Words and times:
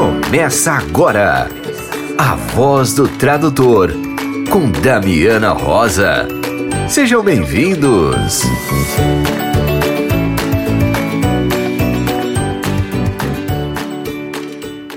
Começa 0.00 0.72
agora 0.72 1.46
a 2.16 2.34
voz 2.34 2.94
do 2.94 3.06
tradutor 3.18 3.92
com 4.50 4.70
Damiana 4.80 5.50
Rosa. 5.50 6.26
Sejam 6.88 7.22
bem-vindos. 7.22 8.40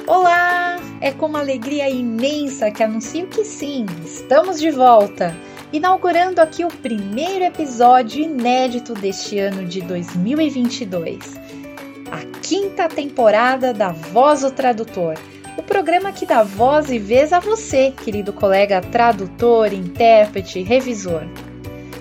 Olá! 0.08 0.78
É 1.02 1.12
com 1.12 1.26
uma 1.26 1.40
alegria 1.40 1.90
imensa 1.90 2.72
que 2.72 2.82
anuncio 2.82 3.28
que 3.28 3.44
sim, 3.44 3.86
estamos 4.06 4.58
de 4.58 4.72
volta, 4.72 5.36
inaugurando 5.74 6.40
aqui 6.40 6.64
o 6.64 6.70
primeiro 6.70 7.44
episódio 7.44 8.24
inédito 8.24 8.94
deste 8.94 9.38
ano 9.38 9.66
de 9.66 9.82
2022 9.82 11.53
a 12.12 12.40
quinta 12.42 12.88
temporada 12.88 13.74
da 13.74 13.90
Voz 13.90 14.42
do 14.42 14.52
Tradutor, 14.52 15.16
o 15.58 15.64
programa 15.64 16.12
que 16.12 16.26
dá 16.26 16.44
voz 16.44 16.90
e 16.90 16.98
vez 16.98 17.32
a 17.32 17.40
você, 17.40 17.91
querido 17.91 18.34
colega 18.34 18.82
tradutor, 18.82 19.72
intérprete, 19.72 20.62
revisor. 20.62 21.24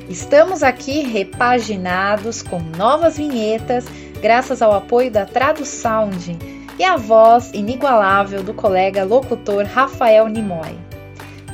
Estamos 0.09 0.63
aqui 0.63 1.03
repaginados 1.03 2.43
com 2.43 2.59
novas 2.59 3.17
vinhetas, 3.17 3.85
graças 4.21 4.63
ao 4.63 4.73
apoio 4.73 5.11
da 5.11 5.27
Tradusound 5.27 6.39
e 6.79 6.85
a 6.85 6.97
voz 6.97 7.51
inigualável 7.53 8.43
do 8.43 8.55
colega 8.55 9.05
locutor 9.05 9.65
Rafael 9.65 10.29
Nimoy. 10.29 10.79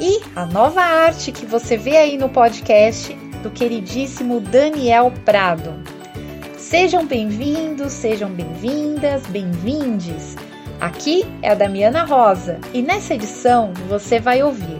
E 0.00 0.20
a 0.36 0.46
nova 0.46 0.80
arte 0.80 1.32
que 1.32 1.44
você 1.44 1.76
vê 1.76 1.96
aí 1.96 2.16
no 2.16 2.28
podcast 2.28 3.12
do 3.42 3.50
queridíssimo 3.50 4.40
Daniel 4.40 5.12
Prado. 5.24 5.97
Sejam 6.68 7.06
bem-vindos, 7.06 7.94
sejam 7.94 8.30
bem-vindas, 8.30 9.26
bem-vindes. 9.28 10.36
Aqui 10.78 11.24
é 11.40 11.52
a 11.52 11.54
Damiana 11.54 12.04
Rosa 12.04 12.60
e 12.74 12.82
nessa 12.82 13.14
edição 13.14 13.72
você 13.88 14.20
vai 14.20 14.42
ouvir. 14.42 14.76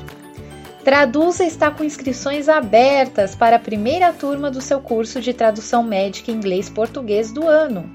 Traduza 0.84 1.46
está 1.46 1.70
com 1.70 1.82
inscrições 1.82 2.46
abertas 2.46 3.34
para 3.34 3.56
a 3.56 3.58
primeira 3.58 4.12
turma 4.12 4.50
do 4.50 4.60
seu 4.60 4.82
curso 4.82 5.18
de 5.22 5.32
tradução 5.32 5.82
médica 5.82 6.30
inglês-português 6.30 7.32
do 7.32 7.48
ano. 7.48 7.90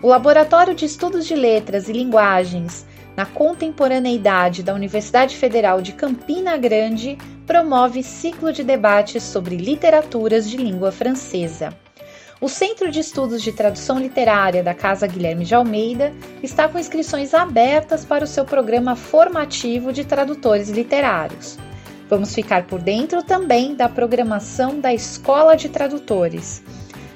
O 0.00 0.08
Laboratório 0.08 0.74
de 0.74 0.86
Estudos 0.86 1.26
de 1.26 1.34
Letras 1.34 1.90
e 1.90 1.92
Linguagens 1.92 2.86
na 3.14 3.26
Contemporaneidade 3.26 4.62
da 4.62 4.72
Universidade 4.72 5.36
Federal 5.36 5.82
de 5.82 5.92
Campina 5.92 6.56
Grande 6.56 7.18
promove 7.46 8.02
ciclo 8.02 8.50
de 8.50 8.64
debates 8.64 9.22
sobre 9.22 9.58
literaturas 9.58 10.48
de 10.48 10.56
língua 10.56 10.90
francesa. 10.90 11.76
O 12.40 12.48
Centro 12.48 12.90
de 12.90 13.00
Estudos 13.00 13.42
de 13.42 13.52
Tradução 13.52 13.98
Literária 13.98 14.62
da 14.62 14.72
Casa 14.72 15.06
Guilherme 15.06 15.44
de 15.44 15.54
Almeida 15.54 16.10
está 16.42 16.66
com 16.66 16.78
inscrições 16.78 17.34
abertas 17.34 18.02
para 18.02 18.24
o 18.24 18.26
seu 18.26 18.46
programa 18.46 18.96
formativo 18.96 19.92
de 19.92 20.06
tradutores 20.06 20.70
literários. 20.70 21.58
Vamos 22.08 22.34
ficar 22.34 22.66
por 22.66 22.80
dentro 22.80 23.22
também 23.22 23.74
da 23.74 23.90
programação 23.90 24.80
da 24.80 24.94
Escola 24.94 25.54
de 25.54 25.68
Tradutores. 25.68 26.62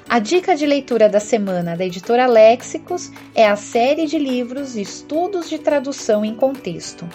A 0.06 0.19
dica 0.19 0.55
de 0.55 0.66
leitura 0.66 1.08
da 1.08 1.20
semana 1.20 1.75
da 1.75 1.86
editora 1.86 2.27
Léxicos 2.27 3.11
é 3.34 3.48
a 3.48 3.56
série 3.56 4.06
de 4.06 4.19
livros 4.19 4.77
Estudos 4.77 5.48
de 5.48 5.59
Tradução 5.59 6.22
em 6.22 6.34
Contexto. 6.34 7.09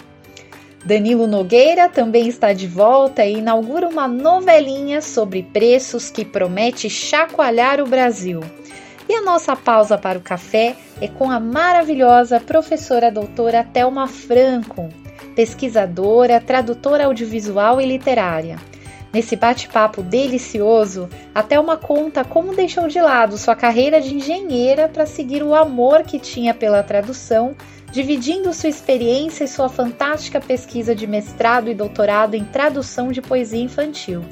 Danilo 0.83 1.27
Nogueira 1.27 1.89
também 1.89 2.27
está 2.27 2.53
de 2.53 2.65
volta 2.65 3.25
e 3.25 3.37
inaugura 3.37 3.87
uma 3.87 4.07
novelinha 4.07 5.01
sobre 5.01 5.43
preços 5.43 6.09
que 6.09 6.23
promete 6.23 6.89
chacoalhar 6.89 7.81
o 7.81 7.85
Brasil. 7.85 8.39
E 9.07 9.13
a 9.13 9.21
nossa 9.21 9.55
pausa 9.55 9.97
para 9.97 10.17
o 10.17 10.21
café 10.21 10.75
é 11.01 11.07
com 11.07 11.29
a 11.29 11.39
maravilhosa 11.39 12.39
professora 12.39 13.11
doutora 13.11 13.63
Thelma 13.63 14.07
Franco, 14.07 14.89
pesquisadora, 15.35 16.39
tradutora 16.39 17.05
audiovisual 17.05 17.81
e 17.81 17.85
literária. 17.85 18.57
Nesse 19.11 19.35
bate-papo 19.35 20.03
delicioso, 20.03 21.09
a 21.33 21.41
Thelma 21.41 21.75
conta 21.75 22.23
como 22.23 22.55
deixou 22.55 22.87
de 22.87 23.01
lado 23.01 23.37
sua 23.37 23.55
carreira 23.55 23.99
de 23.99 24.13
engenheira 24.13 24.87
para 24.87 25.07
seguir 25.07 25.41
o 25.41 25.55
amor 25.55 26.03
que 26.03 26.19
tinha 26.19 26.53
pela 26.53 26.83
tradução 26.83 27.55
dividindo 27.91 28.53
sua 28.53 28.69
experiência 28.69 29.43
e 29.43 29.47
sua 29.47 29.69
fantástica 29.69 30.39
pesquisa 30.39 30.93
de 30.93 31.07
mestrado 31.07 31.69
e 31.69 31.73
doutorado 31.73 32.35
em 32.35 32.43
tradução 32.43 33.11
de 33.11 33.21
poesia 33.21 33.61
infantil. 33.61 34.23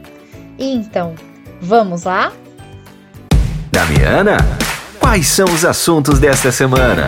E 0.57 0.73
então, 0.73 1.15
vamos 1.61 2.03
lá? 2.03 2.31
Damiana, 3.71 4.37
quais 4.99 5.27
são 5.27 5.45
os 5.45 5.63
assuntos 5.63 6.19
desta 6.19 6.51
semana? 6.51 7.07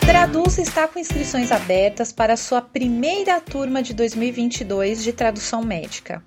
Traduz 0.00 0.58
está 0.58 0.88
com 0.88 0.98
inscrições 0.98 1.52
abertas 1.52 2.12
para 2.12 2.32
a 2.34 2.36
sua 2.36 2.60
primeira 2.60 3.40
turma 3.40 3.82
de 3.82 3.94
2022 3.94 5.02
de 5.02 5.12
tradução 5.12 5.62
médica. 5.62 6.22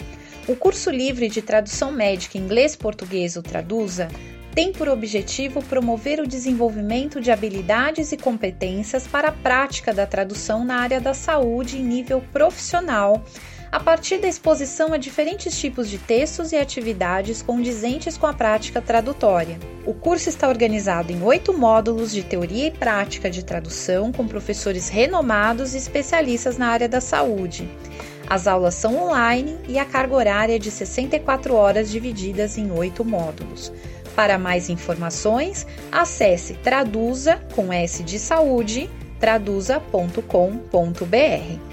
O 0.48 0.56
curso 0.56 0.90
livre 0.90 1.30
de 1.30 1.42
tradução 1.42 1.92
médica 1.92 2.38
inglês-português, 2.38 3.36
o 3.36 3.44
Traduza, 3.44 4.08
tem 4.54 4.74
por 4.74 4.90
objetivo 4.90 5.62
promover 5.64 6.20
o 6.20 6.28
desenvolvimento 6.28 7.22
de 7.22 7.32
habilidades 7.32 8.12
e 8.12 8.18
competências 8.18 9.08
para 9.08 9.30
a 9.30 9.32
prática 9.32 9.94
da 9.94 10.06
tradução 10.06 10.66
na 10.66 10.78
área 10.78 11.00
da 11.00 11.14
saúde 11.14 11.78
em 11.78 11.84
nível 11.84 12.24
profissional, 12.34 13.24
a 13.72 13.80
partir 13.80 14.18
da 14.18 14.28
exposição 14.28 14.94
a 14.94 14.98
diferentes 14.98 15.58
tipos 15.60 15.88
de 15.90 16.00
textos 16.00 16.52
e 16.52 16.58
atividades 16.58 17.42
condizentes 17.42 18.18
com 18.18 18.26
a 18.26 18.34
prática 18.34 18.82
tradutória. 18.82 19.60
O 19.86 19.94
curso 19.94 20.28
está 20.28 20.48
organizado 20.48 21.12
em 21.12 21.22
oito 21.22 21.54
módulos 21.54 22.12
de 22.12 22.24
teoria 22.24 22.68
e 22.68 22.72
prática 22.72 23.30
de 23.30 23.46
tradução 23.46 24.12
com 24.12 24.28
professores 24.28 24.90
renomados 24.90 25.76
e 25.76 25.78
especialistas 25.78 26.58
na 26.58 26.70
área 26.70 26.90
da 26.90 27.00
saúde. 27.00 27.70
As 28.28 28.46
aulas 28.46 28.76
são 28.76 28.96
online 29.08 29.58
e 29.68 29.80
a 29.80 29.86
carga 29.86 30.16
horária 30.16 30.56
é 30.56 30.60
de 30.60 30.70
64 30.70 31.54
horas 31.56 31.90
divididas 31.90 32.58
em 32.58 32.72
oito 32.72 33.04
módulos. 33.04 33.72
Para 34.16 34.38
mais 34.38 34.70
informações, 34.70 35.66
acesse 35.92 36.56
traduza 36.56 37.38
com 37.56 37.72
S 37.72 38.04
de 38.04 38.20
saúde, 38.20 38.90
traduza.com.br. 39.20 41.70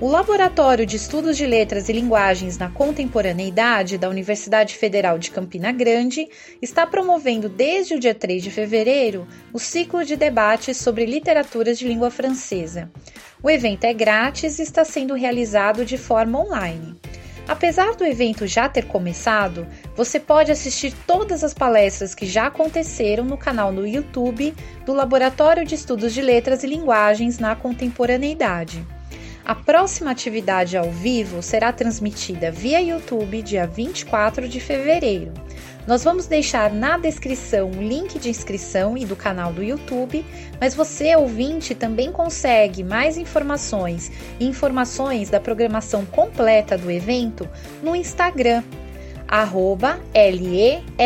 O 0.00 0.06
Laboratório 0.06 0.86
de 0.86 0.94
Estudos 0.94 1.36
de 1.36 1.44
Letras 1.44 1.88
e 1.88 1.92
Linguagens 1.92 2.56
na 2.56 2.70
Contemporaneidade 2.70 3.98
da 3.98 4.08
Universidade 4.08 4.76
Federal 4.76 5.18
de 5.18 5.32
Campina 5.32 5.72
Grande 5.72 6.28
está 6.62 6.86
promovendo 6.86 7.48
desde 7.48 7.94
o 7.94 7.98
dia 7.98 8.14
3 8.14 8.44
de 8.44 8.48
fevereiro 8.48 9.26
o 9.52 9.58
ciclo 9.58 10.04
de 10.04 10.14
debates 10.14 10.76
sobre 10.76 11.04
literaturas 11.04 11.76
de 11.76 11.88
língua 11.88 12.12
francesa. 12.12 12.88
O 13.42 13.50
evento 13.50 13.84
é 13.84 13.92
grátis 13.92 14.60
e 14.60 14.62
está 14.62 14.84
sendo 14.84 15.14
realizado 15.14 15.84
de 15.84 15.98
forma 15.98 16.40
online. 16.40 16.96
Apesar 17.48 17.96
do 17.96 18.04
evento 18.04 18.46
já 18.46 18.68
ter 18.68 18.84
começado, 18.84 19.66
você 19.98 20.20
pode 20.20 20.52
assistir 20.52 20.94
todas 21.08 21.42
as 21.42 21.52
palestras 21.52 22.14
que 22.14 22.24
já 22.24 22.46
aconteceram 22.46 23.24
no 23.24 23.36
canal 23.36 23.72
no 23.72 23.84
YouTube 23.84 24.54
do 24.86 24.94
Laboratório 24.94 25.64
de 25.64 25.74
Estudos 25.74 26.14
de 26.14 26.22
Letras 26.22 26.62
e 26.62 26.68
Linguagens 26.68 27.40
na 27.40 27.56
Contemporaneidade. 27.56 28.86
A 29.44 29.56
próxima 29.56 30.12
atividade 30.12 30.76
ao 30.76 30.88
vivo 30.88 31.42
será 31.42 31.72
transmitida 31.72 32.48
via 32.48 32.80
YouTube 32.80 33.42
dia 33.42 33.66
24 33.66 34.48
de 34.48 34.60
fevereiro. 34.60 35.32
Nós 35.84 36.04
vamos 36.04 36.28
deixar 36.28 36.72
na 36.72 36.96
descrição 36.96 37.68
o 37.68 37.82
link 37.82 38.20
de 38.20 38.30
inscrição 38.30 38.96
e 38.96 39.04
do 39.04 39.16
canal 39.16 39.52
do 39.52 39.64
YouTube, 39.64 40.24
mas 40.60 40.76
você, 40.76 41.16
ouvinte, 41.16 41.74
também 41.74 42.12
consegue 42.12 42.84
mais 42.84 43.16
informações 43.16 44.12
e 44.38 44.46
informações 44.46 45.28
da 45.28 45.40
programação 45.40 46.06
completa 46.06 46.78
do 46.78 46.88
evento 46.88 47.48
no 47.82 47.96
Instagram, 47.96 48.62
arroba 49.28 50.00
lellc.gp. 50.14 50.98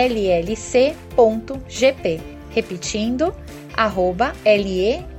Repetindo, 2.51 3.35
arroba 3.75 4.33
lellc.gp. 4.45 5.13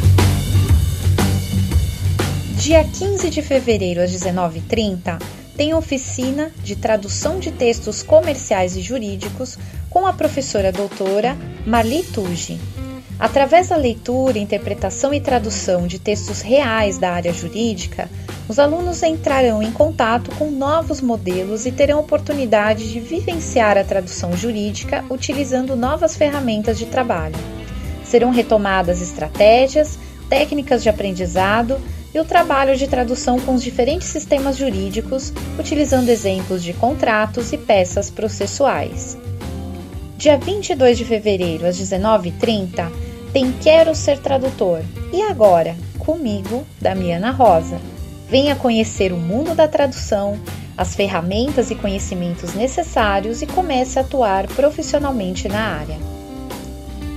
Dia 2.60 2.84
15 2.84 3.30
de 3.30 3.40
fevereiro 3.40 4.02
às 4.02 4.12
19h30 4.12 5.18
tem 5.56 5.72
oficina 5.72 6.52
de 6.62 6.76
tradução 6.76 7.38
de 7.38 7.50
textos 7.50 8.02
comerciais 8.02 8.76
e 8.76 8.82
jurídicos 8.82 9.56
com 9.88 10.06
a 10.06 10.12
professora 10.12 10.70
doutora 10.70 11.38
Marli 11.66 12.02
Tuji. 12.02 12.60
Através 13.18 13.68
da 13.68 13.76
leitura, 13.76 14.38
interpretação 14.38 15.14
e 15.14 15.20
tradução 15.22 15.86
de 15.86 15.98
textos 15.98 16.42
reais 16.42 16.98
da 16.98 17.12
área 17.12 17.32
jurídica, 17.32 18.10
os 18.46 18.58
alunos 18.58 19.02
entrarão 19.02 19.62
em 19.62 19.72
contato 19.72 20.30
com 20.36 20.50
novos 20.50 21.00
modelos 21.00 21.64
e 21.64 21.72
terão 21.72 21.98
oportunidade 21.98 22.92
de 22.92 23.00
vivenciar 23.00 23.78
a 23.78 23.84
tradução 23.84 24.36
jurídica 24.36 25.02
utilizando 25.08 25.74
novas 25.74 26.14
ferramentas 26.14 26.78
de 26.78 26.84
trabalho. 26.84 27.36
Serão 28.04 28.30
retomadas 28.30 29.00
estratégias, 29.00 29.98
técnicas 30.28 30.82
de 30.82 30.90
aprendizado 30.90 31.80
e 32.14 32.18
o 32.18 32.24
trabalho 32.24 32.76
de 32.76 32.88
tradução 32.88 33.38
com 33.38 33.54
os 33.54 33.62
diferentes 33.62 34.08
sistemas 34.08 34.56
jurídicos, 34.56 35.32
utilizando 35.58 36.08
exemplos 36.08 36.62
de 36.62 36.72
contratos 36.72 37.52
e 37.52 37.58
peças 37.58 38.10
processuais. 38.10 39.16
Dia 40.16 40.36
22 40.36 40.98
de 40.98 41.04
fevereiro, 41.04 41.66
às 41.66 41.78
19h30, 41.78 42.90
tem 43.32 43.52
Quero 43.52 43.94
Ser 43.94 44.18
Tradutor. 44.18 44.82
E 45.12 45.22
agora, 45.22 45.76
comigo, 45.98 46.66
Damiana 46.80 47.30
Rosa. 47.30 47.80
Venha 48.28 48.54
conhecer 48.54 49.12
o 49.12 49.16
mundo 49.16 49.54
da 49.54 49.66
tradução, 49.66 50.38
as 50.76 50.94
ferramentas 50.94 51.70
e 51.70 51.74
conhecimentos 51.74 52.54
necessários 52.54 53.42
e 53.42 53.46
comece 53.46 53.98
a 53.98 54.02
atuar 54.02 54.46
profissionalmente 54.48 55.48
na 55.48 55.60
área. 55.60 56.09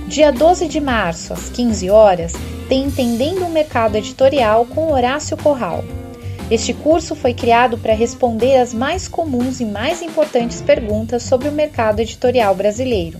Dia 0.06 0.30
12 0.30 0.68
de 0.68 0.80
março, 0.80 1.32
às 1.32 1.48
15 1.48 1.88
horas, 1.88 2.34
tem 2.68 2.84
Entendendo 2.84 3.46
o 3.46 3.50
Mercado 3.50 3.96
Editorial 3.96 4.66
com 4.66 4.92
Horácio 4.92 5.34
Corral. 5.34 5.82
Este 6.50 6.74
curso 6.74 7.16
foi 7.16 7.32
criado 7.32 7.78
para 7.78 7.94
responder 7.94 8.58
às 8.58 8.74
mais 8.74 9.08
comuns 9.08 9.60
e 9.60 9.64
mais 9.64 10.02
importantes 10.02 10.60
perguntas 10.60 11.22
sobre 11.22 11.48
o 11.48 11.52
mercado 11.52 12.00
editorial 12.00 12.54
brasileiro. 12.54 13.18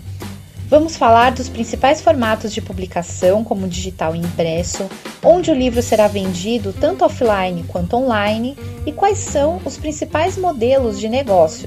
Vamos 0.69 0.95
falar 0.95 1.33
dos 1.33 1.49
principais 1.49 2.03
formatos 2.03 2.53
de 2.53 2.61
publicação, 2.61 3.43
como 3.43 3.67
digital 3.67 4.15
e 4.15 4.19
impresso, 4.19 4.87
onde 5.23 5.51
o 5.51 5.55
livro 5.55 5.81
será 5.81 6.07
vendido 6.07 6.75
tanto 6.79 7.05
offline 7.05 7.65
quanto 7.67 7.97
online 7.97 8.59
e 8.85 8.93
quais 8.93 9.19
são 9.19 9.59
os 9.65 9.79
principais 9.79 10.37
modelos 10.37 11.01
de 11.01 11.09
negócio. 11.09 11.67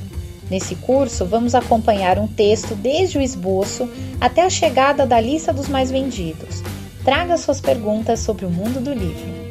Nesse 0.50 0.76
curso, 0.76 1.26
vamos 1.26 1.54
acompanhar 1.54 2.18
um 2.18 2.28
texto 2.28 2.76
desde 2.76 3.18
o 3.18 3.22
esboço 3.22 3.90
até 4.20 4.44
a 4.44 4.50
chegada 4.50 5.06
da 5.06 5.20
lista 5.20 5.52
dos 5.52 5.68
mais 5.68 5.92
vendidos 5.92 6.64
traga 7.08 7.38
suas 7.38 7.62
perguntas 7.62 8.20
sobre 8.20 8.46
o 8.46 8.50
mundo 8.50 8.82
do 8.82 8.94
livro. 8.94 9.48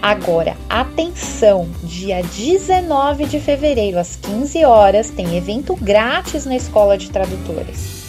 Agora, 0.00 0.56
atenção! 0.68 1.68
Dia 1.82 2.22
19 2.22 3.24
de 3.24 3.40
fevereiro, 3.40 3.98
às 3.98 4.14
15 4.14 4.64
horas, 4.64 5.10
tem 5.10 5.36
evento 5.36 5.74
grátis 5.74 6.46
na 6.46 6.54
Escola 6.54 6.96
de 6.96 7.10
Tradutores. 7.10 8.04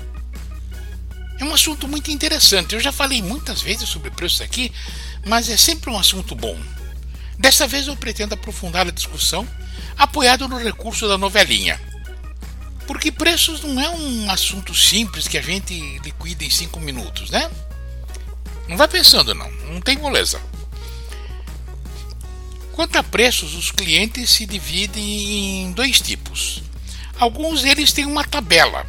É 1.40 1.44
um 1.44 1.52
assunto 1.52 1.88
muito 1.88 2.12
interessante. 2.12 2.76
Eu 2.76 2.80
já 2.80 2.92
falei 2.92 3.24
muitas 3.24 3.64
vezes 3.64 3.90
sobre 3.90 4.12
preços 4.12 4.42
aqui, 4.42 4.72
mas 5.26 5.50
é 5.50 5.58
sempre 5.58 5.90
um 5.90 5.98
assunto 5.98 6.36
bom. 6.36 6.56
Dessa 7.40 7.66
vez 7.66 7.88
eu 7.88 7.96
pretendo 7.96 8.36
aprofundar 8.36 8.88
a 8.88 8.92
discussão 8.92 9.48
apoiado 9.98 10.48
no 10.48 10.60
recurso 10.60 11.08
da 11.08 11.18
novelinha. 11.18 11.82
Porque 12.86 13.12
preços 13.12 13.64
não 13.64 13.82
é 13.82 13.90
um 13.90 14.30
assunto 14.30 14.76
simples 14.76 15.28
que 15.28 15.40
a 15.40 15.42
gente 15.42 15.74
liquida 16.04 16.44
em 16.44 16.52
cinco 16.52 16.80
minutos, 16.80 17.32
né? 17.32 17.50
Não 18.68 18.78
vai 18.78 18.88
pensando 18.88 19.34
não, 19.34 19.50
não 19.70 19.82
tem 19.82 19.98
moleza. 19.98 20.42
Quanto 22.74 22.98
a 22.98 23.04
preços, 23.04 23.54
os 23.56 23.72
clientes 23.72 24.30
se 24.32 24.46
dividem 24.46 25.64
em 25.64 25.72
dois 25.72 26.02
tipos. 26.02 26.62
Alguns 27.18 27.62
deles 27.62 27.94
têm 27.94 28.06
uma 28.06 28.26
tabela, 28.26 28.86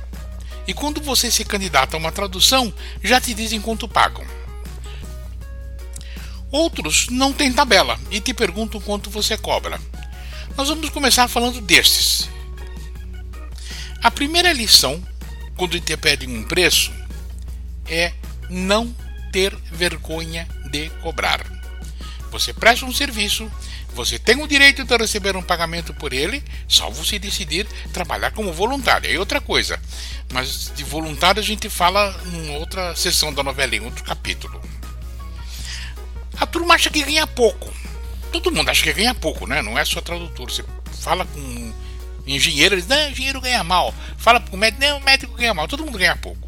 e 0.66 0.74
quando 0.74 1.00
você 1.00 1.30
se 1.30 1.44
candidata 1.44 1.96
a 1.96 2.00
uma 2.00 2.10
tradução, 2.10 2.74
já 3.02 3.20
te 3.20 3.32
dizem 3.32 3.60
quanto 3.60 3.86
pagam. 3.86 4.26
Outros 6.50 7.08
não 7.08 7.32
têm 7.32 7.52
tabela 7.52 7.98
e 8.10 8.20
te 8.20 8.34
perguntam 8.34 8.80
quanto 8.80 9.10
você 9.10 9.36
cobra. 9.36 9.80
Nós 10.56 10.68
vamos 10.68 10.90
começar 10.90 11.28
falando 11.28 11.60
destes. 11.60 12.28
A 14.02 14.10
primeira 14.10 14.52
lição, 14.52 15.00
quando 15.56 15.78
te 15.78 15.96
pedem 15.96 16.36
um 16.36 16.42
preço, 16.42 16.92
é 17.86 18.12
não 18.50 18.92
ter 19.36 19.54
vergonha 19.70 20.48
de 20.70 20.88
cobrar. 21.02 21.44
Você 22.30 22.54
presta 22.54 22.86
um 22.86 22.92
serviço, 22.92 23.52
você 23.94 24.18
tem 24.18 24.42
o 24.42 24.48
direito 24.48 24.82
de 24.82 24.96
receber 24.96 25.36
um 25.36 25.42
pagamento 25.42 25.92
por 25.92 26.14
ele, 26.14 26.42
salvo 26.66 27.04
se 27.04 27.18
decidir 27.18 27.66
trabalhar 27.92 28.30
como 28.30 28.50
voluntário. 28.50 29.14
É 29.14 29.18
outra 29.18 29.38
coisa. 29.38 29.78
Mas 30.32 30.72
de 30.74 30.82
voluntário 30.82 31.38
a 31.38 31.44
gente 31.44 31.68
fala 31.68 32.18
em 32.32 32.56
outra 32.56 32.96
sessão 32.96 33.30
da 33.30 33.42
novela, 33.42 33.76
em 33.76 33.80
outro 33.80 34.02
capítulo. 34.04 34.58
A 36.40 36.46
turma 36.46 36.74
acha 36.74 36.88
que 36.88 37.02
ganha 37.02 37.26
pouco. 37.26 37.70
Todo 38.32 38.50
mundo 38.50 38.70
acha 38.70 38.82
que 38.82 38.92
ganha 38.94 39.14
pouco, 39.14 39.46
né? 39.46 39.60
Não 39.60 39.78
é 39.78 39.84
só 39.84 40.00
tradutor. 40.00 40.50
Você 40.50 40.64
fala 41.02 41.26
com 41.26 41.74
engenheiro, 42.26 42.74
eles 42.74 42.86
não, 42.86 43.10
engenheiro 43.10 43.42
ganha 43.42 43.62
mal. 43.62 43.94
Fala 44.16 44.40
com 44.40 44.56
o 44.56 44.58
médico, 44.58 44.80
não, 44.80 44.96
o 44.96 45.04
médico 45.04 45.36
ganha 45.36 45.52
mal. 45.52 45.68
Todo 45.68 45.84
mundo 45.84 45.98
ganha 45.98 46.16
pouco. 46.16 46.45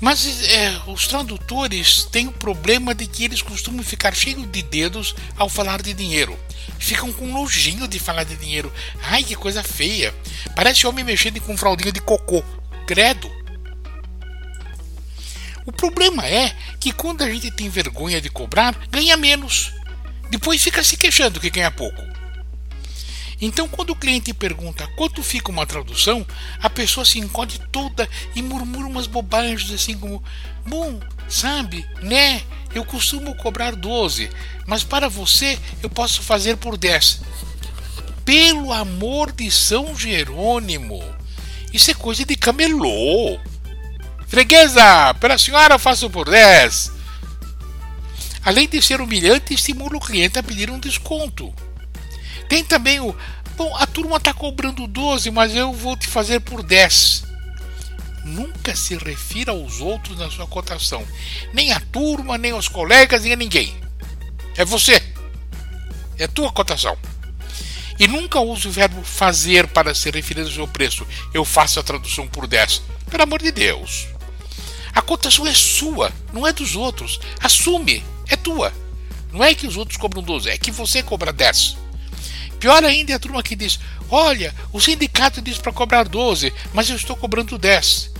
Mas 0.00 0.42
é, 0.44 0.80
os 0.86 1.06
tradutores 1.06 2.04
têm 2.04 2.26
o 2.26 2.32
problema 2.32 2.94
de 2.94 3.06
que 3.06 3.24
eles 3.24 3.42
costumam 3.42 3.84
ficar 3.84 4.14
cheios 4.14 4.50
de 4.50 4.62
dedos 4.62 5.14
ao 5.36 5.48
falar 5.48 5.82
de 5.82 5.92
dinheiro. 5.92 6.38
Ficam 6.78 7.12
com 7.12 7.26
nojinho 7.26 7.86
de 7.86 7.98
falar 7.98 8.24
de 8.24 8.34
dinheiro. 8.36 8.72
Ai, 9.02 9.22
que 9.22 9.34
coisa 9.34 9.62
feia. 9.62 10.14
Parece 10.56 10.86
homem 10.86 11.04
mexendo 11.04 11.40
com 11.42 11.56
fraldinha 11.56 11.92
de 11.92 12.00
cocô. 12.00 12.42
Credo. 12.86 13.30
O 15.66 15.72
problema 15.72 16.26
é 16.26 16.56
que 16.80 16.92
quando 16.92 17.22
a 17.22 17.30
gente 17.30 17.50
tem 17.50 17.68
vergonha 17.68 18.20
de 18.20 18.30
cobrar, 18.30 18.74
ganha 18.88 19.16
menos. 19.18 19.72
Depois 20.30 20.62
fica 20.62 20.82
se 20.82 20.96
queixando 20.96 21.38
que 21.38 21.50
ganha 21.50 21.70
pouco. 21.70 22.02
Então, 23.40 23.66
quando 23.66 23.90
o 23.90 23.96
cliente 23.96 24.34
pergunta 24.34 24.86
quanto 24.96 25.22
fica 25.22 25.50
uma 25.50 25.66
tradução, 25.66 26.26
a 26.60 26.68
pessoa 26.68 27.06
se 27.06 27.18
encode 27.18 27.58
toda 27.72 28.08
e 28.34 28.42
murmura 28.42 28.86
umas 28.86 29.06
bobagens 29.06 29.70
assim 29.72 29.96
como: 29.96 30.22
Bom, 30.66 31.00
sabe, 31.28 31.86
né? 32.02 32.42
Eu 32.74 32.84
costumo 32.84 33.34
cobrar 33.34 33.74
12, 33.74 34.30
mas 34.66 34.84
para 34.84 35.08
você 35.08 35.58
eu 35.82 35.88
posso 35.88 36.22
fazer 36.22 36.56
por 36.56 36.76
10. 36.76 37.22
Pelo 38.24 38.72
amor 38.72 39.32
de 39.32 39.50
São 39.50 39.96
Jerônimo! 39.96 41.02
Isso 41.72 41.90
é 41.90 41.94
coisa 41.94 42.24
de 42.24 42.36
camelô! 42.36 43.40
Freguesa, 44.28 45.14
pela 45.14 45.38
senhora 45.38 45.74
eu 45.74 45.78
faço 45.78 46.08
por 46.08 46.30
10. 46.30 46.92
Além 48.44 48.68
de 48.68 48.80
ser 48.80 49.00
humilhante, 49.00 49.54
estimula 49.54 49.96
o 49.96 50.00
cliente 50.00 50.38
a 50.38 50.42
pedir 50.42 50.70
um 50.70 50.78
desconto. 50.78 51.52
Tem 52.50 52.64
também 52.64 52.98
o. 52.98 53.16
Bom, 53.56 53.76
a 53.76 53.86
turma 53.86 54.16
está 54.16 54.34
cobrando 54.34 54.88
12, 54.88 55.30
mas 55.30 55.54
eu 55.54 55.72
vou 55.72 55.96
te 55.96 56.08
fazer 56.08 56.40
por 56.40 56.64
10. 56.64 57.22
Nunca 58.24 58.74
se 58.74 58.96
refira 58.96 59.52
aos 59.52 59.80
outros 59.80 60.18
na 60.18 60.28
sua 60.28 60.48
cotação. 60.48 61.06
Nem 61.54 61.70
a 61.70 61.78
turma, 61.78 62.36
nem 62.36 62.50
aos 62.50 62.66
colegas, 62.66 63.22
nem 63.22 63.34
a 63.34 63.36
ninguém. 63.36 63.80
É 64.56 64.64
você. 64.64 65.00
É 66.18 66.24
a 66.24 66.28
tua 66.28 66.50
cotação. 66.50 66.98
E 68.00 68.08
nunca 68.08 68.40
use 68.40 68.66
o 68.66 68.72
verbo 68.72 69.00
fazer 69.04 69.68
para 69.68 69.94
se 69.94 70.10
referir 70.10 70.42
ao 70.42 70.50
seu 70.50 70.66
preço. 70.66 71.06
Eu 71.32 71.44
faço 71.44 71.78
a 71.78 71.84
tradução 71.84 72.26
por 72.26 72.48
10. 72.48 72.82
Pelo 73.08 73.22
amor 73.22 73.40
de 73.40 73.52
Deus. 73.52 74.08
A 74.92 75.00
cotação 75.00 75.46
é 75.46 75.54
sua, 75.54 76.12
não 76.32 76.44
é 76.44 76.52
dos 76.52 76.74
outros. 76.74 77.20
Assume, 77.40 78.02
é 78.26 78.34
tua. 78.34 78.72
Não 79.30 79.44
é 79.44 79.54
que 79.54 79.68
os 79.68 79.76
outros 79.76 79.96
cobram 79.96 80.20
12, 80.20 80.50
é 80.50 80.58
que 80.58 80.72
você 80.72 81.00
cobra 81.00 81.32
10. 81.32 81.89
Pior 82.60 82.84
ainda 82.84 83.12
é 83.12 83.14
a 83.16 83.18
turma 83.18 83.42
que 83.42 83.56
diz: 83.56 83.80
Olha, 84.10 84.54
o 84.70 84.78
sindicato 84.78 85.40
diz 85.40 85.56
para 85.56 85.72
cobrar 85.72 86.06
12, 86.06 86.52
mas 86.74 86.90
eu 86.90 86.96
estou 86.96 87.16
cobrando 87.16 87.56
10. 87.56 88.10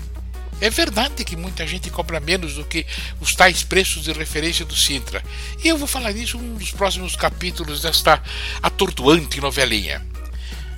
É 0.62 0.68
verdade 0.68 1.24
que 1.24 1.36
muita 1.36 1.66
gente 1.66 1.90
cobra 1.90 2.18
menos 2.20 2.54
do 2.54 2.64
que 2.64 2.86
os 3.20 3.34
tais 3.34 3.62
preços 3.62 4.04
de 4.04 4.12
referência 4.12 4.64
do 4.64 4.74
Sintra. 4.74 5.22
E 5.62 5.68
eu 5.68 5.76
vou 5.76 5.86
falar 5.86 6.12
nisso 6.12 6.38
em 6.38 6.40
um 6.40 6.54
dos 6.54 6.70
próximos 6.70 7.14
capítulos 7.14 7.82
desta 7.82 8.22
atordoante 8.62 9.40
novelinha. 9.40 10.04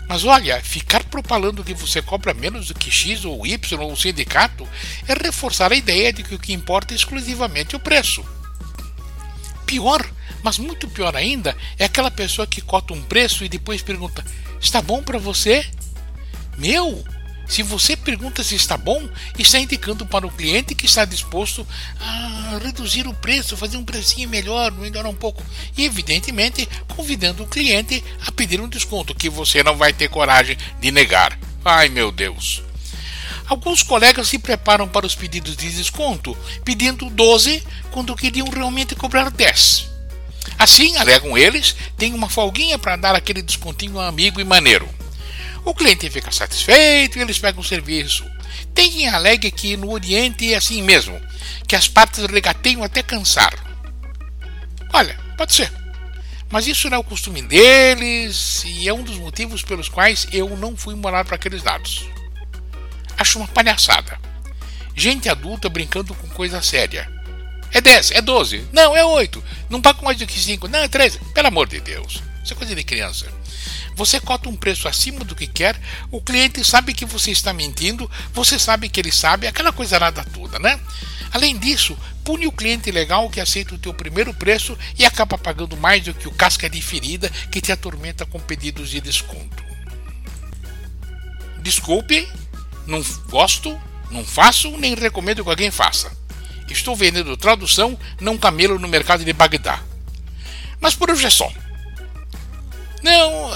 Mas 0.08 0.24
olha, 0.24 0.60
ficar 0.60 1.04
propalando 1.04 1.64
que 1.64 1.74
você 1.74 2.02
cobra 2.02 2.34
menos 2.34 2.68
do 2.68 2.74
que 2.74 2.90
X 2.90 3.24
ou 3.24 3.46
Y 3.46 3.80
ou 3.80 3.92
o 3.92 3.96
sindicato 3.96 4.68
é 5.08 5.14
reforçar 5.14 5.72
a 5.72 5.76
ideia 5.76 6.12
de 6.12 6.22
que 6.22 6.34
o 6.34 6.38
que 6.38 6.52
importa 6.52 6.94
é 6.94 6.96
exclusivamente 6.96 7.74
o 7.74 7.80
preço. 7.80 8.24
Pior, 9.66 10.04
mas 10.42 10.58
muito 10.58 10.88
pior 10.88 11.16
ainda, 11.16 11.56
é 11.78 11.84
aquela 11.84 12.10
pessoa 12.10 12.46
que 12.46 12.60
cota 12.60 12.92
um 12.92 13.02
preço 13.02 13.44
e 13.44 13.48
depois 13.48 13.82
pergunta: 13.82 14.24
está 14.60 14.82
bom 14.82 15.02
para 15.02 15.18
você? 15.18 15.64
Meu, 16.58 17.04
se 17.46 17.62
você 17.62 17.96
pergunta 17.96 18.42
se 18.42 18.54
está 18.54 18.76
bom, 18.76 19.08
está 19.38 19.58
indicando 19.58 20.06
para 20.06 20.26
o 20.26 20.30
cliente 20.30 20.74
que 20.74 20.86
está 20.86 21.04
disposto 21.04 21.66
a 22.00 22.58
reduzir 22.62 23.06
o 23.06 23.14
preço, 23.14 23.56
fazer 23.56 23.76
um 23.76 23.84
precinho 23.84 24.28
melhor, 24.28 24.72
melhorar 24.72 25.08
um 25.08 25.14
pouco. 25.14 25.44
E, 25.76 25.84
evidentemente, 25.84 26.68
convidando 26.88 27.42
o 27.42 27.46
cliente 27.46 28.02
a 28.26 28.32
pedir 28.32 28.60
um 28.60 28.68
desconto 28.68 29.14
que 29.14 29.28
você 29.28 29.62
não 29.62 29.76
vai 29.76 29.92
ter 29.92 30.08
coragem 30.08 30.56
de 30.80 30.90
negar. 30.90 31.38
Ai 31.64 31.88
meu 31.88 32.10
Deus! 32.10 32.62
Alguns 33.46 33.82
colegas 33.82 34.28
se 34.28 34.38
preparam 34.38 34.88
para 34.88 35.06
os 35.06 35.14
pedidos 35.14 35.56
de 35.56 35.70
desconto, 35.70 36.34
pedindo 36.64 37.10
12 37.10 37.62
quando 37.90 38.16
queriam 38.16 38.48
realmente 38.48 38.94
cobrar 38.94 39.30
10. 39.30 39.91
Assim, 40.58 40.96
alegam 40.96 41.36
eles, 41.36 41.74
tem 41.96 42.14
uma 42.14 42.28
folguinha 42.28 42.78
para 42.78 42.96
dar 42.96 43.14
aquele 43.14 43.42
descontinho 43.42 43.98
amigo 43.98 44.40
e 44.40 44.44
maneiro. 44.44 44.88
O 45.64 45.74
cliente 45.74 46.10
fica 46.10 46.32
satisfeito 46.32 47.18
e 47.18 47.22
eles 47.22 47.38
pegam 47.38 47.60
o 47.60 47.64
serviço. 47.64 48.24
Tem 48.74 48.90
quem 48.90 49.08
alegue 49.08 49.50
que 49.50 49.76
no 49.76 49.92
Oriente 49.92 50.52
é 50.52 50.56
assim 50.56 50.82
mesmo, 50.82 51.20
que 51.66 51.76
as 51.76 51.88
partes 51.88 52.24
regateiam 52.26 52.82
até 52.82 53.02
cansar. 53.02 53.54
Olha, 54.92 55.18
pode 55.36 55.52
ser. 55.52 55.72
Mas 56.50 56.66
isso 56.66 56.90
não 56.90 56.98
é 56.98 57.00
o 57.00 57.04
costume 57.04 57.40
deles 57.40 58.62
e 58.66 58.88
é 58.88 58.92
um 58.92 59.02
dos 59.02 59.16
motivos 59.16 59.62
pelos 59.62 59.88
quais 59.88 60.26
eu 60.32 60.54
não 60.56 60.76
fui 60.76 60.94
morar 60.94 61.24
para 61.24 61.36
aqueles 61.36 61.62
lados. 61.62 62.04
Acho 63.16 63.38
uma 63.38 63.48
palhaçada. 63.48 64.18
Gente 64.94 65.28
adulta 65.28 65.68
brincando 65.68 66.14
com 66.14 66.28
coisa 66.28 66.60
séria. 66.60 67.10
É 67.72 67.80
10, 67.80 68.10
é 68.12 68.20
12. 68.20 68.68
Não, 68.72 68.96
é 68.96 69.04
8. 69.04 69.42
Não 69.70 69.80
pago 69.80 70.04
mais 70.04 70.18
do 70.18 70.26
que 70.26 70.38
5. 70.38 70.68
Não, 70.68 70.80
é 70.80 70.88
13. 70.88 71.18
Pelo 71.32 71.48
amor 71.48 71.68
de 71.68 71.80
Deus. 71.80 72.22
Isso 72.44 72.52
é 72.52 72.56
coisa 72.56 72.74
de 72.74 72.84
criança. 72.84 73.26
Você 73.94 74.18
cota 74.18 74.48
um 74.48 74.56
preço 74.56 74.88
acima 74.88 75.20
do 75.24 75.34
que 75.34 75.46
quer, 75.46 75.78
o 76.10 76.20
cliente 76.20 76.64
sabe 76.64 76.94
que 76.94 77.04
você 77.04 77.30
está 77.30 77.52
mentindo, 77.52 78.10
você 78.32 78.58
sabe 78.58 78.88
que 78.88 78.98
ele 78.98 79.12
sabe, 79.12 79.46
aquela 79.46 79.72
coisa 79.72 80.00
nada 80.00 80.24
toda, 80.24 80.58
né? 80.58 80.80
Além 81.30 81.58
disso, 81.58 81.96
pune 82.24 82.46
o 82.46 82.52
cliente 82.52 82.90
legal 82.90 83.28
que 83.30 83.40
aceita 83.40 83.74
o 83.74 83.78
teu 83.78 83.92
primeiro 83.92 84.32
preço 84.34 84.76
e 84.98 85.04
acaba 85.04 85.38
pagando 85.38 85.76
mais 85.76 86.02
do 86.04 86.14
que 86.14 86.26
o 86.26 86.32
casca 86.32 86.68
de 86.68 86.80
ferida 86.80 87.30
que 87.50 87.60
te 87.60 87.70
atormenta 87.70 88.26
com 88.26 88.40
pedidos 88.40 88.90
de 88.90 89.00
desconto. 89.00 89.62
Desculpe, 91.60 92.28
não 92.86 93.02
gosto, 93.28 93.78
não 94.10 94.24
faço, 94.24 94.76
nem 94.78 94.94
recomendo 94.94 95.44
que 95.44 95.50
alguém 95.50 95.70
faça. 95.70 96.10
Estou 96.72 96.96
vendendo 96.96 97.36
tradução, 97.36 97.98
não 98.20 98.38
camelo 98.38 98.78
no 98.78 98.88
mercado 98.88 99.24
de 99.24 99.32
Bagdá. 99.32 99.82
Mas 100.80 100.94
por 100.94 101.10
hoje 101.10 101.26
é 101.26 101.30
só. 101.30 101.50
Não, 103.02 103.50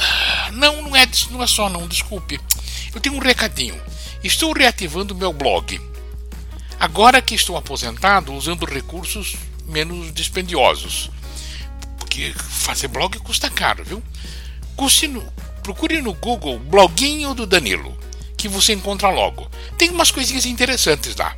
não, 0.52 0.82
não 0.82 0.96
é, 0.96 1.08
não 1.30 1.42
é 1.42 1.46
só 1.46 1.68
não, 1.68 1.88
desculpe. 1.88 2.38
Eu 2.94 3.00
tenho 3.00 3.16
um 3.16 3.20
recadinho. 3.20 3.80
Estou 4.22 4.52
reativando 4.52 5.14
meu 5.14 5.32
blog. 5.32 5.80
Agora 6.78 7.22
que 7.22 7.34
estou 7.34 7.56
aposentado, 7.56 8.34
usando 8.34 8.66
recursos 8.66 9.34
menos 9.66 10.12
dispendiosos. 10.12 11.10
Porque 11.98 12.34
fazer 12.36 12.88
blog 12.88 13.18
custa 13.18 13.48
caro, 13.48 13.84
viu? 13.84 14.02
procure 15.62 16.00
no 16.00 16.12
Google 16.12 16.58
Bloguinho 16.58 17.34
do 17.34 17.46
Danilo, 17.46 17.96
que 18.36 18.46
você 18.46 18.72
encontra 18.72 19.10
logo. 19.10 19.50
Tem 19.76 19.90
umas 19.90 20.10
coisinhas 20.10 20.44
interessantes 20.44 21.16
lá. 21.16 21.34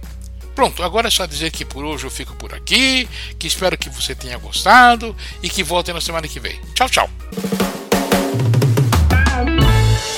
Pronto, 0.58 0.82
agora 0.82 1.06
é 1.06 1.10
só 1.10 1.24
dizer 1.24 1.52
que 1.52 1.64
por 1.64 1.84
hoje 1.84 2.02
eu 2.02 2.10
fico 2.10 2.34
por 2.34 2.52
aqui, 2.52 3.08
que 3.38 3.46
espero 3.46 3.78
que 3.78 3.88
você 3.88 4.12
tenha 4.12 4.36
gostado 4.38 5.14
e 5.40 5.48
que 5.48 5.62
volte 5.62 5.92
na 5.92 6.00
semana 6.00 6.26
que 6.26 6.40
vem. 6.40 6.60
Tchau, 6.74 6.90
tchau. 6.90 7.10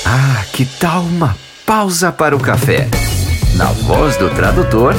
Ah, 0.07 0.43
que 0.55 0.65
tal 0.65 1.03
uma 1.03 1.37
Pausa 1.67 2.11
para 2.11 2.35
o 2.35 2.41
café. 2.41 2.89
Na 3.55 3.67
voz 3.67 4.17
do 4.17 4.31
tradutor, 4.35 4.95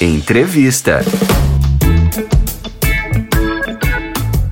entrevista. 0.00 1.02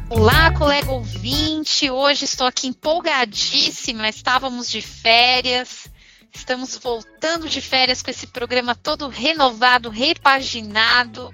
Olá, 0.09 0.53
colega 0.53 0.93
ouvinte. 0.93 1.91
Hoje 1.91 2.27
estou 2.27 2.47
aqui 2.47 2.69
empolgadíssima. 2.69 4.09
Estávamos 4.09 4.71
de 4.71 4.81
férias. 4.81 5.93
Estamos 6.35 6.77
voltando 6.77 7.49
de 7.49 7.61
férias 7.61 8.03
com 8.03 8.11
esse 8.11 8.27
programa 8.27 8.75
todo 8.75 9.09
renovado, 9.09 9.89
repaginado. 9.89 11.33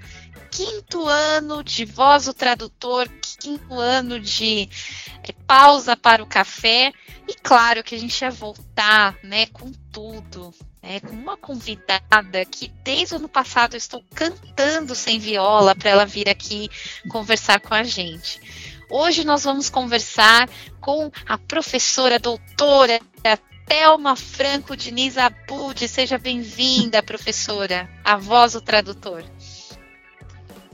Quinto 0.51 1.07
ano 1.07 1.65
de 1.65 1.85
Voz 1.85 2.29
o 2.29 2.35
Tradutor, 2.35 3.09
quinto 3.41 3.79
ano 3.79 4.21
de 4.21 4.69
é, 5.23 5.33
pausa 5.47 5.97
para 5.97 6.23
o 6.23 6.27
café. 6.27 6.93
E 7.27 7.35
claro 7.35 7.83
que 7.83 7.95
a 7.95 7.99
gente 7.99 8.21
ia 8.21 8.31
voltar 8.31 9.17
né, 9.23 9.47
com 9.47 9.73
tudo, 9.93 10.53
né, 10.83 11.01
com 11.01 11.15
uma 11.15 11.37
convidada 11.37 12.45
que 12.45 12.69
desde 12.85 13.15
o 13.15 13.19
ano 13.19 13.29
passado 13.29 13.75
eu 13.75 13.79
estou 13.79 14.05
cantando 14.15 14.95
sem 14.95 15.19
viola 15.19 15.75
para 15.75 15.91
ela 15.91 16.07
vir 16.07 16.29
aqui 16.29 16.69
conversar 17.09 17.61
com 17.61 17.75
a 17.75 17.83
gente. 17.83 18.41
Hoje 18.91 19.25
nós 19.25 19.45
vamos 19.45 19.71
conversar 19.71 20.49
com 20.81 21.11
a 21.27 21.39
professora 21.39 22.19
doutora 22.19 23.01
Thelma 23.71 24.17
Franco 24.17 24.77
Diniz 24.77 25.17
Abud. 25.17 25.87
Seja 25.87 26.19
bem-vinda, 26.19 27.01
professora, 27.05 27.89
a 28.05 28.17
voz 28.17 28.55
do 28.55 28.61
tradutor. 28.61 29.23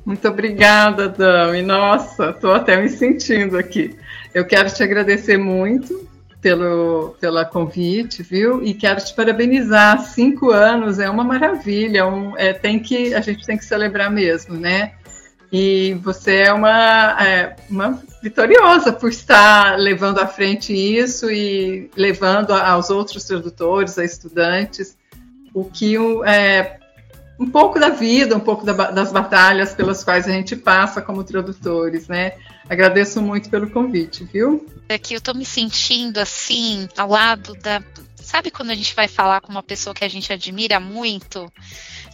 Muito 0.03 0.27
obrigada, 0.27 1.07
Dami. 1.07 1.61
Nossa, 1.61 2.31
estou 2.31 2.55
até 2.55 2.81
me 2.81 2.89
sentindo 2.89 3.59
aqui. 3.59 3.95
Eu 4.33 4.47
quero 4.47 4.73
te 4.73 4.83
agradecer 4.83 5.37
muito 5.37 6.09
pelo 6.41 7.15
pela 7.21 7.45
convite, 7.45 8.23
viu? 8.23 8.65
E 8.65 8.73
quero 8.73 9.05
te 9.05 9.15
parabenizar. 9.15 10.01
Cinco 10.01 10.51
anos 10.51 10.99
é 10.99 11.11
uma 11.11 11.23
maravilha. 11.23 12.07
Um, 12.07 12.35
é, 12.39 12.55
tem 12.55 12.79
que 12.79 13.13
a 13.13 13.21
gente 13.21 13.45
tem 13.45 13.59
que 13.59 13.65
celebrar 13.67 14.11
mesmo, 14.11 14.55
né? 14.55 14.95
E 15.53 15.95
você 16.03 16.39
é 16.39 16.53
uma, 16.53 17.25
é, 17.25 17.57
uma 17.71 18.03
vitoriosa 18.23 18.93
por 18.93 19.09
estar 19.09 19.79
levando 19.79 20.19
à 20.19 20.27
frente 20.27 20.73
isso 20.73 21.31
e 21.31 21.91
levando 21.97 22.53
aos 22.53 22.91
outros 22.91 23.25
tradutores, 23.25 23.99
a 23.99 24.05
estudantes, 24.05 24.97
o 25.55 25.65
que 25.65 25.95
é, 26.27 26.79
um 27.39 27.49
pouco 27.49 27.79
da 27.79 27.91
vida, 27.91 28.37
um 28.37 28.41
pouco 28.41 28.65
da, 28.65 28.73
das 28.91 29.13
batalhas 29.13 29.75
pelas 29.75 30.03
quais 30.03 30.27
a 30.27 30.33
gente 30.33 30.57
passa 30.57 31.03
como 31.03 31.23
tradutores, 31.23 32.09
né? 32.09 32.33
Agradeço 32.69 33.23
muito 33.23 33.49
pelo 33.49 33.71
convite, 33.71 34.25
viu? 34.25 34.67
É 34.89 34.99
que 34.99 35.15
eu 35.15 35.19
estou 35.19 35.35
me 35.35 35.45
sentindo 35.45 36.19
assim, 36.19 36.89
ao 36.97 37.09
lado 37.09 37.55
da. 37.55 37.83
Sabe 38.17 38.51
quando 38.51 38.71
a 38.71 38.75
gente 38.75 38.95
vai 38.95 39.07
falar 39.07 39.41
com 39.41 39.53
uma 39.53 39.63
pessoa 39.63 39.95
que 39.95 40.05
a 40.05 40.09
gente 40.09 40.33
admira 40.33 40.81
muito? 40.81 41.51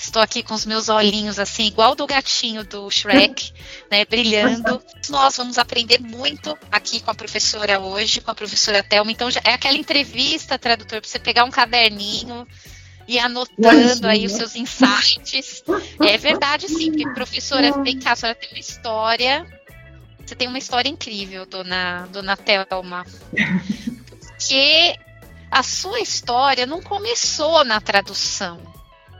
Estou 0.02 0.20
aqui 0.20 0.42
com 0.42 0.52
os 0.52 0.66
meus 0.66 0.88
olhinhos 0.88 1.38
assim, 1.38 1.64
igual 1.64 1.94
do 1.94 2.08
gatinho 2.08 2.64
do 2.64 2.90
Shrek, 2.90 3.52
né, 3.88 4.04
brilhando. 4.04 4.82
Nós 5.08 5.36
vamos 5.36 5.58
aprender 5.58 6.00
muito 6.00 6.58
aqui 6.72 6.98
com 7.00 7.12
a 7.12 7.14
professora 7.14 7.78
hoje, 7.78 8.20
com 8.20 8.30
a 8.32 8.34
professora 8.34 8.82
Thelma. 8.82 9.12
Então, 9.12 9.28
é 9.44 9.54
aquela 9.54 9.78
entrevista, 9.78 10.58
tradutor, 10.58 11.00
para 11.00 11.08
você 11.08 11.20
pegar 11.20 11.44
um 11.44 11.52
caderninho 11.52 12.46
e 13.06 13.16
anotando 13.20 13.58
Imagina. 13.58 14.10
aí 14.10 14.26
os 14.26 14.32
seus 14.32 14.56
insights. 14.56 15.62
É 16.00 16.18
verdade, 16.18 16.68
sim, 16.68 16.90
porque 16.90 17.14
professora, 17.14 17.70
vem 17.80 18.00
cá, 18.00 18.12
a 18.12 18.16
senhora 18.16 18.38
tem 18.38 18.50
uma 18.50 18.58
história. 18.58 19.46
Você 20.26 20.34
tem 20.34 20.48
uma 20.48 20.58
história 20.58 20.88
incrível, 20.88 21.46
dona, 21.46 22.08
dona 22.10 22.36
Thelma. 22.36 23.06
Porque 24.18 24.96
a 25.48 25.62
sua 25.62 26.00
história 26.00 26.66
não 26.66 26.82
começou 26.82 27.64
na 27.64 27.80
tradução. 27.80 28.71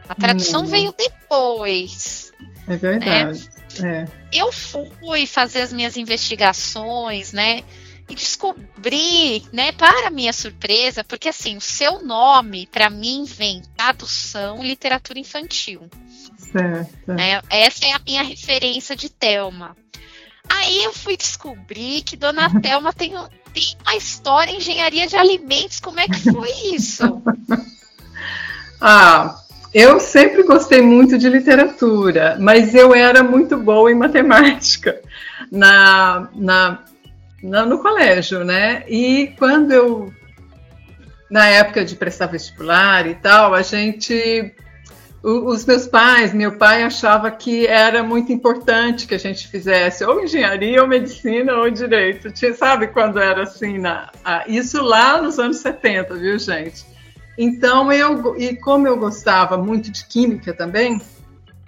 A 0.08 0.14
tradução 0.14 0.62
hum. 0.62 0.66
veio 0.66 0.94
depois. 0.96 2.32
É 2.68 2.76
verdade. 2.76 3.48
Né? 3.80 4.08
É. 4.32 4.38
Eu 4.38 4.52
fui 4.52 5.26
fazer 5.26 5.62
as 5.62 5.72
minhas 5.72 5.96
investigações, 5.96 7.32
né? 7.32 7.62
E 8.08 8.14
descobri, 8.14 9.42
né, 9.52 9.72
para 9.72 10.10
minha 10.10 10.32
surpresa, 10.32 11.02
porque 11.04 11.28
assim, 11.28 11.56
o 11.56 11.60
seu 11.60 12.02
nome, 12.04 12.66
para 12.66 12.90
mim, 12.90 13.24
vem 13.24 13.62
tradução 13.76 14.62
literatura 14.62 15.18
infantil. 15.18 15.88
Certo. 16.36 17.12
Né? 17.12 17.40
Essa 17.48 17.86
é 17.86 17.92
a 17.92 18.00
minha 18.00 18.22
referência 18.22 18.94
de 18.94 19.08
Thelma. 19.08 19.74
Aí 20.48 20.84
eu 20.84 20.92
fui 20.92 21.16
descobrir 21.16 22.02
que 22.02 22.16
Dona 22.16 22.50
Thelma 22.60 22.92
tem, 22.92 23.14
tem 23.54 23.76
uma 23.82 23.96
história 23.96 24.50
em 24.50 24.56
engenharia 24.56 25.06
de 25.06 25.16
alimentos. 25.16 25.80
Como 25.80 25.98
é 25.98 26.06
que 26.06 26.20
foi 26.30 26.50
isso? 26.74 27.22
ah, 28.80 29.41
eu 29.74 29.98
sempre 29.98 30.42
gostei 30.42 30.82
muito 30.82 31.16
de 31.16 31.28
literatura, 31.28 32.36
mas 32.38 32.74
eu 32.74 32.94
era 32.94 33.22
muito 33.22 33.56
boa 33.56 33.90
em 33.90 33.94
matemática 33.94 35.00
na, 35.50 36.28
na, 36.34 36.78
na, 37.42 37.66
no 37.66 37.78
colégio, 37.78 38.44
né? 38.44 38.84
E 38.86 39.34
quando 39.38 39.72
eu, 39.72 40.12
na 41.30 41.46
época 41.46 41.84
de 41.84 41.96
prestar 41.96 42.26
vestibular 42.26 43.06
e 43.06 43.14
tal, 43.14 43.54
a 43.54 43.62
gente 43.62 44.54
os 45.22 45.64
meus 45.64 45.86
pais, 45.86 46.34
meu 46.34 46.58
pai 46.58 46.82
achava 46.82 47.30
que 47.30 47.64
era 47.66 48.02
muito 48.02 48.32
importante 48.32 49.06
que 49.06 49.14
a 49.14 49.18
gente 49.18 49.46
fizesse 49.46 50.04
ou 50.04 50.20
engenharia, 50.20 50.82
ou 50.82 50.88
medicina, 50.88 51.54
ou 51.54 51.70
direito. 51.70 52.32
Tinha, 52.32 52.52
sabe 52.54 52.88
quando 52.88 53.20
era 53.20 53.44
assim? 53.44 53.78
Na, 53.78 54.10
isso 54.48 54.82
lá 54.82 55.22
nos 55.22 55.38
anos 55.38 55.58
70, 55.58 56.16
viu, 56.16 56.36
gente? 56.40 56.84
Então, 57.36 57.90
eu, 57.92 58.36
e 58.38 58.56
como 58.56 58.86
eu 58.86 58.96
gostava 58.96 59.56
muito 59.56 59.90
de 59.90 60.04
química 60.04 60.52
também, 60.52 61.00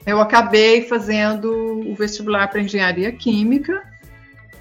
eu 0.06 0.20
acabei 0.20 0.82
fazendo 0.82 1.50
o 1.86 1.94
vestibular 1.94 2.48
para 2.48 2.60
engenharia 2.60 3.10
química. 3.10 3.82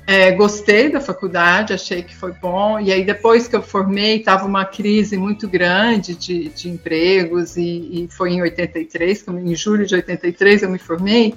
É, 0.05 0.31
gostei 0.31 0.89
da 0.89 0.99
faculdade, 0.99 1.73
achei 1.73 2.01
que 2.01 2.15
foi 2.15 2.33
bom. 2.33 2.79
E 2.79 2.91
aí, 2.91 3.05
depois 3.05 3.47
que 3.47 3.55
eu 3.55 3.61
formei, 3.61 4.17
estava 4.17 4.45
uma 4.45 4.65
crise 4.65 5.17
muito 5.17 5.47
grande 5.47 6.15
de, 6.15 6.49
de 6.49 6.69
empregos, 6.69 7.57
e, 7.57 7.61
e, 7.61 8.07
foi 8.09 8.31
em 8.31 8.41
83, 8.41 9.25
em 9.27 9.55
julho 9.55 9.85
de 9.85 9.95
83 9.95 10.63
eu 10.63 10.69
me 10.69 10.79
formei. 10.79 11.35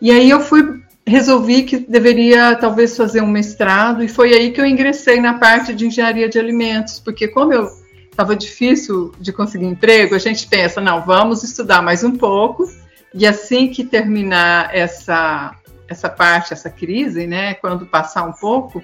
E 0.00 0.10
aí 0.10 0.28
eu 0.28 0.40
fui, 0.40 0.82
resolvi 1.06 1.62
que 1.62 1.78
deveria 1.78 2.54
talvez 2.56 2.96
fazer 2.96 3.22
um 3.22 3.30
mestrado, 3.30 4.02
e 4.02 4.08
foi 4.08 4.34
aí 4.34 4.50
que 4.50 4.60
eu 4.60 4.66
ingressei 4.66 5.20
na 5.20 5.34
parte 5.34 5.74
de 5.74 5.86
engenharia 5.86 6.28
de 6.28 6.38
alimentos, 6.38 6.98
porque 6.98 7.28
como 7.28 7.52
eu 7.52 7.81
estava 8.12 8.36
difícil 8.36 9.12
de 9.18 9.32
conseguir 9.32 9.66
emprego, 9.66 10.14
a 10.14 10.18
gente 10.18 10.46
pensa, 10.46 10.80
não, 10.80 11.02
vamos 11.02 11.42
estudar 11.42 11.82
mais 11.82 12.04
um 12.04 12.16
pouco, 12.16 12.70
e 13.12 13.26
assim 13.26 13.68
que 13.68 13.84
terminar 13.84 14.74
essa, 14.74 15.56
essa 15.88 16.08
parte, 16.08 16.52
essa 16.52 16.70
crise, 16.70 17.26
né, 17.26 17.54
quando 17.54 17.86
passar 17.86 18.24
um 18.24 18.32
pouco, 18.32 18.82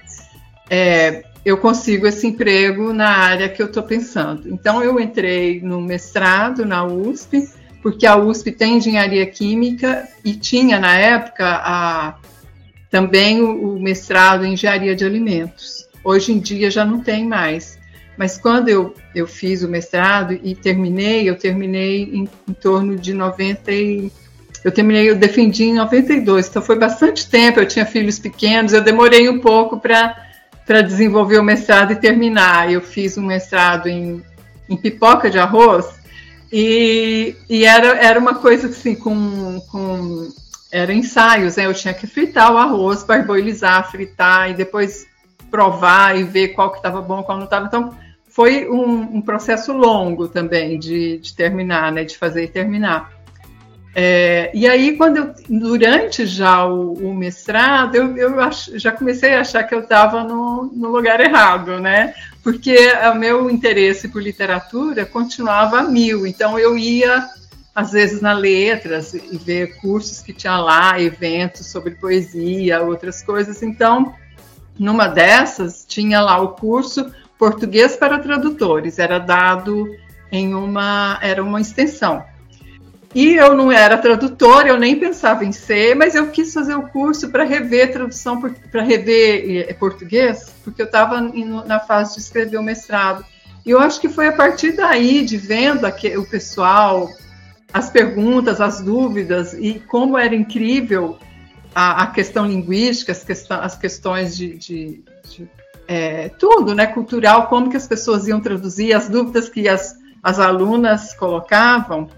é, 0.69 1.23
eu 1.45 1.59
consigo 1.59 2.07
esse 2.07 2.27
emprego 2.27 2.93
na 2.93 3.09
área 3.09 3.49
que 3.49 3.63
eu 3.63 3.67
estou 3.67 3.83
pensando. 3.83 4.49
Então, 4.49 4.83
eu 4.83 4.99
entrei 4.99 5.61
no 5.61 5.81
mestrado 5.81 6.65
na 6.65 6.85
USP, 6.85 7.49
porque 7.83 8.07
a 8.07 8.17
USP 8.17 8.53
tem 8.53 8.79
engenharia 8.79 9.25
química 9.27 10.09
e 10.25 10.35
tinha, 10.35 10.79
na 10.79 10.97
época, 10.97 11.47
a, 11.47 12.17
também 12.91 13.41
o, 13.41 13.77
o 13.77 13.81
mestrado 13.81 14.45
em 14.45 14.55
engenharia 14.55 14.97
de 14.97 15.05
alimentos. 15.05 15.87
Hoje 16.03 16.33
em 16.33 16.39
dia 16.39 16.71
já 16.71 16.85
não 16.85 17.01
tem 17.01 17.27
mais. 17.27 17.78
Mas 18.19 18.37
quando 18.37 18.69
eu, 18.69 18.95
eu 19.15 19.27
fiz 19.27 19.63
o 19.63 19.69
mestrado 19.69 20.39
e 20.43 20.55
terminei, 20.55 21.31
eu 21.31 21.39
terminei 21.39 22.03
em, 22.03 22.29
em 22.49 22.53
torno 22.53 22.97
de 22.97 23.15
90 23.15 23.73
e, 23.73 24.13
eu 24.65 24.73
terminei, 24.73 25.09
eu 25.09 25.15
defendi 25.15 25.65
em 25.65 25.75
92, 25.75 26.49
então 26.49 26.61
foi 26.61 26.77
bastante 26.77 27.31
tempo, 27.31 27.61
eu 27.61 27.67
tinha 27.67 27.87
filhos 27.87 28.19
pequenos, 28.19 28.73
eu 28.73 28.83
demorei 28.83 29.29
um 29.29 29.39
pouco 29.39 29.79
para 29.79 30.83
desenvolver 30.83 31.39
o 31.39 31.45
mestrado 31.45 31.93
e 31.93 31.97
terminar. 31.97 32.71
Eu 32.71 32.81
fiz 32.81 33.17
um 33.17 33.25
mestrado 33.25 33.87
em, 33.89 34.23
em 34.69 34.77
pipoca 34.77 35.31
de 35.31 35.39
arroz 35.39 35.87
e, 36.53 37.37
e 37.49 37.65
era, 37.65 37.97
era 37.99 38.19
uma 38.19 38.35
coisa 38.35 38.67
assim, 38.69 38.95
com, 38.95 39.61
com 39.71 40.29
era 40.73 40.93
ensaios, 40.93 41.57
né? 41.57 41.67
Eu 41.67 41.75
tinha 41.75 41.95
que 41.95 42.07
fritar 42.07 42.53
o 42.53 42.59
arroz, 42.59 43.05
parboilizar, 43.05 43.91
fritar 43.91 44.51
e 44.51 44.55
depois 44.55 45.07
provar 45.51 46.19
e 46.19 46.25
ver 46.25 46.49
qual 46.49 46.71
que 46.71 46.79
estava 46.79 47.01
bom, 47.01 47.23
qual 47.23 47.39
não 47.39 47.45
estava. 47.45 47.67
Então, 47.67 47.97
foi 48.39 48.71
um, 48.71 49.17
um 49.17 49.21
processo 49.21 49.73
longo 49.73 50.29
também 50.29 50.79
de, 50.79 51.19
de, 51.19 51.35
terminar, 51.35 51.91
né, 51.91 52.05
de 52.05 52.17
fazer 52.17 52.45
e 52.45 52.47
terminar. 52.47 53.11
É, 53.93 54.53
e 54.55 54.65
aí, 54.65 54.97
quando 54.97 55.17
eu, 55.17 55.35
durante 55.49 56.25
já 56.25 56.65
o, 56.65 56.93
o 56.93 57.13
mestrado, 57.13 57.97
eu, 57.97 58.17
eu 58.17 58.41
ach, 58.41 58.71
já 58.75 58.93
comecei 58.93 59.35
a 59.35 59.41
achar 59.41 59.65
que 59.65 59.75
eu 59.75 59.81
estava 59.81 60.23
no, 60.23 60.71
no, 60.73 60.89
lugar 60.89 61.19
errado, 61.19 61.81
né? 61.81 62.15
Porque 62.41 62.77
o 63.13 63.15
meu 63.17 63.51
interesse 63.51 64.07
por 64.07 64.23
literatura 64.23 65.05
continuava 65.05 65.81
a 65.81 65.83
mil, 65.83 66.25
então 66.25 66.57
eu 66.57 66.79
ia, 66.79 67.29
às 67.75 67.91
vezes, 67.91 68.21
na 68.21 68.35
letras 68.35 69.15
e 69.15 69.37
ver 69.37 69.81
cursos 69.81 70.21
que 70.21 70.33
tinha 70.33 70.59
lá, 70.59 71.03
eventos 71.03 71.67
sobre 71.67 71.97
poesia, 71.97 72.83
outras 72.83 73.21
coisas. 73.21 73.65
Então, 73.65 74.15
numa 74.79 75.09
dessas, 75.09 75.85
tinha 75.85 76.21
lá 76.21 76.41
o 76.41 76.51
curso 76.51 77.11
Português 77.39 77.97
para 77.97 78.19
Tradutores, 78.19 78.99
era 78.99 79.19
dado 79.19 79.95
em 80.31 80.55
uma 80.55 81.19
era 81.23 81.43
uma 81.43 81.61
extensão. 81.61 82.25
E 83.15 83.35
eu 83.35 83.55
não 83.55 83.73
era 83.73 83.97
tradutora, 83.97 84.69
eu 84.69 84.79
nem 84.79 84.99
pensava 84.99 85.45
em 85.45 85.53
ser, 85.53 85.97
mas 85.97 86.15
eu 86.15 86.29
quis 86.29 86.53
fazer 86.53 86.75
o 86.75 86.89
curso 86.89 87.31
para 87.31 87.43
rever 87.43 87.91
tradução, 87.91 88.39
para 88.71 88.83
rever 88.83 89.67
eh, 89.69 89.73
português, 89.73 90.55
porque 90.63 90.83
eu 90.83 90.87
estava 90.87 91.21
na 91.21 91.81
fase 91.81 92.15
de 92.15 92.21
escrever 92.21 92.59
o 92.59 92.63
mestrado. 92.63 93.25
E 93.65 93.71
eu 93.71 93.81
acho 93.81 94.01
que 94.01 94.11
foi 94.11 94.29
a 94.29 94.33
partir 94.33 94.73
daí, 94.73 95.25
de 95.25 95.39
vendo 95.39 95.87
o 95.87 96.27
pessoal, 96.27 97.09
as 97.73 97.89
perguntas, 97.89 98.61
as 98.61 98.81
dúvidas, 98.83 99.55
e 99.55 99.81
como 99.81 100.19
era 100.19 100.35
incrível 100.35 101.19
a, 101.75 102.03
a 102.03 102.07
questão 102.09 102.47
linguística, 102.47 103.13
as, 103.13 103.25
questão, 103.25 103.61
as 103.61 103.77
questões 103.77 104.37
de, 104.37 104.55
de, 104.57 105.03
de 105.31 105.49
é, 105.89 106.29
tudo, 106.29 106.75
né, 106.75 106.87
cultural, 106.87 107.47
como 107.47 107.71
que 107.71 107.77
as 107.77 107.89
pessoas 107.89 108.29
iam 108.29 108.41
traduzir, 108.41 108.93
as 108.93 109.09
dúvidas 109.09 109.49
que 109.49 109.67
as, 109.67 109.97
as 110.23 110.39
alunas 110.39 111.15
colocavam, 111.15 112.11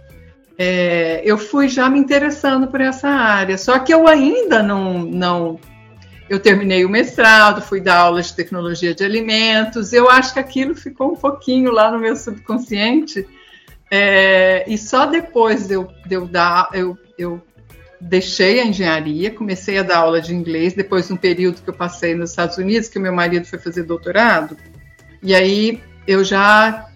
é, 0.58 1.22
eu 1.24 1.38
fui 1.38 1.68
já 1.68 1.88
me 1.88 1.98
interessando 1.98 2.66
por 2.66 2.80
essa 2.80 3.08
área. 3.08 3.56
Só 3.56 3.78
que 3.78 3.94
eu 3.94 4.06
ainda 4.06 4.62
não, 4.62 4.98
não. 4.98 5.58
Eu 6.28 6.38
terminei 6.38 6.84
o 6.84 6.88
mestrado, 6.88 7.62
fui 7.62 7.80
dar 7.80 7.98
aula 7.98 8.20
de 8.20 8.34
tecnologia 8.34 8.94
de 8.94 9.02
alimentos. 9.02 9.94
Eu 9.94 10.10
acho 10.10 10.34
que 10.34 10.38
aquilo 10.38 10.74
ficou 10.74 11.12
um 11.12 11.16
pouquinho 11.16 11.72
lá 11.72 11.90
no 11.90 11.98
meu 11.98 12.14
subconsciente. 12.14 13.26
É, 13.90 14.64
e 14.68 14.76
só 14.76 15.06
depois 15.06 15.66
de 15.66 15.74
eu, 15.74 15.88
de 16.06 16.14
eu 16.14 16.26
dar, 16.26 16.68
eu, 16.74 16.98
eu 17.16 17.40
deixei 18.00 18.60
a 18.60 18.64
engenharia, 18.64 19.30
comecei 19.30 19.78
a 19.78 19.82
dar 19.82 19.98
aula 19.98 20.20
de 20.20 20.34
inglês, 20.34 20.72
depois 20.72 21.06
de 21.06 21.12
um 21.12 21.16
período 21.16 21.60
que 21.62 21.68
eu 21.68 21.74
passei 21.74 22.14
nos 22.14 22.30
Estados 22.30 22.56
Unidos, 22.56 22.88
que 22.88 22.98
o 22.98 23.02
meu 23.02 23.12
marido 23.12 23.46
foi 23.46 23.58
fazer 23.58 23.82
doutorado. 23.82 24.56
E 25.22 25.34
aí 25.34 25.82
eu 26.06 26.24
já 26.24 26.86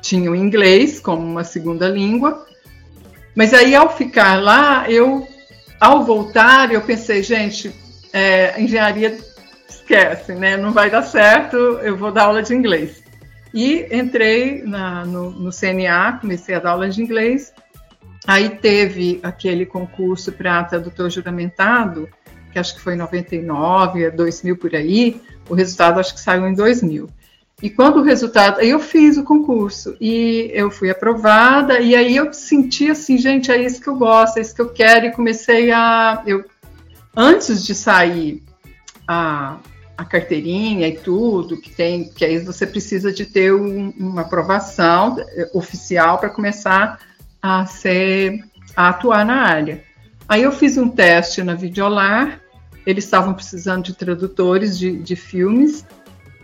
tinha 0.00 0.30
o 0.30 0.36
inglês 0.36 1.00
como 1.00 1.22
uma 1.22 1.42
segunda 1.42 1.88
língua, 1.88 2.46
mas 3.38 3.54
aí, 3.54 3.72
ao 3.72 3.96
ficar 3.96 4.42
lá, 4.42 4.90
eu, 4.90 5.24
ao 5.78 6.04
voltar, 6.04 6.72
eu 6.72 6.80
pensei, 6.80 7.22
gente, 7.22 7.72
é, 8.12 8.60
engenharia 8.60 9.16
esquece, 9.68 10.34
né? 10.34 10.56
Não 10.56 10.72
vai 10.72 10.90
dar 10.90 11.02
certo, 11.02 11.56
eu 11.56 11.96
vou 11.96 12.10
dar 12.10 12.24
aula 12.24 12.42
de 12.42 12.52
inglês. 12.52 13.00
E 13.54 13.86
entrei 13.92 14.64
na, 14.64 15.04
no, 15.04 15.30
no 15.30 15.50
CNA, 15.52 16.18
comecei 16.20 16.56
a 16.56 16.58
dar 16.58 16.70
aula 16.70 16.88
de 16.88 17.00
inglês. 17.00 17.52
Aí 18.28 18.50
teve 18.50 19.20
aquele 19.22 19.64
concurso 19.64 20.30
para 20.30 20.62
tradutor 20.62 21.08
juramentado, 21.08 22.06
que 22.52 22.58
acho 22.58 22.74
que 22.74 22.80
foi 22.82 22.92
em 22.92 22.98
99, 22.98 24.10
2000 24.10 24.54
por 24.58 24.74
aí. 24.74 25.18
O 25.48 25.54
resultado 25.54 25.98
acho 25.98 26.12
que 26.12 26.20
saiu 26.20 26.46
em 26.46 26.52
2000. 26.52 27.08
E 27.62 27.70
quando 27.70 28.00
o 28.00 28.02
resultado, 28.02 28.60
aí 28.60 28.68
eu 28.68 28.78
fiz 28.80 29.16
o 29.16 29.24
concurso 29.24 29.96
e 29.98 30.50
eu 30.52 30.70
fui 30.70 30.90
aprovada 30.90 31.80
e 31.80 31.96
aí 31.96 32.16
eu 32.16 32.30
senti 32.30 32.90
assim, 32.90 33.16
gente, 33.16 33.50
é 33.50 33.56
isso 33.62 33.80
que 33.80 33.88
eu 33.88 33.96
gosto, 33.96 34.36
é 34.36 34.42
isso 34.42 34.54
que 34.54 34.60
eu 34.60 34.68
quero 34.68 35.06
e 35.06 35.12
comecei 35.12 35.70
a, 35.70 36.22
eu 36.26 36.44
antes 37.16 37.64
de 37.64 37.74
sair 37.74 38.42
a, 39.08 39.56
a 39.96 40.04
carteirinha 40.04 40.86
e 40.86 40.98
tudo 40.98 41.58
que 41.58 41.70
tem, 41.70 42.04
que 42.04 42.26
aí 42.26 42.38
você 42.40 42.66
precisa 42.66 43.10
de 43.10 43.24
ter 43.24 43.54
um, 43.54 43.88
uma 43.98 44.20
aprovação 44.20 45.16
oficial 45.54 46.18
para 46.18 46.28
começar 46.28 47.00
a 47.56 47.66
ser 47.66 48.44
a 48.76 48.88
atuar 48.90 49.24
na 49.24 49.42
área. 49.42 49.82
Aí 50.28 50.42
eu 50.42 50.52
fiz 50.52 50.76
um 50.76 50.88
teste 50.88 51.42
na 51.42 51.54
Videolar, 51.54 52.40
eles 52.86 53.04
estavam 53.04 53.34
precisando 53.34 53.84
de 53.84 53.94
tradutores 53.94 54.78
de, 54.78 54.96
de 54.98 55.16
filmes 55.16 55.86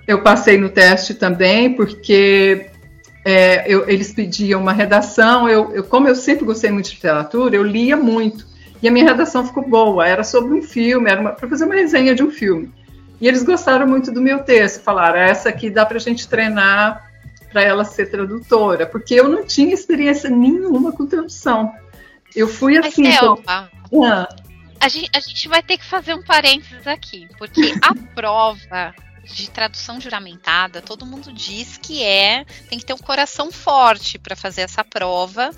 eu 0.06 0.22
passei 0.22 0.58
no 0.58 0.68
teste 0.68 1.14
também, 1.14 1.72
porque 1.74 2.66
é, 3.24 3.64
eu, 3.66 3.88
eles 3.88 4.12
pediam 4.12 4.60
uma 4.60 4.72
redação. 4.72 5.48
Eu, 5.48 5.72
eu, 5.72 5.84
como 5.84 6.08
eu 6.08 6.14
sempre 6.14 6.44
gostei 6.44 6.70
muito 6.70 6.90
de 6.90 6.96
literatura, 6.96 7.56
eu 7.56 7.62
lia 7.62 7.96
muito. 7.96 8.46
E 8.82 8.88
a 8.88 8.90
minha 8.90 9.06
redação 9.06 9.46
ficou 9.46 9.66
boa. 9.66 10.06
Era 10.06 10.22
sobre 10.22 10.52
um 10.52 10.62
filme, 10.62 11.10
era 11.10 11.32
para 11.32 11.48
fazer 11.48 11.64
uma 11.64 11.74
resenha 11.74 12.14
de 12.14 12.22
um 12.22 12.30
filme. 12.30 12.70
E 13.20 13.26
eles 13.26 13.42
gostaram 13.42 13.86
muito 13.86 14.12
do 14.12 14.20
meu 14.20 14.40
texto. 14.40 14.82
Falaram: 14.82 15.18
essa 15.18 15.48
aqui 15.48 15.70
dá 15.70 15.86
para 15.86 15.96
a 15.96 16.00
gente 16.00 16.28
treinar 16.28 17.10
para 17.54 17.62
ela 17.62 17.84
ser 17.84 18.10
tradutora, 18.10 18.84
porque 18.84 19.14
eu 19.14 19.28
não 19.28 19.46
tinha 19.46 19.72
experiência 19.72 20.28
nenhuma 20.28 20.90
com 20.90 21.06
tradução. 21.06 21.72
Eu 22.34 22.48
fui 22.48 22.76
assim. 22.76 23.04
Mas, 23.04 23.20
Selma, 23.20 23.40
ah. 23.46 24.28
a, 24.80 24.88
gente, 24.88 25.08
a 25.14 25.20
gente 25.20 25.48
vai 25.48 25.62
ter 25.62 25.78
que 25.78 25.84
fazer 25.84 26.14
um 26.14 26.22
parênteses 26.24 26.84
aqui, 26.84 27.28
porque 27.38 27.72
a 27.80 27.94
prova 28.12 28.92
de 29.22 29.48
tradução 29.48 30.00
juramentada, 30.00 30.82
todo 30.82 31.06
mundo 31.06 31.32
diz 31.32 31.78
que 31.78 32.02
é, 32.02 32.44
tem 32.68 32.80
que 32.80 32.84
ter 32.84 32.92
um 32.92 32.98
coração 32.98 33.52
forte 33.52 34.18
para 34.18 34.34
fazer 34.34 34.62
essa 34.62 34.82
prova. 34.82 35.52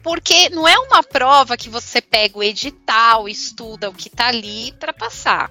Porque 0.00 0.48
não 0.48 0.66
é 0.66 0.78
uma 0.78 1.02
prova 1.02 1.56
que 1.56 1.68
você 1.68 2.00
pega 2.00 2.38
o 2.38 2.42
edital, 2.42 3.28
estuda 3.28 3.90
o 3.90 3.94
que 3.94 4.06
está 4.06 4.28
ali 4.28 4.72
para 4.78 4.92
passar. 4.92 5.50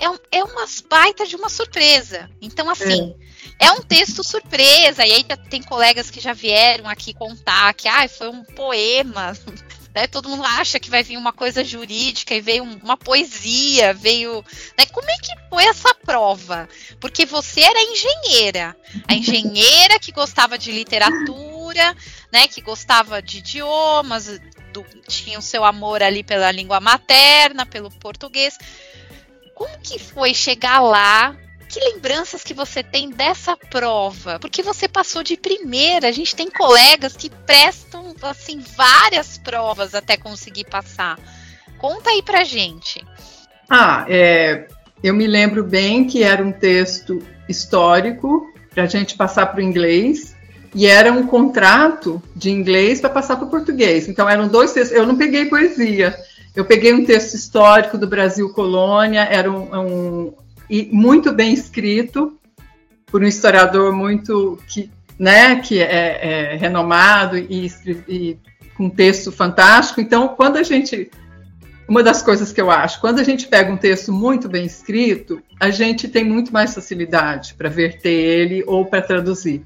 É, 0.00 0.10
um, 0.10 0.18
é 0.32 0.42
uma 0.42 0.66
baita 0.90 1.24
de 1.26 1.36
uma 1.36 1.48
surpresa. 1.48 2.28
Então, 2.40 2.68
assim, 2.68 3.14
é. 3.18 3.31
É. 3.66 3.72
um 3.72 3.82
texto 3.82 4.22
surpresa. 4.24 5.06
E 5.06 5.12
aí 5.12 5.24
tem 5.48 5.62
colegas 5.62 6.10
que 6.10 6.20
já 6.20 6.32
vieram 6.32 6.88
aqui 6.88 7.14
contar 7.14 7.72
que 7.74 7.88
ah, 7.88 8.08
foi 8.08 8.28
um 8.28 8.44
poema 8.44 9.32
né? 9.94 10.06
Todo 10.06 10.28
mundo 10.28 10.44
acha 10.44 10.80
que 10.80 10.90
vai 10.90 11.02
vir 11.02 11.16
uma 11.16 11.32
coisa 11.32 11.62
jurídica 11.62 12.34
e 12.34 12.40
veio 12.40 12.64
uma 12.64 12.96
poesia, 12.96 13.92
veio. 13.92 14.44
Né? 14.78 14.86
Como 14.86 15.08
é 15.08 15.16
que 15.18 15.32
foi 15.48 15.64
essa 15.64 15.94
prova? 15.94 16.68
Porque 17.00 17.26
você 17.26 17.60
era 17.60 17.82
engenheira, 17.82 18.76
a 19.06 19.14
engenheira 19.14 19.98
que 19.98 20.12
gostava 20.12 20.58
de 20.58 20.72
literatura, 20.72 21.94
né? 22.32 22.48
Que 22.48 22.60
gostava 22.60 23.20
de 23.20 23.38
idiomas, 23.38 24.40
do, 24.72 24.84
tinha 25.06 25.38
o 25.38 25.42
seu 25.42 25.64
amor 25.64 26.02
ali 26.02 26.22
pela 26.22 26.50
língua 26.50 26.80
materna, 26.80 27.66
pelo 27.66 27.90
português. 27.90 28.56
Como 29.54 29.78
que 29.80 29.98
foi 29.98 30.32
chegar 30.32 30.80
lá 30.80 31.36
que 31.72 31.80
lembranças 31.80 32.44
que 32.44 32.52
você 32.52 32.82
tem 32.82 33.08
dessa 33.08 33.56
prova? 33.56 34.38
Porque 34.38 34.62
você 34.62 34.86
passou 34.86 35.22
de 35.22 35.38
primeira. 35.38 36.08
A 36.08 36.12
gente 36.12 36.36
tem 36.36 36.50
colegas 36.50 37.16
que 37.16 37.30
prestam 37.30 38.14
assim 38.20 38.62
várias 38.76 39.38
provas 39.38 39.94
até 39.94 40.18
conseguir 40.18 40.64
passar. 40.64 41.18
Conta 41.78 42.10
aí 42.10 42.22
pra 42.22 42.44
gente. 42.44 43.02
Ah, 43.70 44.04
é, 44.06 44.68
eu 45.02 45.14
me 45.14 45.26
lembro 45.26 45.64
bem 45.64 46.06
que 46.06 46.22
era 46.22 46.44
um 46.44 46.52
texto 46.52 47.22
histórico 47.48 48.52
para 48.74 48.82
a 48.82 48.86
gente 48.86 49.16
passar 49.16 49.46
para 49.46 49.60
o 49.60 49.62
inglês 49.62 50.36
e 50.74 50.86
era 50.86 51.10
um 51.10 51.26
contrato 51.26 52.22
de 52.36 52.50
inglês 52.50 53.00
para 53.00 53.08
passar 53.08 53.36
para 53.36 53.46
o 53.46 53.50
português. 53.50 54.08
Então 54.08 54.28
eram 54.28 54.46
dois 54.46 54.74
textos. 54.74 54.94
Eu 54.94 55.06
não 55.06 55.16
peguei 55.16 55.46
poesia. 55.46 56.14
Eu 56.54 56.66
peguei 56.66 56.92
um 56.92 57.06
texto 57.06 57.32
histórico 57.32 57.96
do 57.96 58.06
Brasil 58.06 58.50
colônia. 58.50 59.22
Era 59.22 59.50
um, 59.50 59.74
um 59.74 60.34
e 60.72 60.88
muito 60.90 61.30
bem 61.32 61.52
escrito 61.52 62.38
por 63.04 63.22
um 63.22 63.26
historiador 63.26 63.94
muito 63.94 64.58
que, 64.66 64.90
né, 65.18 65.56
que 65.56 65.78
é, 65.78 66.54
é 66.54 66.56
renomado 66.56 67.36
e, 67.36 67.70
e 68.08 68.38
com 68.74 68.86
um 68.86 68.90
texto 68.90 69.30
fantástico. 69.30 70.00
Então, 70.00 70.28
quando 70.28 70.56
a 70.56 70.62
gente 70.62 71.10
uma 71.86 72.02
das 72.02 72.22
coisas 72.22 72.54
que 72.54 72.60
eu 72.60 72.70
acho, 72.70 73.02
quando 73.02 73.18
a 73.18 73.24
gente 73.24 73.48
pega 73.48 73.70
um 73.70 73.76
texto 73.76 74.10
muito 74.10 74.48
bem 74.48 74.64
escrito, 74.64 75.42
a 75.60 75.68
gente 75.68 76.08
tem 76.08 76.24
muito 76.24 76.50
mais 76.50 76.74
facilidade 76.74 77.52
para 77.52 77.68
verter 77.68 78.08
ele 78.08 78.64
ou 78.66 78.86
para 78.86 79.02
traduzir. 79.02 79.62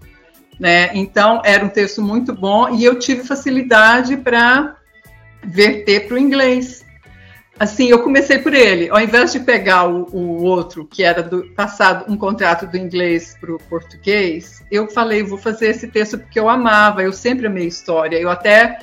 Né? 0.58 0.90
Então, 0.92 1.40
era 1.44 1.64
um 1.64 1.68
texto 1.68 2.02
muito 2.02 2.34
bom 2.34 2.74
e 2.74 2.82
eu 2.82 2.98
tive 2.98 3.22
facilidade 3.22 4.16
para 4.16 4.74
verter 5.44 6.08
para 6.08 6.16
o 6.16 6.18
inglês. 6.18 6.85
Assim, 7.58 7.88
eu 7.88 8.02
comecei 8.02 8.38
por 8.38 8.52
ele. 8.52 8.90
Ao 8.90 9.00
invés 9.00 9.32
de 9.32 9.40
pegar 9.40 9.88
o, 9.88 10.06
o 10.12 10.42
outro, 10.42 10.84
que 10.84 11.02
era 11.02 11.22
do 11.22 11.42
passado, 11.54 12.04
um 12.10 12.16
contrato 12.16 12.66
do 12.66 12.76
inglês 12.76 13.36
para 13.40 13.54
o 13.54 13.58
português, 13.58 14.62
eu 14.70 14.88
falei, 14.88 15.22
vou 15.22 15.38
fazer 15.38 15.68
esse 15.68 15.88
texto 15.88 16.18
porque 16.18 16.38
eu 16.38 16.50
amava, 16.50 17.02
eu 17.02 17.12
sempre 17.12 17.46
amei 17.46 17.66
história. 17.66 18.18
Eu 18.18 18.28
até 18.28 18.78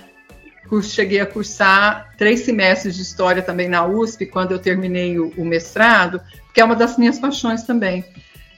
cheguei 0.81 1.19
a 1.19 1.25
cursar 1.25 2.09
três 2.17 2.39
semestres 2.39 2.95
de 2.95 3.03
história 3.03 3.43
também 3.43 3.69
na 3.69 3.85
USP, 3.85 4.25
quando 4.25 4.53
eu 4.53 4.59
terminei 4.59 5.19
o, 5.19 5.31
o 5.37 5.45
mestrado, 5.45 6.19
que 6.51 6.59
é 6.59 6.65
uma 6.65 6.75
das 6.75 6.97
minhas 6.97 7.19
paixões 7.19 7.61
também. 7.61 8.03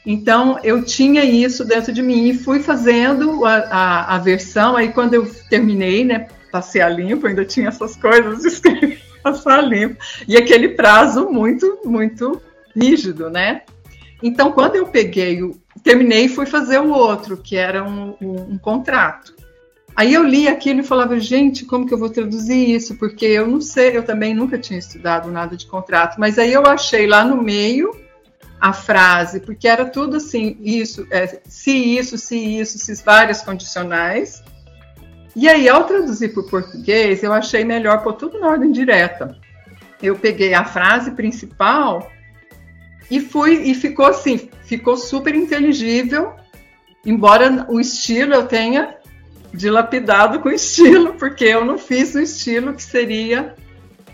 Então, 0.06 0.58
eu 0.64 0.82
tinha 0.82 1.26
isso 1.26 1.66
dentro 1.66 1.92
de 1.92 2.02
mim 2.02 2.30
e 2.30 2.38
fui 2.38 2.60
fazendo 2.60 3.44
a, 3.44 3.56
a, 3.56 4.16
a 4.16 4.18
versão. 4.20 4.78
Aí, 4.78 4.94
quando 4.94 5.16
eu 5.16 5.30
terminei, 5.50 6.06
né, 6.06 6.28
passei 6.52 6.80
a 6.80 6.88
limpo, 6.88 7.28
ainda 7.28 7.44
tinha 7.44 7.68
essas 7.68 7.98
coisas 7.98 8.44
de 8.44 8.48
escrever 8.48 9.05
passar 9.26 9.62
limpo. 9.62 9.98
E 10.28 10.38
aquele 10.38 10.70
prazo 10.70 11.30
muito, 11.30 11.80
muito 11.84 12.42
rígido, 12.76 13.30
né? 13.30 13.64
Então, 14.22 14.52
quando 14.52 14.76
eu 14.76 14.88
peguei, 14.88 15.42
o, 15.42 15.60
terminei 15.84 16.26
e 16.26 16.30
fui 16.30 16.46
fazer 16.46 16.80
o 16.80 16.90
outro, 16.90 17.38
que 17.38 17.56
era 17.56 17.84
um, 17.84 18.16
um, 18.22 18.36
um, 18.54 18.58
contrato. 18.58 19.34
Aí 19.96 20.14
eu 20.14 20.24
li 20.24 20.48
aquilo 20.48 20.82
e 20.82 20.84
falava, 20.84 21.20
gente, 21.20 21.66
como 21.66 21.88
que 21.88 21.94
eu 21.94 21.98
vou 21.98 22.10
traduzir 22.10 22.76
isso? 22.76 22.96
Porque 22.96 23.26
eu 23.26 23.48
não 23.48 23.62
sei, 23.62 23.96
eu 23.96 24.04
também 24.04 24.34
nunca 24.34 24.58
tinha 24.58 24.78
estudado 24.78 25.32
nada 25.32 25.56
de 25.56 25.66
contrato, 25.66 26.20
mas 26.20 26.38
aí 26.38 26.52
eu 26.52 26.66
achei 26.66 27.08
lá 27.08 27.24
no 27.24 27.42
meio 27.42 27.92
a 28.60 28.74
frase, 28.74 29.40
porque 29.40 29.68
era 29.68 29.86
tudo 29.86 30.18
assim, 30.18 30.58
isso, 30.62 31.06
é, 31.12 31.40
se 31.46 31.72
isso, 31.72 32.18
se 32.18 32.38
isso, 32.38 32.78
se 32.78 33.04
várias 33.04 33.42
condicionais. 33.42 34.44
E 35.36 35.50
aí, 35.50 35.68
ao 35.68 35.84
traduzir 35.84 36.34
para 36.34 36.42
o 36.42 36.50
português, 36.50 37.22
eu 37.22 37.34
achei 37.34 37.66
melhor 37.66 38.02
pôr 38.04 38.14
tudo 38.14 38.40
na 38.40 38.48
ordem 38.48 38.72
direta. 38.72 39.38
Eu 40.02 40.16
peguei 40.18 40.54
a 40.54 40.64
frase 40.64 41.12
principal 41.12 42.10
e 43.10 43.20
fui 43.20 43.56
e 43.64 43.76
ficou 43.76 44.06
assim, 44.06 44.50
ficou 44.64 44.96
super 44.96 45.36
inteligível, 45.36 46.34
embora 47.06 47.66
o 47.70 47.80
estilo 47.80 48.34
eu 48.34 48.48
tenha 48.48 48.96
dilapidado 49.54 50.40
com 50.40 50.50
o 50.50 50.54
estilo, 50.54 51.14
porque 51.14 51.46
eu 51.46 51.66
não 51.66 51.78
fiz 51.78 52.16
o 52.16 52.20
estilo 52.20 52.74
que 52.74 52.84
seria 52.84 53.56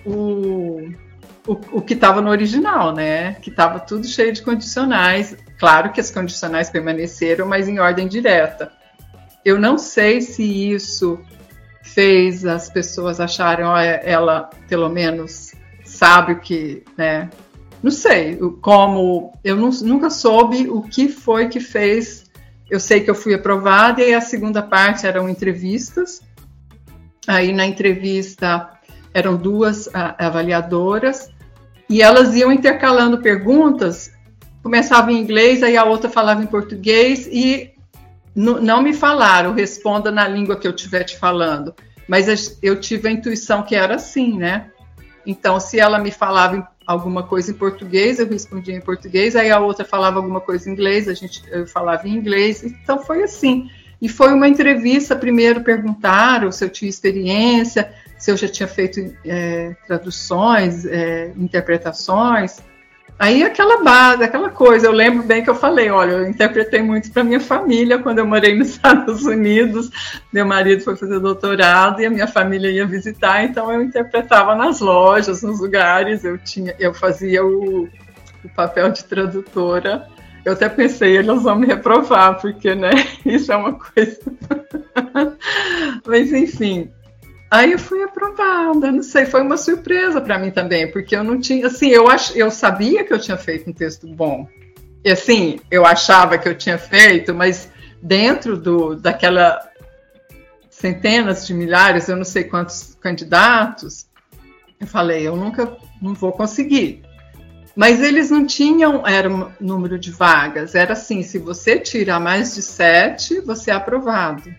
o 0.05 0.91
o, 1.47 1.53
o 1.71 1.81
que 1.81 1.93
estava 1.93 2.21
no 2.21 2.29
original, 2.29 2.93
né? 2.93 3.33
Que 3.35 3.49
estava 3.49 3.79
tudo 3.79 4.05
cheio 4.07 4.31
de 4.31 4.41
condicionais. 4.41 5.35
Claro 5.57 5.91
que 5.91 5.99
as 5.99 6.11
condicionais 6.11 6.69
permaneceram, 6.69 7.47
mas 7.47 7.67
em 7.67 7.79
ordem 7.79 8.07
direta. 8.07 8.71
Eu 9.43 9.59
não 9.59 9.77
sei 9.77 10.21
se 10.21 10.43
isso 10.43 11.19
fez 11.83 12.45
as 12.45 12.69
pessoas 12.69 13.19
acharem, 13.19 13.65
ó, 13.65 13.77
ela 13.77 14.49
pelo 14.67 14.89
menos 14.89 15.53
sabe 15.83 16.33
o 16.33 16.39
que, 16.39 16.83
né? 16.97 17.29
Não 17.81 17.91
sei 17.91 18.37
como, 18.61 19.33
eu 19.43 19.55
não, 19.55 19.69
nunca 19.81 20.09
soube 20.09 20.69
o 20.69 20.81
que 20.83 21.09
foi 21.09 21.49
que 21.49 21.59
fez. 21.59 22.29
Eu 22.69 22.79
sei 22.79 23.01
que 23.01 23.09
eu 23.09 23.15
fui 23.15 23.33
aprovada 23.33 24.01
e 24.01 24.13
a 24.13 24.21
segunda 24.21 24.61
parte 24.61 25.07
eram 25.07 25.27
entrevistas. 25.27 26.21
Aí 27.27 27.51
na 27.51 27.65
entrevista 27.65 28.69
eram 29.13 29.35
duas 29.35 29.89
avaliadoras 29.93 31.29
e 31.89 32.01
elas 32.01 32.35
iam 32.35 32.51
intercalando 32.51 33.17
perguntas, 33.17 34.11
começava 34.63 35.11
em 35.11 35.19
inglês, 35.19 35.61
aí 35.61 35.75
a 35.75 35.83
outra 35.83 36.09
falava 36.09 36.41
em 36.41 36.47
português 36.47 37.27
e 37.27 37.73
não 38.35 38.81
me 38.81 38.93
falaram, 38.93 39.53
responda 39.53 40.11
na 40.11 40.27
língua 40.27 40.55
que 40.55 40.67
eu 40.67 40.71
estiver 40.71 41.03
te 41.03 41.17
falando. 41.17 41.73
Mas 42.07 42.57
eu 42.61 42.79
tive 42.79 43.07
a 43.07 43.11
intuição 43.11 43.63
que 43.63 43.75
era 43.75 43.95
assim, 43.95 44.37
né? 44.37 44.71
Então, 45.25 45.59
se 45.59 45.79
ela 45.79 45.99
me 45.99 46.11
falava 46.11 46.67
alguma 46.85 47.23
coisa 47.23 47.51
em 47.51 47.53
português, 47.53 48.19
eu 48.19 48.27
respondia 48.27 48.75
em 48.75 48.81
português, 48.81 49.35
aí 49.35 49.51
a 49.51 49.59
outra 49.59 49.85
falava 49.85 50.17
alguma 50.17 50.41
coisa 50.41 50.69
em 50.69 50.73
inglês, 50.73 51.07
a 51.07 51.13
gente 51.13 51.43
eu 51.49 51.67
falava 51.67 52.07
em 52.07 52.15
inglês. 52.15 52.63
Então 52.63 52.99
foi 53.03 53.23
assim. 53.23 53.69
E 54.01 54.09
foi 54.09 54.33
uma 54.33 54.47
entrevista, 54.47 55.15
primeiro 55.15 55.61
perguntaram 55.61 56.51
se 56.51 56.65
eu 56.65 56.69
tinha 56.69 56.89
experiência, 56.89 57.93
se 58.17 58.31
eu 58.31 58.37
já 58.37 58.47
tinha 58.47 58.67
feito 58.67 59.15
é, 59.23 59.75
traduções, 59.85 60.85
é, 60.85 61.31
interpretações. 61.37 62.59
Aí 63.21 63.43
aquela 63.43 63.83
base, 63.83 64.23
aquela 64.23 64.49
coisa, 64.49 64.87
eu 64.87 64.91
lembro 64.91 65.21
bem 65.21 65.43
que 65.43 65.49
eu 65.51 65.53
falei, 65.53 65.91
olha, 65.91 66.13
eu 66.13 66.27
interpretei 66.27 66.81
muito 66.81 67.11
para 67.11 67.23
minha 67.23 67.39
família 67.39 67.99
quando 67.99 68.17
eu 68.17 68.25
morei 68.25 68.57
nos 68.57 68.69
Estados 68.73 69.23
Unidos. 69.25 69.91
Meu 70.33 70.43
marido 70.43 70.83
foi 70.83 70.95
fazer 70.95 71.19
doutorado 71.19 72.01
e 72.01 72.05
a 72.07 72.09
minha 72.09 72.25
família 72.25 72.71
ia 72.71 72.87
visitar, 72.87 73.43
então 73.43 73.71
eu 73.71 73.83
interpretava 73.83 74.55
nas 74.55 74.79
lojas, 74.79 75.43
nos 75.43 75.59
lugares, 75.59 76.25
eu 76.25 76.35
tinha, 76.39 76.75
eu 76.79 76.95
fazia 76.95 77.45
o, 77.45 77.87
o 78.43 78.49
papel 78.55 78.89
de 78.89 79.03
tradutora. 79.03 80.07
Eu 80.43 80.53
até 80.53 80.67
pensei, 80.67 81.17
eles 81.17 81.43
vão 81.43 81.57
me 81.57 81.67
reprovar, 81.67 82.41
porque, 82.41 82.73
né, 82.73 82.89
isso 83.23 83.51
é 83.51 83.55
uma 83.55 83.73
coisa. 83.73 84.19
Mas 86.07 86.33
enfim, 86.33 86.89
Aí 87.51 87.73
eu 87.73 87.79
fui 87.79 88.01
aprovada, 88.01 88.89
não 88.93 89.03
sei, 89.03 89.25
foi 89.25 89.41
uma 89.41 89.57
surpresa 89.57 90.21
para 90.21 90.39
mim 90.39 90.51
também, 90.51 90.89
porque 90.89 91.13
eu 91.13 91.21
não 91.21 91.37
tinha, 91.37 91.67
assim, 91.67 91.89
eu 91.89 92.07
ach, 92.07 92.31
eu 92.33 92.49
sabia 92.49 93.03
que 93.03 93.13
eu 93.13 93.19
tinha 93.19 93.35
feito 93.35 93.69
um 93.69 93.73
texto 93.73 94.07
bom. 94.07 94.47
E 95.03 95.11
assim, 95.11 95.59
eu 95.69 95.85
achava 95.85 96.37
que 96.37 96.47
eu 96.47 96.55
tinha 96.55 96.77
feito, 96.77 97.33
mas 97.33 97.69
dentro 98.01 98.55
do 98.55 98.95
daquela 98.95 99.69
centenas 100.69 101.45
de 101.45 101.53
milhares, 101.53 102.07
eu 102.07 102.15
não 102.15 102.23
sei 102.23 102.45
quantos 102.45 102.97
candidatos, 103.01 104.07
eu 104.79 104.87
falei, 104.87 105.27
eu 105.27 105.35
nunca 105.35 105.75
não 106.01 106.13
vou 106.13 106.31
conseguir. 106.31 107.03
Mas 107.75 108.01
eles 108.01 108.31
não 108.31 108.45
tinham 108.45 109.05
era 109.05 109.29
um 109.29 109.51
número 109.59 109.99
de 109.99 110.09
vagas, 110.09 110.73
era 110.73 110.93
assim, 110.93 111.21
se 111.21 111.37
você 111.37 111.77
tirar 111.77 112.19
mais 112.21 112.55
de 112.55 112.61
sete, 112.61 113.41
você 113.41 113.71
é 113.71 113.73
aprovado. 113.73 114.49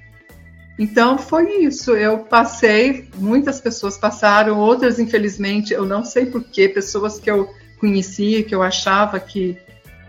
Então 0.82 1.16
foi 1.16 1.58
isso. 1.62 1.92
Eu 1.92 2.18
passei, 2.18 3.08
muitas 3.16 3.60
pessoas 3.60 3.96
passaram, 3.96 4.58
outras, 4.58 4.98
infelizmente, 4.98 5.72
eu 5.72 5.86
não 5.86 6.04
sei 6.04 6.26
porquê, 6.26 6.68
pessoas 6.68 7.20
que 7.20 7.30
eu 7.30 7.54
conhecia, 7.78 8.42
que 8.42 8.52
eu 8.52 8.64
achava 8.64 9.20
que, 9.20 9.56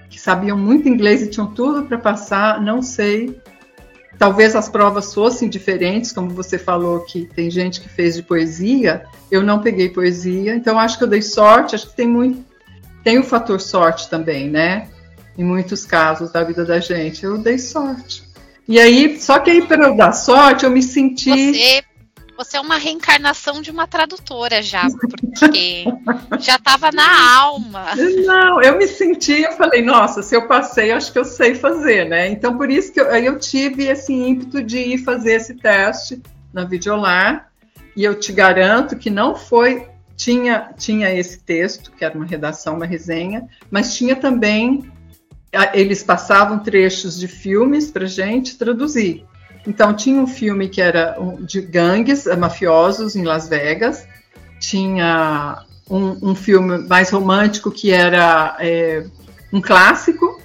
que 0.09 0.19
sabiam 0.19 0.57
muito 0.57 0.89
inglês 0.89 1.21
e 1.21 1.29
tinham 1.29 1.45
tudo 1.45 1.83
para 1.83 1.99
passar, 1.99 2.59
não 2.59 2.81
sei. 2.81 3.39
Talvez 4.17 4.55
as 4.55 4.67
provas 4.67 5.13
fossem 5.13 5.47
diferentes, 5.47 6.11
como 6.11 6.31
você 6.31 6.57
falou 6.57 7.01
que 7.01 7.25
tem 7.25 7.51
gente 7.51 7.79
que 7.79 7.87
fez 7.87 8.15
de 8.15 8.23
poesia, 8.23 9.05
eu 9.29 9.43
não 9.43 9.61
peguei 9.61 9.89
poesia, 9.89 10.55
então 10.55 10.79
acho 10.79 10.97
que 10.97 11.03
eu 11.03 11.07
dei 11.07 11.21
sorte, 11.21 11.75
acho 11.75 11.87
que 11.91 11.95
tem 11.95 12.07
muito. 12.07 12.43
Tem 13.03 13.19
o 13.19 13.23
fator 13.23 13.61
sorte 13.61 14.09
também, 14.09 14.49
né? 14.49 14.89
Em 15.37 15.43
muitos 15.43 15.85
casos 15.85 16.31
da 16.31 16.43
vida 16.43 16.65
da 16.65 16.79
gente. 16.79 17.23
Eu 17.23 17.37
dei 17.37 17.59
sorte. 17.59 18.32
E 18.67 18.79
aí, 18.79 19.19
só 19.19 19.39
que 19.39 19.51
aí 19.51 19.61
para 19.61 19.87
eu 19.87 19.95
dar 19.95 20.13
sorte, 20.13 20.63
eu 20.63 20.71
me 20.71 20.81
senti. 20.81 21.53
Você, 21.53 21.83
você 22.37 22.57
é 22.57 22.61
uma 22.61 22.77
reencarnação 22.77 23.61
de 23.61 23.69
uma 23.69 23.85
tradutora 23.87 24.61
já, 24.61 24.87
porque 25.39 25.85
já 26.39 26.55
estava 26.55 26.91
na 26.91 27.37
alma. 27.39 27.91
Não, 28.25 28.61
eu 28.61 28.77
me 28.77 28.87
senti, 28.87 29.41
eu 29.41 29.51
falei, 29.53 29.81
nossa, 29.81 30.23
se 30.23 30.35
eu 30.35 30.47
passei, 30.47 30.91
acho 30.91 31.11
que 31.11 31.19
eu 31.19 31.25
sei 31.25 31.55
fazer, 31.55 32.07
né? 32.07 32.29
Então, 32.29 32.57
por 32.57 32.69
isso 32.69 32.93
que 32.93 33.01
eu, 33.01 33.05
eu 33.05 33.37
tive 33.37 33.87
esse 33.87 34.13
ímpeto 34.13 34.63
de 34.63 34.79
ir 34.79 34.97
fazer 34.99 35.33
esse 35.33 35.55
teste 35.55 36.21
na 36.53 36.63
Videolar, 36.63 37.49
e 37.95 38.03
eu 38.03 38.19
te 38.19 38.31
garanto 38.31 38.97
que 38.97 39.09
não 39.09 39.35
foi. 39.35 39.87
Tinha, 40.15 40.69
tinha 40.77 41.11
esse 41.11 41.39
texto, 41.39 41.91
que 41.91 42.05
era 42.05 42.15
uma 42.15 42.25
redação, 42.25 42.75
uma 42.75 42.85
resenha, 42.85 43.47
mas 43.69 43.95
tinha 43.95 44.15
também 44.15 44.91
eles 45.73 46.03
passavam 46.03 46.59
trechos 46.59 47.17
de 47.19 47.27
filmes 47.27 47.91
para 47.91 48.05
gente 48.05 48.57
traduzir. 48.57 49.23
Então 49.67 49.93
tinha 49.93 50.19
um 50.19 50.27
filme 50.27 50.67
que 50.67 50.81
era 50.81 51.17
de 51.41 51.61
gangues 51.61 52.27
eh, 52.27 52.35
mafiosos 52.35 53.15
em 53.15 53.23
Las 53.23 53.47
Vegas, 53.47 54.05
tinha 54.59 55.63
um, 55.89 56.31
um 56.31 56.35
filme 56.35 56.79
mais 56.87 57.09
romântico 57.11 57.71
que 57.71 57.91
era 57.91 58.57
é, 58.59 59.05
um 59.51 59.61
clássico, 59.61 60.41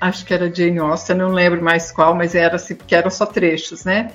acho 0.00 0.26
que 0.26 0.34
era 0.34 0.52
Jane 0.52 0.78
Austen, 0.78 1.16
não 1.16 1.30
lembro 1.30 1.62
mais 1.62 1.90
qual, 1.92 2.14
mas 2.14 2.34
era 2.34 2.56
assim, 2.56 2.76
eram 2.90 3.10
só 3.10 3.24
trechos, 3.24 3.84
né? 3.84 4.10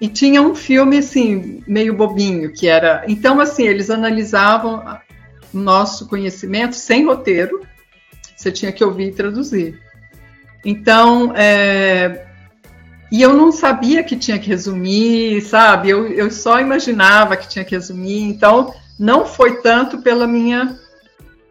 E 0.00 0.08
tinha 0.08 0.40
um 0.40 0.54
filme 0.54 0.98
assim 0.98 1.62
meio 1.66 1.94
bobinho 1.94 2.52
que 2.52 2.68
era, 2.68 3.04
então 3.06 3.40
assim 3.40 3.64
eles 3.64 3.90
analisavam 3.90 4.82
nosso 5.52 6.08
conhecimento 6.08 6.74
sem 6.74 7.04
roteiro 7.06 7.62
você 8.38 8.52
tinha 8.52 8.70
que 8.70 8.84
ouvir 8.84 9.08
e 9.08 9.12
traduzir. 9.12 9.82
Então, 10.64 11.32
é, 11.34 12.24
e 13.10 13.20
eu 13.20 13.34
não 13.34 13.50
sabia 13.50 14.04
que 14.04 14.16
tinha 14.16 14.38
que 14.38 14.48
resumir, 14.48 15.42
sabe? 15.42 15.90
Eu, 15.90 16.06
eu 16.06 16.30
só 16.30 16.60
imaginava 16.60 17.36
que 17.36 17.48
tinha 17.48 17.64
que 17.64 17.74
resumir, 17.74 18.22
então 18.22 18.72
não 18.96 19.26
foi 19.26 19.56
tanto 19.60 19.98
pela 20.02 20.24
minha 20.26 20.78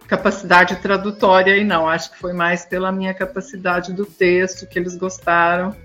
capacidade 0.07 0.77
tradutória 0.77 1.57
e 1.57 1.65
não, 1.65 1.89
acho 1.89 2.11
que 2.11 2.17
foi 2.17 2.31
mais 2.31 2.63
pela 2.63 2.89
minha 2.89 3.13
capacidade 3.13 3.91
do 3.91 4.05
texto 4.05 4.65
que 4.65 4.79
eles 4.79 4.95
gostaram, 4.95 5.75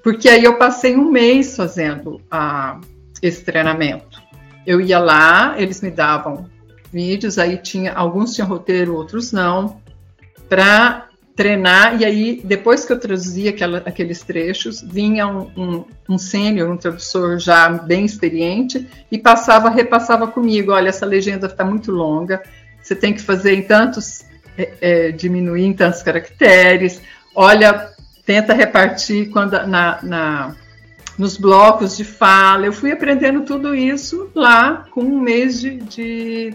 porque 0.00 0.28
aí 0.28 0.44
eu 0.44 0.56
passei 0.58 0.96
um 0.96 1.10
mês 1.10 1.56
fazendo 1.56 2.20
a, 2.30 2.80
esse 3.20 3.44
treinamento. 3.44 4.22
Eu 4.64 4.80
ia 4.80 5.00
lá, 5.00 5.56
eles 5.58 5.80
me 5.80 5.90
davam 5.90 6.48
vídeos, 6.92 7.36
aí 7.36 7.56
tinha 7.56 7.92
alguns 7.92 8.32
tinham 8.32 8.46
roteiro, 8.46 8.94
outros 8.94 9.32
não 9.32 9.84
para 10.48 11.06
treinar, 11.36 12.00
e 12.00 12.04
aí, 12.04 12.40
depois 12.42 12.86
que 12.86 12.92
eu 12.92 12.98
traduzia 12.98 13.50
aquela, 13.50 13.78
aqueles 13.84 14.22
trechos, 14.22 14.80
vinha 14.80 15.26
um, 15.26 15.50
um, 15.54 15.84
um 16.08 16.18
sênior, 16.18 16.70
um 16.70 16.78
tradutor 16.78 17.38
já 17.38 17.68
bem 17.68 18.06
experiente, 18.06 18.88
e 19.12 19.18
passava, 19.18 19.68
repassava 19.68 20.26
comigo, 20.26 20.72
olha, 20.72 20.88
essa 20.88 21.04
legenda 21.04 21.46
está 21.46 21.62
muito 21.62 21.92
longa, 21.92 22.42
você 22.82 22.96
tem 22.96 23.12
que 23.12 23.20
fazer 23.20 23.52
em 23.54 23.62
tantos, 23.62 24.24
é, 24.56 24.72
é, 24.80 25.12
diminuir 25.12 25.66
em 25.66 25.74
tantos 25.74 26.02
caracteres, 26.02 27.02
olha, 27.34 27.90
tenta 28.24 28.54
repartir 28.54 29.28
quando 29.28 29.52
na, 29.66 29.98
na, 30.02 30.56
nos 31.18 31.36
blocos 31.36 31.98
de 31.98 32.04
fala, 32.04 32.64
eu 32.64 32.72
fui 32.72 32.90
aprendendo 32.90 33.42
tudo 33.42 33.74
isso 33.74 34.30
lá 34.34 34.86
com 34.90 35.02
um 35.02 35.20
mês 35.20 35.60
de, 35.60 35.76
de 35.76 36.54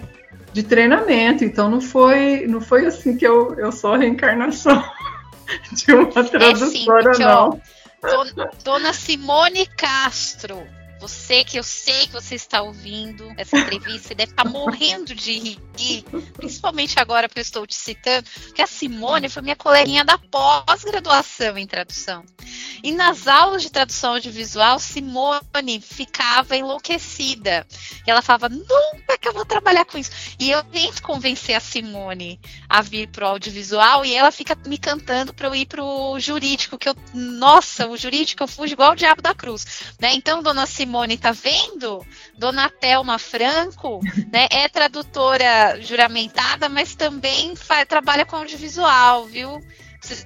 de 0.54 0.64
treinamento. 0.64 1.44
Então 1.44 1.70
não 1.70 1.82
foi, 1.82 2.46
não 2.48 2.62
foi 2.62 2.86
assim 2.86 3.18
que 3.18 3.26
eu, 3.26 3.54
eu 3.60 3.72
sou 3.72 3.94
a 3.94 3.98
reencarnação 3.98 4.84
de 5.72 5.94
uma 5.94 6.24
tradutora, 6.24 7.12
é 7.12 7.14
sim, 7.14 7.24
não. 7.24 7.62
Ó, 8.04 8.26
Dona 8.64 8.94
Simone 8.94 9.66
Castro 9.68 10.64
você 11.02 11.44
que 11.44 11.58
eu 11.58 11.64
sei 11.64 12.06
que 12.06 12.14
você 12.14 12.36
está 12.36 12.62
ouvindo 12.62 13.34
essa 13.36 13.58
entrevista, 13.58 14.14
deve 14.14 14.34
estar 14.34 14.46
morrendo 14.46 15.16
de 15.16 15.34
rir, 15.40 16.06
principalmente 16.34 17.00
agora 17.00 17.28
que 17.28 17.40
eu 17.40 17.42
estou 17.42 17.66
te 17.66 17.74
citando, 17.74 18.30
que 18.54 18.62
a 18.62 18.68
Simone 18.68 19.28
foi 19.28 19.42
minha 19.42 19.56
coleguinha 19.56 20.06
da 20.06 20.20
pós-graduação 20.20 21.58
em 21.58 21.66
tradução. 21.66 22.24
E 22.84 22.92
nas 22.92 23.28
aulas 23.28 23.62
de 23.62 23.72
tradução 23.72 24.14
audiovisual, 24.14 24.80
Simone 24.80 25.82
ficava 25.82 26.56
enlouquecida. 26.56 27.66
E 28.06 28.12
ela 28.12 28.22
falava: 28.22 28.50
nunca 28.50 29.18
que 29.20 29.28
eu 29.28 29.34
vou 29.34 29.46
trabalhar 29.46 29.86
com 29.86 29.98
isso. 29.98 30.12
E 30.40 30.50
eu 30.50 30.64
tento 30.64 31.02
convencer 31.02 31.56
a 31.56 31.60
Simone 31.60 32.40
a 32.68 32.82
vir 32.82 33.08
pro 33.08 33.28
audiovisual 33.28 34.06
e 34.06 34.14
ela 34.14 34.32
fica 34.32 34.58
me 34.66 34.78
cantando 34.78 35.34
para 35.34 35.48
eu 35.48 35.56
ir 35.56 35.66
pro 35.66 36.20
jurídico, 36.20 36.78
que 36.78 36.90
eu, 36.90 36.96
nossa, 37.14 37.88
o 37.88 37.98
jurídico 37.98 38.44
eu 38.44 38.48
fujo 38.48 38.74
igual 38.74 38.94
o 38.94 38.96
diabo 38.96 39.22
da 39.22 39.34
cruz, 39.34 39.94
né? 40.00 40.14
Então, 40.14 40.42
dona 40.42 40.66
Simone, 40.66 40.91
tá 41.20 41.32
vendo? 41.32 42.06
Dona 42.38 42.70
Thelma 42.70 43.18
Franco, 43.18 44.00
né, 44.32 44.48
é 44.52 44.68
tradutora 44.68 45.80
juramentada, 45.82 46.70
mas 46.70 46.96
também 46.96 47.56
faz, 47.56 47.86
trabalha 47.86 48.26
com 48.26 48.38
audiovisual, 48.38 49.26
viu? 49.26 49.60
Vocês 50.02 50.26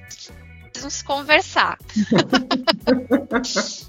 precisam 0.72 0.90
se 0.90 1.04
conversar. 1.04 1.78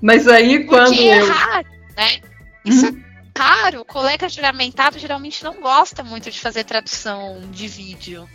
mas 0.00 0.28
aí 0.28 0.64
quando 0.64 0.94
é 0.94 1.18
raro, 1.18 1.68
né? 1.96 2.20
Isso 2.64 2.86
hum? 2.86 3.02
é 3.34 3.38
raro. 3.38 3.80
O 3.80 3.84
colega 3.84 4.28
juramentado 4.28 4.98
geralmente 4.98 5.42
não 5.42 5.60
gosta 5.60 6.02
muito 6.02 6.30
de 6.30 6.38
fazer 6.38 6.64
tradução 6.64 7.40
de 7.50 7.68
vídeo 7.68 8.28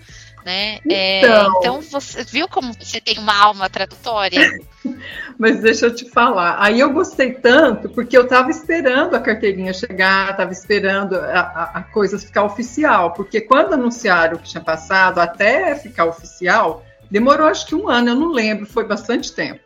né? 0.47 0.79
É, 0.89 1.19
então, 1.19 1.45
é, 1.45 1.57
então 1.57 1.81
você 1.81 2.23
viu 2.23 2.47
como 2.47 2.71
você 2.73 3.01
tem 3.01 3.19
uma 3.19 3.37
alma 3.37 3.69
tradutória? 3.69 4.57
Mas 5.37 5.59
deixa 5.59 5.87
eu 5.87 5.93
te 5.93 6.09
falar. 6.09 6.55
Aí 6.57 6.79
eu 6.79 6.93
gostei 6.93 7.33
tanto 7.33 7.89
porque 7.89 8.17
eu 8.17 8.23
estava 8.23 8.49
esperando 8.49 9.13
a 9.13 9.19
carteirinha 9.19 9.73
chegar, 9.73 10.31
estava 10.31 10.53
esperando 10.53 11.15
a, 11.17 11.39
a, 11.41 11.63
a, 11.79 11.83
coisa 11.83 12.17
ficar 12.17 12.45
oficial, 12.45 13.11
porque 13.11 13.41
quando 13.41 13.73
anunciaram 13.73 14.37
o 14.37 14.39
que 14.39 14.47
tinha 14.47 14.63
passado 14.63 15.19
até 15.19 15.75
ficar 15.75 16.05
oficial, 16.05 16.85
demorou 17.11 17.47
acho 17.47 17.67
que 17.67 17.75
um 17.75 17.89
ano, 17.89 18.11
eu 18.11 18.15
não 18.15 18.31
lembro, 18.31 18.65
foi 18.65 18.87
bastante 18.87 19.33
tempo. 19.33 19.59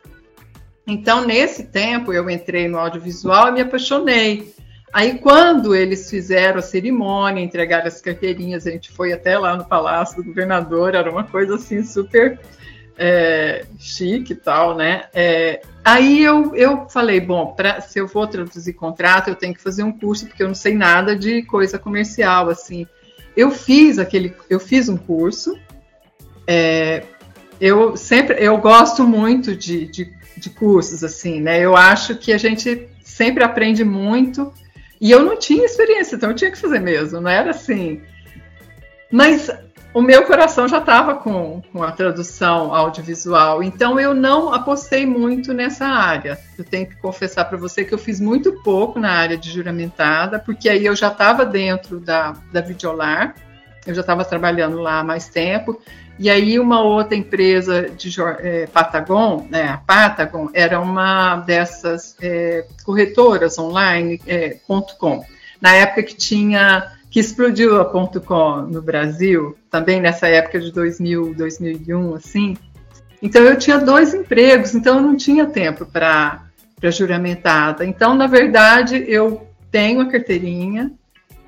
Então, 0.84 1.24
nesse 1.24 1.62
tempo, 1.62 2.12
eu 2.12 2.28
entrei 2.28 2.66
no 2.66 2.76
audiovisual 2.76 3.50
e 3.50 3.52
me 3.52 3.60
apaixonei. 3.60 4.52
Aí, 4.92 5.18
quando 5.18 5.74
eles 5.74 6.10
fizeram 6.10 6.58
a 6.58 6.62
cerimônia, 6.62 7.42
entregaram 7.42 7.86
as 7.86 8.00
carteirinhas, 8.00 8.66
a 8.66 8.70
gente 8.70 8.92
foi 8.92 9.12
até 9.12 9.38
lá 9.38 9.56
no 9.56 9.64
Palácio 9.64 10.16
do 10.16 10.24
Governador, 10.24 10.94
era 10.94 11.10
uma 11.10 11.24
coisa 11.24 11.54
assim 11.54 11.82
super 11.82 12.38
é, 12.98 13.64
chique 13.78 14.34
e 14.34 14.36
tal, 14.36 14.76
né? 14.76 15.04
É, 15.14 15.62
aí 15.82 16.22
eu, 16.22 16.54
eu 16.54 16.86
falei, 16.90 17.20
bom, 17.20 17.54
pra, 17.54 17.80
se 17.80 17.98
eu 17.98 18.06
vou 18.06 18.26
traduzir 18.26 18.74
contrato, 18.74 19.28
eu 19.28 19.34
tenho 19.34 19.54
que 19.54 19.62
fazer 19.62 19.82
um 19.82 19.92
curso, 19.92 20.26
porque 20.26 20.42
eu 20.42 20.48
não 20.48 20.54
sei 20.54 20.74
nada 20.74 21.16
de 21.16 21.42
coisa 21.42 21.78
comercial, 21.78 22.50
assim. 22.50 22.86
Eu 23.34 23.50
fiz 23.50 23.98
aquele, 23.98 24.34
eu 24.50 24.60
fiz 24.60 24.90
um 24.90 24.96
curso, 24.98 25.58
é, 26.46 27.04
eu 27.58 27.96
sempre, 27.96 28.36
eu 28.44 28.58
gosto 28.58 29.04
muito 29.04 29.56
de, 29.56 29.86
de, 29.86 30.12
de 30.36 30.50
cursos, 30.50 31.02
assim, 31.02 31.40
né? 31.40 31.60
Eu 31.60 31.74
acho 31.74 32.14
que 32.16 32.30
a 32.30 32.38
gente 32.38 32.88
sempre 33.02 33.42
aprende 33.42 33.84
muito 33.84 34.52
e 35.02 35.10
eu 35.10 35.24
não 35.24 35.36
tinha 35.36 35.64
experiência, 35.64 36.14
então 36.14 36.30
eu 36.30 36.36
tinha 36.36 36.52
que 36.52 36.56
fazer 36.56 36.78
mesmo, 36.78 37.20
não 37.20 37.28
era 37.28 37.50
assim. 37.50 38.00
Mas 39.10 39.50
o 39.92 40.00
meu 40.00 40.24
coração 40.24 40.68
já 40.68 40.78
estava 40.78 41.16
com, 41.16 41.60
com 41.72 41.82
a 41.82 41.90
tradução 41.90 42.72
audiovisual, 42.72 43.64
então 43.64 43.98
eu 43.98 44.14
não 44.14 44.54
apostei 44.54 45.04
muito 45.04 45.52
nessa 45.52 45.86
área. 45.86 46.38
Eu 46.56 46.64
tenho 46.64 46.86
que 46.86 46.94
confessar 46.98 47.46
para 47.46 47.58
você 47.58 47.84
que 47.84 47.92
eu 47.92 47.98
fiz 47.98 48.20
muito 48.20 48.62
pouco 48.62 49.00
na 49.00 49.10
área 49.10 49.36
de 49.36 49.50
juramentada, 49.50 50.38
porque 50.38 50.68
aí 50.68 50.86
eu 50.86 50.94
já 50.94 51.08
estava 51.08 51.44
dentro 51.44 51.98
da, 51.98 52.36
da 52.52 52.60
Videolar, 52.60 53.34
eu 53.86 53.94
já 53.94 54.00
estava 54.00 54.24
trabalhando 54.24 54.78
lá 54.80 55.00
há 55.00 55.04
mais 55.04 55.28
tempo, 55.28 55.80
e 56.18 56.30
aí 56.30 56.58
uma 56.58 56.82
outra 56.82 57.16
empresa 57.16 57.88
de 57.88 58.14
é, 58.40 58.66
Patagon, 58.66 59.46
né, 59.50 59.68
a 59.68 59.78
Patagon, 59.78 60.50
era 60.52 60.78
uma 60.80 61.36
dessas 61.36 62.16
é, 62.20 62.66
corretoras 62.84 63.58
online, 63.58 64.20
é, 64.26 64.56
.com. 64.98 65.24
Na 65.60 65.74
época 65.74 66.02
que 66.02 66.16
tinha, 66.16 66.92
que 67.10 67.18
explodiu 67.18 67.80
a 67.80 67.84
.com 67.84 68.62
no 68.62 68.82
Brasil, 68.82 69.56
também 69.70 70.00
nessa 70.00 70.28
época 70.28 70.60
de 70.60 70.70
2000, 70.70 71.34
2001, 71.34 72.14
assim. 72.14 72.56
Então 73.20 73.42
eu 73.42 73.56
tinha 73.56 73.78
dois 73.78 74.12
empregos, 74.12 74.74
então 74.74 74.96
eu 74.96 75.02
não 75.02 75.16
tinha 75.16 75.46
tempo 75.46 75.86
para 75.86 76.42
juramentada. 76.90 77.84
Então, 77.84 78.14
na 78.14 78.26
verdade, 78.26 79.04
eu 79.06 79.46
tenho 79.70 80.00
a 80.00 80.06
carteirinha, 80.06 80.92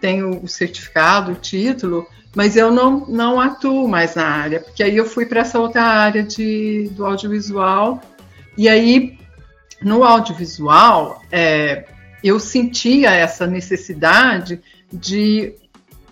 tenho 0.00 0.42
o 0.42 0.48
certificado, 0.48 1.32
o 1.32 1.34
título, 1.34 2.06
mas 2.34 2.56
eu 2.56 2.70
não, 2.70 3.06
não 3.06 3.40
atuo 3.40 3.88
mais 3.88 4.14
na 4.14 4.26
área, 4.26 4.60
porque 4.60 4.82
aí 4.82 4.96
eu 4.96 5.06
fui 5.06 5.24
para 5.24 5.40
essa 5.40 5.58
outra 5.58 5.82
área 5.82 6.22
de, 6.22 6.90
do 6.92 7.06
audiovisual, 7.06 8.00
e 8.56 8.68
aí 8.68 9.18
no 9.82 10.02
audiovisual 10.04 11.22
é, 11.30 11.84
eu 12.22 12.40
sentia 12.40 13.10
essa 13.10 13.46
necessidade 13.46 14.60
de 14.92 15.54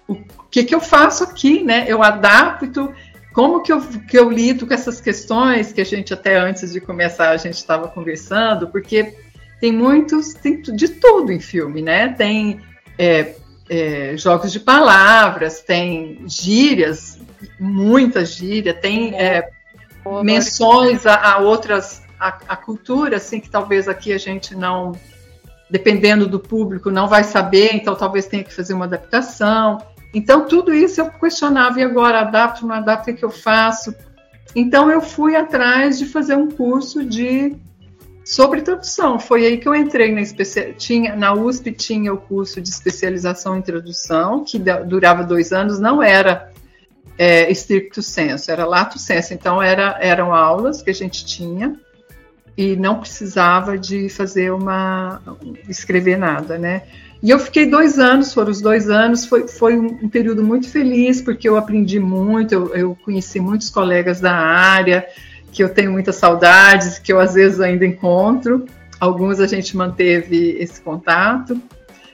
o 0.06 0.16
que, 0.50 0.64
que 0.64 0.74
eu 0.74 0.80
faço 0.80 1.24
aqui, 1.24 1.62
né? 1.62 1.86
Eu 1.88 2.02
adapto, 2.02 2.92
como 3.32 3.62
que 3.62 3.72
eu, 3.72 3.80
que 3.80 4.18
eu 4.18 4.30
lido 4.30 4.66
com 4.66 4.74
essas 4.74 5.00
questões 5.00 5.72
que 5.72 5.80
a 5.80 5.84
gente 5.84 6.12
até 6.12 6.36
antes 6.36 6.72
de 6.72 6.80
começar 6.80 7.30
a 7.30 7.36
gente 7.36 7.54
estava 7.54 7.88
conversando, 7.88 8.68
porque 8.68 9.16
tem 9.60 9.72
muitos, 9.72 10.34
tem 10.34 10.60
de 10.60 10.88
tudo 10.88 11.32
em 11.32 11.40
filme, 11.40 11.80
né? 11.80 12.08
Tem 12.08 12.60
é, 12.98 13.36
é, 13.72 14.14
jogos 14.18 14.52
de 14.52 14.60
palavras, 14.60 15.62
tem 15.62 16.24
gírias, 16.28 17.18
muita 17.58 18.22
gíria, 18.22 18.74
tem 18.74 19.18
é, 19.18 19.48
menções 20.22 21.06
a, 21.06 21.32
a 21.32 21.38
outras, 21.38 22.02
a, 22.20 22.38
a, 22.48 22.54
cultura, 22.54 23.16
assim, 23.16 23.40
que 23.40 23.48
talvez 23.48 23.88
aqui 23.88 24.12
a 24.12 24.18
gente 24.18 24.54
não, 24.54 24.92
dependendo 25.70 26.28
do 26.28 26.38
público, 26.38 26.90
não 26.90 27.08
vai 27.08 27.24
saber, 27.24 27.70
então 27.72 27.94
talvez 27.94 28.26
tenha 28.26 28.44
que 28.44 28.52
fazer 28.52 28.74
uma 28.74 28.84
adaptação. 28.84 29.78
Então, 30.12 30.46
tudo 30.46 30.74
isso 30.74 31.00
eu 31.00 31.10
questionava, 31.10 31.80
e 31.80 31.82
agora 31.82 32.20
adapto, 32.20 32.66
não 32.66 32.74
adapto, 32.74 33.10
o 33.10 33.14
que 33.14 33.24
eu 33.24 33.30
faço? 33.30 33.94
Então, 34.54 34.90
eu 34.90 35.00
fui 35.00 35.34
atrás 35.34 35.98
de 35.98 36.04
fazer 36.04 36.34
um 36.34 36.50
curso 36.50 37.02
de 37.02 37.56
sobre 38.24 38.62
tradução. 38.62 39.18
Foi 39.18 39.44
aí 39.44 39.58
que 39.58 39.68
eu 39.68 39.74
entrei 39.74 40.12
na 40.12 40.20
especial... 40.20 40.72
tinha 40.74 41.16
na 41.16 41.32
USP 41.32 41.72
tinha 41.72 42.12
o 42.12 42.18
curso 42.18 42.60
de 42.60 42.68
especialização 42.68 43.56
em 43.56 43.62
tradução 43.62 44.44
que 44.44 44.58
durava 44.58 45.24
dois 45.24 45.52
anos, 45.52 45.78
não 45.80 46.02
era 46.02 46.50
é, 47.18 47.50
stricto 47.52 48.02
senso, 48.02 48.50
era 48.50 48.64
lato 48.64 48.98
senso. 48.98 49.34
Então 49.34 49.62
era, 49.62 49.98
eram 50.00 50.34
aulas 50.34 50.82
que 50.82 50.90
a 50.90 50.94
gente 50.94 51.24
tinha 51.24 51.76
e 52.56 52.76
não 52.76 53.00
precisava 53.00 53.78
de 53.78 54.08
fazer 54.08 54.52
uma 54.52 55.20
escrever 55.68 56.18
nada, 56.18 56.58
né? 56.58 56.82
E 57.22 57.30
eu 57.30 57.38
fiquei 57.38 57.66
dois 57.66 58.00
anos, 58.00 58.34
foram 58.34 58.50
os 58.50 58.60
dois 58.60 58.90
anos, 58.90 59.24
foi, 59.24 59.46
foi 59.46 59.78
um, 59.78 60.08
período 60.08 60.42
muito 60.42 60.68
feliz, 60.68 61.22
porque 61.22 61.48
eu 61.48 61.56
aprendi 61.56 62.00
muito, 62.00 62.52
eu, 62.52 62.74
eu 62.74 62.98
conheci 63.04 63.38
muitos 63.38 63.70
colegas 63.70 64.20
da 64.20 64.34
área, 64.34 65.06
que 65.52 65.62
eu 65.62 65.68
tenho 65.68 65.92
muitas 65.92 66.16
saudades, 66.16 66.98
que 66.98 67.12
eu 67.12 67.20
às 67.20 67.34
vezes 67.34 67.60
ainda 67.60 67.86
encontro. 67.86 68.66
Alguns 68.98 69.38
a 69.38 69.46
gente 69.46 69.76
manteve 69.76 70.56
esse 70.58 70.80
contato. 70.80 71.60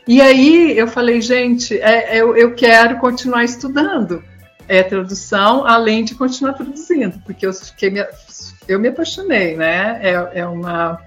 E 0.06 0.20
aí 0.20 0.76
eu 0.76 0.88
falei, 0.88 1.20
gente, 1.20 1.78
é, 1.78 2.16
eu, 2.18 2.36
eu 2.36 2.54
quero 2.54 2.98
continuar 2.98 3.44
estudando 3.44 4.22
é, 4.66 4.82
tradução, 4.82 5.66
além 5.66 6.04
de 6.04 6.14
continuar 6.14 6.54
traduzindo, 6.54 7.18
porque 7.24 7.46
eu 7.46 7.52
fiquei 7.52 7.90
me, 7.90 8.04
eu 8.66 8.80
me 8.80 8.88
apaixonei, 8.88 9.56
né? 9.56 10.00
É, 10.02 10.40
é 10.40 10.46
uma 10.46 10.98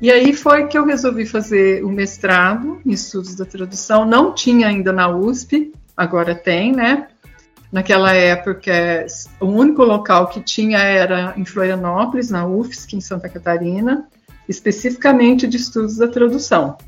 e 0.00 0.10
aí 0.10 0.34
foi 0.34 0.66
que 0.66 0.76
eu 0.76 0.84
resolvi 0.84 1.24
fazer 1.24 1.82
o 1.82 1.88
mestrado 1.88 2.80
em 2.84 2.90
estudos 2.90 3.34
da 3.34 3.46
tradução. 3.46 4.04
Não 4.04 4.34
tinha 4.34 4.68
ainda 4.68 4.92
na 4.92 5.08
USP, 5.08 5.72
agora 5.96 6.34
tem, 6.34 6.72
né? 6.72 7.08
Naquela 7.76 8.14
época, 8.14 8.72
o 9.38 9.44
único 9.44 9.84
local 9.84 10.28
que 10.28 10.40
tinha 10.40 10.78
era 10.78 11.34
em 11.36 11.44
Florianópolis, 11.44 12.30
na 12.30 12.46
UFSC, 12.46 12.96
em 12.96 13.02
Santa 13.02 13.28
Catarina, 13.28 14.08
especificamente 14.48 15.46
de 15.46 15.58
estudos 15.58 15.98
da 15.98 16.08
tradução. 16.08 16.78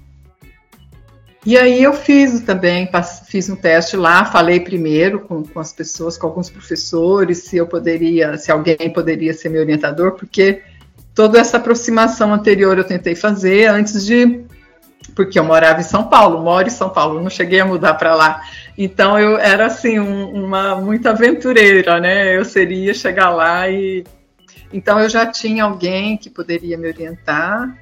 E 1.45 1.59
aí 1.59 1.83
eu 1.83 1.93
fiz 1.93 2.41
também, 2.41 2.89
fiz 3.27 3.51
um 3.51 3.55
teste 3.55 3.99
lá, 3.99 4.25
falei 4.25 4.61
primeiro 4.61 5.21
com, 5.21 5.43
com 5.43 5.61
as 5.61 5.75
pessoas, 5.75 6.17
com 6.17 6.27
alguns 6.27 6.49
professores, 6.49 7.37
se 7.45 7.59
eu 7.59 7.67
poderia, 7.67 8.39
se 8.39 8.51
alguém 8.51 8.91
poderia 8.91 9.35
ser 9.35 9.51
meu 9.51 9.61
orientador, 9.61 10.13
porque 10.13 10.63
toda 11.15 11.39
essa 11.39 11.59
aproximação 11.59 12.33
anterior 12.33 12.79
eu 12.79 12.85
tentei 12.85 13.15
fazer 13.15 13.67
antes 13.67 14.07
de 14.07 14.43
porque 15.15 15.39
eu 15.39 15.45
morava 15.45 15.81
em 15.81 15.85
São 15.85 16.05
Paulo, 16.05 16.43
moro 16.43 16.67
em 16.67 16.71
São 16.71 16.89
Paulo, 16.89 17.21
não 17.21 17.31
cheguei 17.31 17.61
a 17.61 17.65
mudar 17.67 17.95
para 17.95 18.15
lá. 18.15 18.41
Então 18.81 19.19
eu 19.19 19.37
era 19.37 19.67
assim 19.67 19.99
um, 19.99 20.45
uma 20.45 20.77
muito 20.77 21.09
aventureira, 21.09 21.99
né? 21.99 22.37
Eu 22.37 22.45
seria 22.45 22.95
chegar 22.95 23.31
lá 23.31 23.69
e 23.69 24.05
então 24.73 25.01
eu 25.01 25.09
já 25.09 25.27
tinha 25.27 25.65
alguém 25.65 26.17
que 26.17 26.31
poderia 26.31 26.79
me 26.79 26.87
orientar. 26.87 27.77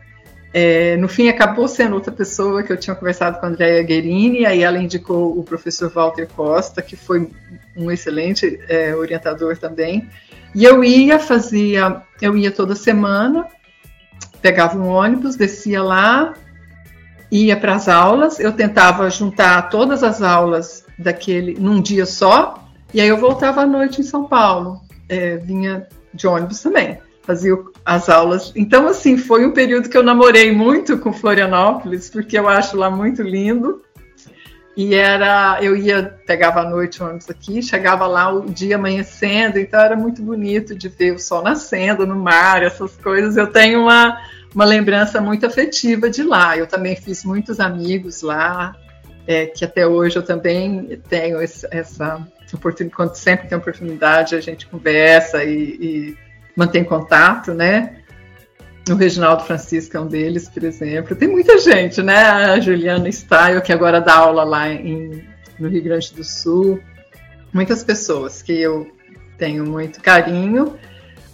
É, 0.54 0.96
no 0.96 1.06
fim, 1.06 1.28
acabou 1.28 1.68
sendo 1.68 1.96
outra 1.96 2.10
pessoa 2.10 2.62
que 2.62 2.72
eu 2.72 2.78
tinha 2.78 2.96
conversado 2.96 3.38
com 3.38 3.44
a 3.44 3.48
Andrea 3.50 3.82
Guerini, 3.82 4.46
aí 4.46 4.62
ela 4.62 4.78
indicou 4.78 5.38
o 5.38 5.42
professor 5.42 5.90
Walter 5.90 6.26
Costa, 6.34 6.80
que 6.80 6.96
foi 6.96 7.28
um 7.76 7.90
excelente 7.90 8.58
é, 8.66 8.94
orientador 8.94 9.58
também. 9.58 10.08
E 10.54 10.64
eu 10.64 10.82
ia, 10.82 11.18
fazia, 11.18 12.00
eu 12.22 12.38
ia 12.38 12.50
toda 12.50 12.74
semana, 12.74 13.46
pegava 14.40 14.78
um 14.78 14.88
ônibus, 14.88 15.36
descia 15.36 15.82
lá, 15.82 16.32
ia 17.30 17.54
para 17.54 17.74
as 17.74 17.86
aulas, 17.86 18.40
eu 18.40 18.52
tentava 18.52 19.10
juntar 19.10 19.68
todas 19.68 20.02
as 20.02 20.22
aulas 20.22 20.85
daquele 20.98 21.54
num 21.58 21.80
dia 21.80 22.06
só, 22.06 22.66
e 22.92 23.00
aí 23.00 23.08
eu 23.08 23.18
voltava 23.18 23.62
à 23.62 23.66
noite 23.66 24.00
em 24.00 24.04
São 24.04 24.24
Paulo, 24.24 24.80
é, 25.08 25.36
vinha 25.36 25.86
de 26.14 26.26
ônibus 26.26 26.60
também, 26.60 26.98
fazia 27.22 27.54
as 27.84 28.08
aulas. 28.08 28.52
Então, 28.56 28.88
assim, 28.88 29.16
foi 29.16 29.44
um 29.44 29.52
período 29.52 29.88
que 29.88 29.96
eu 29.96 30.02
namorei 30.02 30.52
muito 30.52 30.98
com 30.98 31.12
Florianópolis, 31.12 32.08
porque 32.08 32.38
eu 32.38 32.48
acho 32.48 32.76
lá 32.76 32.90
muito 32.90 33.22
lindo. 33.22 33.82
E 34.76 34.94
era, 34.94 35.58
eu 35.62 35.74
ia, 35.74 36.18
pegava 36.26 36.60
a 36.60 36.68
noite 36.68 37.02
ônibus 37.02 37.30
aqui, 37.30 37.62
chegava 37.62 38.06
lá 38.06 38.30
o 38.30 38.42
dia 38.42 38.76
amanhecendo, 38.76 39.58
então 39.58 39.80
era 39.80 39.96
muito 39.96 40.20
bonito 40.20 40.74
de 40.74 40.88
ver 40.90 41.14
o 41.14 41.18
sol 41.18 41.42
nascendo 41.42 42.06
no 42.06 42.14
mar, 42.14 42.62
essas 42.62 42.94
coisas. 42.96 43.38
Eu 43.38 43.46
tenho 43.46 43.80
uma, 43.80 44.18
uma 44.54 44.66
lembrança 44.66 45.18
muito 45.18 45.46
afetiva 45.46 46.10
de 46.10 46.22
lá. 46.22 46.58
Eu 46.58 46.66
também 46.66 46.94
fiz 46.94 47.24
muitos 47.24 47.58
amigos 47.58 48.20
lá, 48.20 48.76
é, 49.26 49.46
que 49.46 49.64
até 49.64 49.86
hoje 49.86 50.16
eu 50.16 50.22
também 50.22 51.00
tenho 51.08 51.38
essa 51.40 52.26
oportunidade, 52.52 52.94
quando 52.94 53.14
sempre 53.14 53.48
tem 53.48 53.58
oportunidade, 53.58 54.34
a 54.34 54.40
gente 54.40 54.66
conversa 54.66 55.42
e, 55.44 55.58
e 55.80 56.16
mantém 56.56 56.84
contato, 56.84 57.52
né? 57.52 57.96
O 58.88 58.94
Reginaldo 58.94 59.42
Francisco 59.42 59.96
é 59.96 60.00
um 60.00 60.06
deles, 60.06 60.48
por 60.48 60.62
exemplo. 60.62 61.16
Tem 61.16 61.26
muita 61.26 61.58
gente, 61.58 62.00
né? 62.02 62.22
A 62.24 62.60
Juliana 62.60 63.10
Style, 63.10 63.60
que 63.60 63.72
agora 63.72 64.00
dá 64.00 64.14
aula 64.14 64.44
lá 64.44 64.68
em, 64.68 65.24
no 65.58 65.68
Rio 65.68 65.82
Grande 65.82 66.14
do 66.14 66.22
Sul. 66.22 66.80
Muitas 67.52 67.82
pessoas 67.82 68.42
que 68.42 68.52
eu 68.52 68.88
tenho 69.36 69.66
muito 69.66 70.00
carinho. 70.00 70.76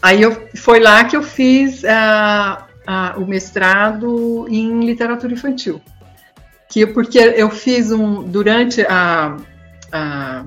Aí 0.01 0.23
eu, 0.23 0.49
foi 0.57 0.81
lá 0.81 1.05
que 1.05 1.15
eu 1.15 1.23
fiz 1.23 1.83
uh, 1.83 2.63
uh, 2.89 3.23
o 3.23 3.27
mestrado 3.27 4.47
em 4.49 4.85
literatura 4.85 5.35
infantil. 5.35 5.81
Que, 6.73 6.87
porque 6.87 7.19
eu 7.19 7.51
fiz 7.51 7.93
um. 7.93 8.23
Durante 8.23 8.81
a, 8.89 9.37
a 9.93 10.47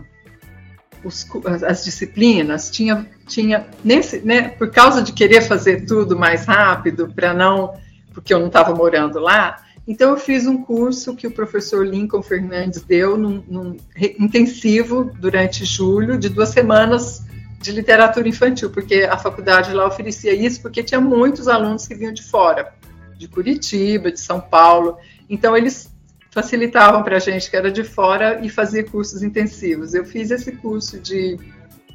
os, 1.03 1.27
as 1.63 1.85
disciplinas, 1.85 2.71
tinha, 2.71 3.07
tinha 3.27 3.67
nesse, 3.83 4.21
né, 4.21 4.49
por 4.49 4.71
causa 4.71 5.03
de 5.03 5.13
querer 5.13 5.41
fazer 5.41 5.85
tudo 5.85 6.17
mais 6.17 6.45
rápido, 6.45 7.13
para 7.15 7.31
não, 7.31 7.75
porque 8.11 8.33
eu 8.33 8.39
não 8.39 8.47
estava 8.47 8.73
morando 8.73 9.19
lá, 9.19 9.63
então 9.87 10.09
eu 10.09 10.17
fiz 10.17 10.47
um 10.47 10.63
curso 10.63 11.15
que 11.15 11.27
o 11.27 11.31
professor 11.31 11.85
Lincoln 11.85 12.23
Fernandes 12.23 12.81
deu 12.81 13.15
num, 13.15 13.43
num 13.47 13.77
intensivo 14.17 15.11
durante 15.19 15.63
julho, 15.63 16.17
de 16.17 16.27
duas 16.27 16.49
semanas 16.49 17.23
de 17.61 17.71
literatura 17.71 18.27
infantil, 18.27 18.71
porque 18.71 19.03
a 19.03 19.15
faculdade 19.15 19.71
lá 19.73 19.85
oferecia 19.85 20.33
isso, 20.33 20.59
porque 20.59 20.81
tinha 20.81 20.99
muitos 20.99 21.47
alunos 21.47 21.87
que 21.87 21.93
vinham 21.93 22.13
de 22.13 22.23
fora, 22.23 22.73
de 23.15 23.27
Curitiba, 23.27 24.11
de 24.11 24.19
São 24.19 24.41
Paulo. 24.41 24.97
Então 25.29 25.55
eles 25.55 25.94
facilitavam 26.35 27.01
para 27.01 27.15
a 27.15 27.19
gente 27.19 27.49
que 27.49 27.55
era 27.55 27.71
de 27.71 27.81
fora 27.81 28.41
e 28.43 28.49
fazia 28.49 28.83
cursos 28.83 29.23
intensivos. 29.23 29.93
Eu 29.93 30.03
fiz 30.03 30.31
esse 30.31 30.51
curso 30.51 30.99
de 30.99 31.39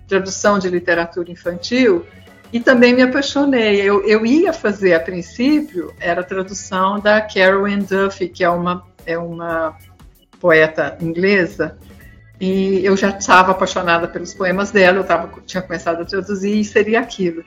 tradução 0.09 0.59
de 0.59 0.71
literatura 0.71 1.31
infantil 1.31 2.07
e 2.51 2.59
também 2.59 2.95
me 2.95 3.03
apaixonei. 3.03 3.83
Eu, 3.83 4.03
eu 4.09 4.25
ia 4.25 4.51
fazer 4.55 4.95
a 4.95 5.01
princípio 5.01 5.95
era 6.01 6.23
a 6.23 6.25
tradução 6.25 6.99
da 6.99 7.21
Carol 7.21 7.67
Ann 7.67 7.81
Duffy, 7.81 8.31
que 8.31 8.43
é 8.43 8.49
uma 8.49 8.83
é 9.05 9.19
uma 9.19 9.77
poeta 10.41 10.97
inglesa. 11.03 11.77
E 12.41 12.83
eu 12.83 12.97
já 12.97 13.11
estava 13.11 13.53
apaixonada 13.53 14.09
pelos 14.09 14.33
poemas 14.33 14.71
dela, 14.71 15.01
eu 15.01 15.05
tava, 15.05 15.31
tinha 15.45 15.63
começado 15.63 16.01
a 16.01 16.05
traduzir 16.07 16.59
e 16.59 16.65
seria 16.65 17.01
aquilo. 17.01 17.45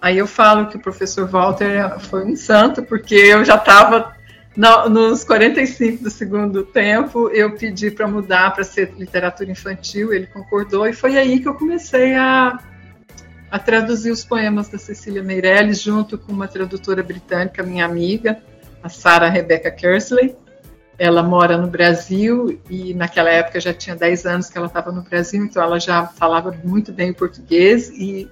Aí 0.00 0.16
eu 0.16 0.28
falo 0.28 0.68
que 0.68 0.76
o 0.76 0.80
professor 0.80 1.26
Walter 1.26 1.98
foi 1.98 2.24
um 2.24 2.36
santo, 2.36 2.84
porque 2.84 3.16
eu 3.16 3.44
já 3.44 3.56
estava 3.56 4.16
no, 4.58 4.88
nos 4.88 5.22
45 5.22 6.02
do 6.02 6.10
segundo 6.10 6.64
tempo, 6.64 7.28
eu 7.28 7.54
pedi 7.54 7.92
para 7.92 8.08
mudar 8.08 8.52
para 8.52 8.64
ser 8.64 8.92
literatura 8.98 9.48
infantil, 9.48 10.12
ele 10.12 10.26
concordou, 10.26 10.84
e 10.88 10.92
foi 10.92 11.16
aí 11.16 11.38
que 11.38 11.46
eu 11.46 11.54
comecei 11.54 12.16
a, 12.16 12.58
a 13.52 13.58
traduzir 13.60 14.10
os 14.10 14.24
poemas 14.24 14.68
da 14.68 14.76
Cecília 14.76 15.22
Meirelles, 15.22 15.80
junto 15.80 16.18
com 16.18 16.32
uma 16.32 16.48
tradutora 16.48 17.04
britânica, 17.04 17.62
minha 17.62 17.84
amiga, 17.84 18.42
a 18.82 18.88
Sarah 18.88 19.28
Rebecca 19.28 19.70
Kersley. 19.70 20.34
Ela 20.98 21.22
mora 21.22 21.56
no 21.56 21.68
Brasil 21.68 22.60
e 22.68 22.92
naquela 22.94 23.30
época 23.30 23.60
já 23.60 23.72
tinha 23.72 23.94
10 23.94 24.26
anos 24.26 24.50
que 24.50 24.58
ela 24.58 24.66
estava 24.66 24.90
no 24.90 25.02
Brasil, 25.02 25.44
então 25.44 25.62
ela 25.62 25.78
já 25.78 26.04
falava 26.04 26.52
muito 26.64 26.92
bem 26.92 27.12
o 27.12 27.14
português 27.14 27.90
e 27.90 28.28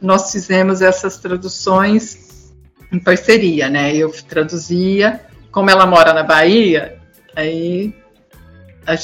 nós 0.00 0.32
fizemos 0.32 0.80
essas 0.80 1.18
traduções 1.18 2.54
em 2.90 2.98
parceria, 2.98 3.68
né? 3.68 3.94
Eu 3.94 4.10
traduzia 4.26 5.27
como 5.58 5.70
ela 5.70 5.84
mora 5.86 6.12
na 6.12 6.22
Bahia, 6.22 7.00
aí 7.34 7.92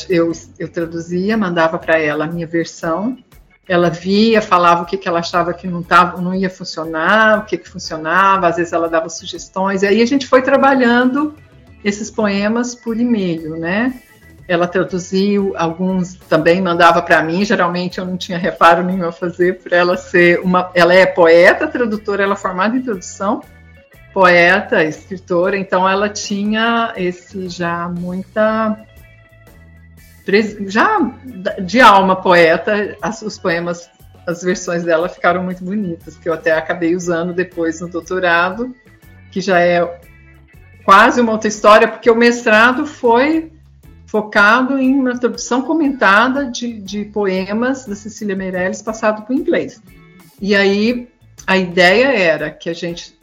eu, 0.08 0.30
eu 0.56 0.68
traduzia, 0.68 1.36
mandava 1.36 1.80
para 1.80 1.98
ela 1.98 2.26
a 2.26 2.28
minha 2.28 2.46
versão, 2.46 3.18
ela 3.68 3.90
via, 3.90 4.40
falava 4.40 4.84
o 4.84 4.86
que, 4.86 4.96
que 4.96 5.08
ela 5.08 5.18
achava 5.18 5.52
que 5.52 5.66
não, 5.66 5.82
tava, 5.82 6.22
não 6.22 6.32
ia 6.32 6.48
funcionar, 6.48 7.40
o 7.40 7.44
que, 7.44 7.58
que 7.58 7.68
funcionava, 7.68 8.46
às 8.46 8.54
vezes 8.54 8.72
ela 8.72 8.88
dava 8.88 9.08
sugestões, 9.08 9.82
e 9.82 9.86
aí 9.88 10.00
a 10.00 10.06
gente 10.06 10.28
foi 10.28 10.42
trabalhando 10.42 11.34
esses 11.82 12.08
poemas 12.08 12.72
por 12.72 12.96
e-mail, 12.96 13.56
né? 13.56 13.92
Ela 14.46 14.68
traduziu, 14.68 15.54
alguns 15.56 16.14
também 16.14 16.62
mandava 16.62 17.02
para 17.02 17.20
mim, 17.24 17.44
geralmente 17.44 17.98
eu 17.98 18.06
não 18.06 18.16
tinha 18.16 18.38
reparo 18.38 18.84
nenhum 18.84 19.08
a 19.08 19.12
fazer 19.12 19.60
por 19.60 19.72
ela 19.72 19.96
ser 19.96 20.38
uma. 20.38 20.70
Ela 20.72 20.94
é 20.94 21.04
poeta, 21.04 21.66
tradutora, 21.66 22.22
ela 22.22 22.34
é 22.34 22.36
formada 22.36 22.76
em 22.76 22.82
tradução, 22.82 23.42
poeta, 24.14 24.84
escritora, 24.84 25.58
então 25.58 25.88
ela 25.88 26.08
tinha 26.08 26.94
esse 26.96 27.48
já 27.48 27.88
muita 27.88 28.86
já 30.68 31.00
de 31.60 31.80
alma 31.80 32.16
poeta, 32.16 32.96
os 33.26 33.36
poemas, 33.36 33.90
as 34.26 34.42
versões 34.42 34.84
dela 34.84 35.08
ficaram 35.08 35.42
muito 35.42 35.62
bonitas, 35.62 36.16
que 36.16 36.28
eu 36.28 36.32
até 36.32 36.52
acabei 36.52 36.94
usando 36.94 37.34
depois 37.34 37.80
no 37.80 37.88
doutorado, 37.88 38.74
que 39.30 39.40
já 39.40 39.60
é 39.60 40.00
quase 40.84 41.20
uma 41.20 41.32
outra 41.32 41.48
história, 41.48 41.88
porque 41.88 42.10
o 42.10 42.16
mestrado 42.16 42.86
foi 42.86 43.52
focado 44.06 44.78
em 44.78 44.94
uma 44.94 45.18
tradução 45.18 45.60
comentada 45.62 46.46
de, 46.46 46.80
de 46.80 47.04
poemas 47.06 47.84
da 47.84 47.96
Cecília 47.96 48.36
Meirelles 48.36 48.80
passado 48.80 49.22
para 49.22 49.34
o 49.34 49.36
inglês. 49.36 49.82
E 50.40 50.54
aí 50.54 51.08
a 51.46 51.58
ideia 51.58 52.06
era 52.16 52.50
que 52.50 52.70
a 52.70 52.74
gente 52.74 53.18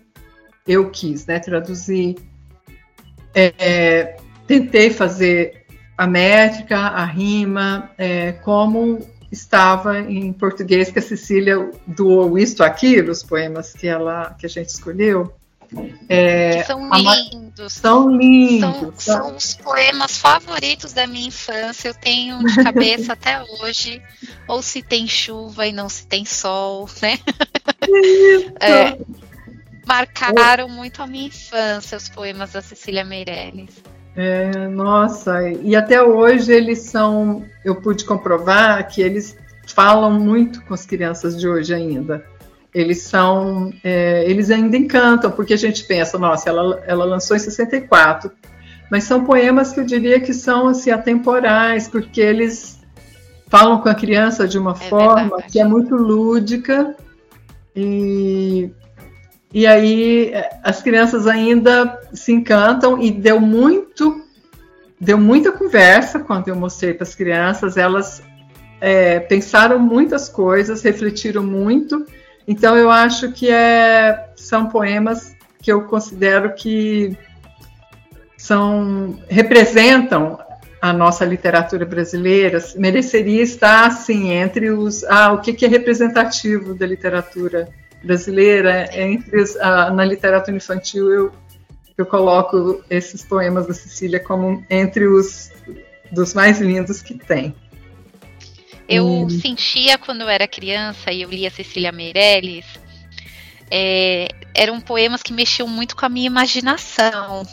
eu 0.68 0.90
quis 0.90 1.26
né, 1.26 1.40
traduzir. 1.40 2.16
É, 3.34 3.54
é, 3.58 4.18
tentei 4.48 4.90
fazer 4.90 5.66
a 5.98 6.08
métrica, 6.08 6.78
a 6.78 7.06
rima, 7.06 7.92
é, 7.98 8.34
como 8.34 9.00
estava 9.32 10.00
em 10.00 10.34
português 10.34 10.92
que 10.92 11.00
a 11.00 11.02
Cecília 11.02 11.72
doou 11.88 12.38
isto, 12.38 12.64
aquilo, 12.64 13.12
os 13.12 13.24
poemas 13.24 13.72
que 13.74 13.88
ela 13.88 14.36
que 14.38 14.46
a 14.46 14.50
gente 14.50 14.70
escolheu. 14.70 15.34
É, 16.10 16.64
são 16.64 16.90
lindos. 16.90 17.74
São 17.74 18.18
lindos. 18.18 19.04
São, 19.04 19.24
são, 19.24 19.36
os 19.38 19.54
poemas 19.56 20.18
favoritos 20.18 20.92
da 20.92 21.08
minha 21.08 21.28
infância. 21.28 21.90
Eu 21.90 21.94
tenho 21.94 22.40
de 22.40 22.56
cabeça 22.62 23.14
até 23.14 23.42
hoje. 23.44 24.02
Ou 24.48 24.62
se 24.62 24.82
tem 24.82 25.08
chuva 25.08 25.66
e 25.66 25.72
não 25.72 25.88
se 25.88 26.06
tem 26.06 26.26
sol, 26.26 26.90
né? 27.02 27.18
Isso. 27.88 28.54
É, 28.60 28.98
marcaram 29.86 30.68
muito 30.70 31.02
a 31.02 31.08
minha 31.08 31.28
infância, 31.28 31.98
os 31.98 32.10
poemas 32.10 32.52
da 32.52 32.62
Cecília 32.62 33.04
Meirelles. 33.04 33.82
É, 34.16 34.68
nossa, 34.68 35.50
e 35.50 35.76
até 35.76 36.02
hoje 36.04 36.52
eles 36.52 36.80
são, 36.80 37.46
eu 37.64 37.76
pude 37.76 38.04
comprovar 38.04 38.88
que 38.90 39.02
eles 39.02 39.38
falam 39.68 40.12
muito 40.12 40.62
com 40.66 40.74
as 40.74 40.86
crianças 40.86 41.40
de 41.40 41.48
hoje 41.48 41.74
ainda. 41.74 42.24
Eles 42.74 43.02
são, 43.04 43.72
é, 43.84 44.30
eles 44.30 44.50
ainda 44.50 44.78
encantam, 44.78 45.32
porque 45.32 45.54
a 45.54 45.58
gente 45.58 45.84
pensa, 45.86 46.18
nossa, 46.18 46.50
ela, 46.50 46.82
ela 46.86 47.06
lançou 47.06 47.36
em 47.36 47.40
64, 47.40 48.32
mas 48.90 49.06
são 49.06 49.24
poemas 49.24 49.72
que 49.72 49.80
eu 49.80 49.86
diria 49.86 50.20
que 50.20 50.34
são 50.34 50.68
assim 50.68 50.92
atemporais, 50.92 51.88
porque 51.88 52.20
eles 52.20 52.82
falam 53.48 53.80
com 53.80 53.90
a 53.90 53.96
criança 53.96 54.48
de 54.48 54.58
uma 54.58 54.72
é 54.72 54.76
forma 54.76 55.36
verdade. 55.38 55.52
que 55.52 55.60
é 55.60 55.66
muito 55.66 55.96
lúdica 55.96 56.96
e 57.76 58.72
e 59.54 59.68
aí 59.68 60.32
as 60.64 60.82
crianças 60.82 61.28
ainda 61.28 62.00
se 62.14 62.32
encantam 62.32 63.02
e 63.02 63.12
deu 63.12 63.40
muito, 63.40 64.24
deu 65.00 65.18
muita 65.18 65.52
conversa 65.52 66.20
quando 66.20 66.48
eu 66.48 66.56
mostrei 66.56 66.94
para 66.94 67.04
as 67.04 67.14
crianças. 67.14 67.76
Elas 67.76 68.24
é, 68.80 69.20
pensaram 69.20 69.78
muitas 69.78 70.30
coisas, 70.30 70.82
refletiram 70.82 71.44
muito. 71.44 72.06
Então 72.48 72.78
eu 72.78 72.90
acho 72.90 73.32
que 73.32 73.50
é, 73.50 74.30
são 74.36 74.68
poemas 74.68 75.36
que 75.62 75.72
eu 75.72 75.84
considero 75.84 76.56
que 76.56 77.16
são 78.38 79.20
representam 79.30 80.40
a 80.82 80.92
nossa 80.92 81.24
literatura 81.24 81.86
brasileira, 81.86 82.58
mereceria 82.76 83.44
estar 83.44 83.86
assim 83.86 84.32
entre 84.32 84.72
os 84.72 85.04
ah, 85.04 85.32
o 85.32 85.40
que, 85.40 85.54
que 85.54 85.64
é 85.64 85.68
representativo 85.68 86.74
da 86.74 86.88
literatura 86.88 87.70
brasileira 88.04 88.90
entre 89.00 89.42
os, 89.42 89.56
ah, 89.58 89.92
na 89.92 90.04
literatura 90.04 90.58
infantil 90.58 91.12
eu 91.12 91.32
eu 91.98 92.06
coloco 92.06 92.84
esses 92.90 93.24
poemas 93.24 93.68
da 93.68 93.74
Cecília 93.74 94.20
como 94.20 94.66
entre 94.70 95.08
os 95.08 95.52
dos 96.12 96.34
mais 96.34 96.60
lindos 96.60 97.02
que 97.02 97.14
tem. 97.14 97.56
Eu 98.88 99.06
hum. 99.06 99.30
sentia 99.30 99.98
quando 99.98 100.22
eu 100.22 100.30
era 100.30 100.48
criança 100.48 101.12
e 101.12 101.22
eu 101.22 101.30
lia 101.30 101.50
Cecília 101.50 101.92
Meirelles, 101.92 102.66
é, 103.70 104.28
eram 104.54 104.82
poemas 104.82 105.24
que 105.24 105.32
mexiam 105.32 105.68
muito 105.68 105.96
com 105.96 106.06
a 106.06 106.10
minha 106.10 106.28
imaginação. 106.28 107.48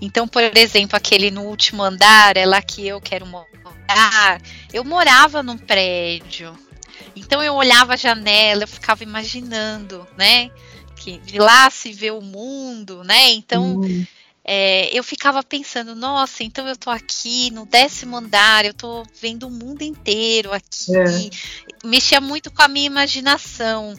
Então, 0.00 0.28
por 0.28 0.42
exemplo, 0.56 0.96
aquele 0.96 1.30
no 1.30 1.42
último 1.42 1.82
andar, 1.82 2.36
é 2.36 2.46
lá 2.46 2.62
que 2.62 2.86
eu 2.86 3.00
quero 3.00 3.26
morar. 3.26 4.40
Eu 4.72 4.84
morava 4.84 5.42
num 5.42 5.58
prédio. 5.58 6.56
Então 7.16 7.42
eu 7.42 7.54
olhava 7.54 7.94
a 7.94 7.96
janela, 7.96 8.64
eu 8.64 8.68
ficava 8.68 9.02
imaginando, 9.02 10.06
né? 10.16 10.50
Que 10.96 11.18
de 11.18 11.38
lá 11.38 11.70
se 11.70 11.92
vê 11.92 12.10
o 12.10 12.20
mundo, 12.20 13.02
né? 13.04 13.30
Então 13.32 13.80
hum. 13.80 14.06
é, 14.44 14.96
eu 14.96 15.02
ficava 15.02 15.42
pensando, 15.42 15.94
nossa, 15.94 16.42
então 16.42 16.66
eu 16.66 16.76
tô 16.76 16.90
aqui 16.90 17.50
no 17.50 17.66
décimo 17.66 18.16
andar, 18.16 18.64
eu 18.64 18.74
tô 18.74 19.02
vendo 19.20 19.46
o 19.46 19.50
mundo 19.50 19.82
inteiro 19.82 20.52
aqui. 20.52 20.96
É. 20.96 21.86
Mexia 21.86 22.20
muito 22.20 22.50
com 22.50 22.62
a 22.62 22.68
minha 22.68 22.86
imaginação. 22.86 23.94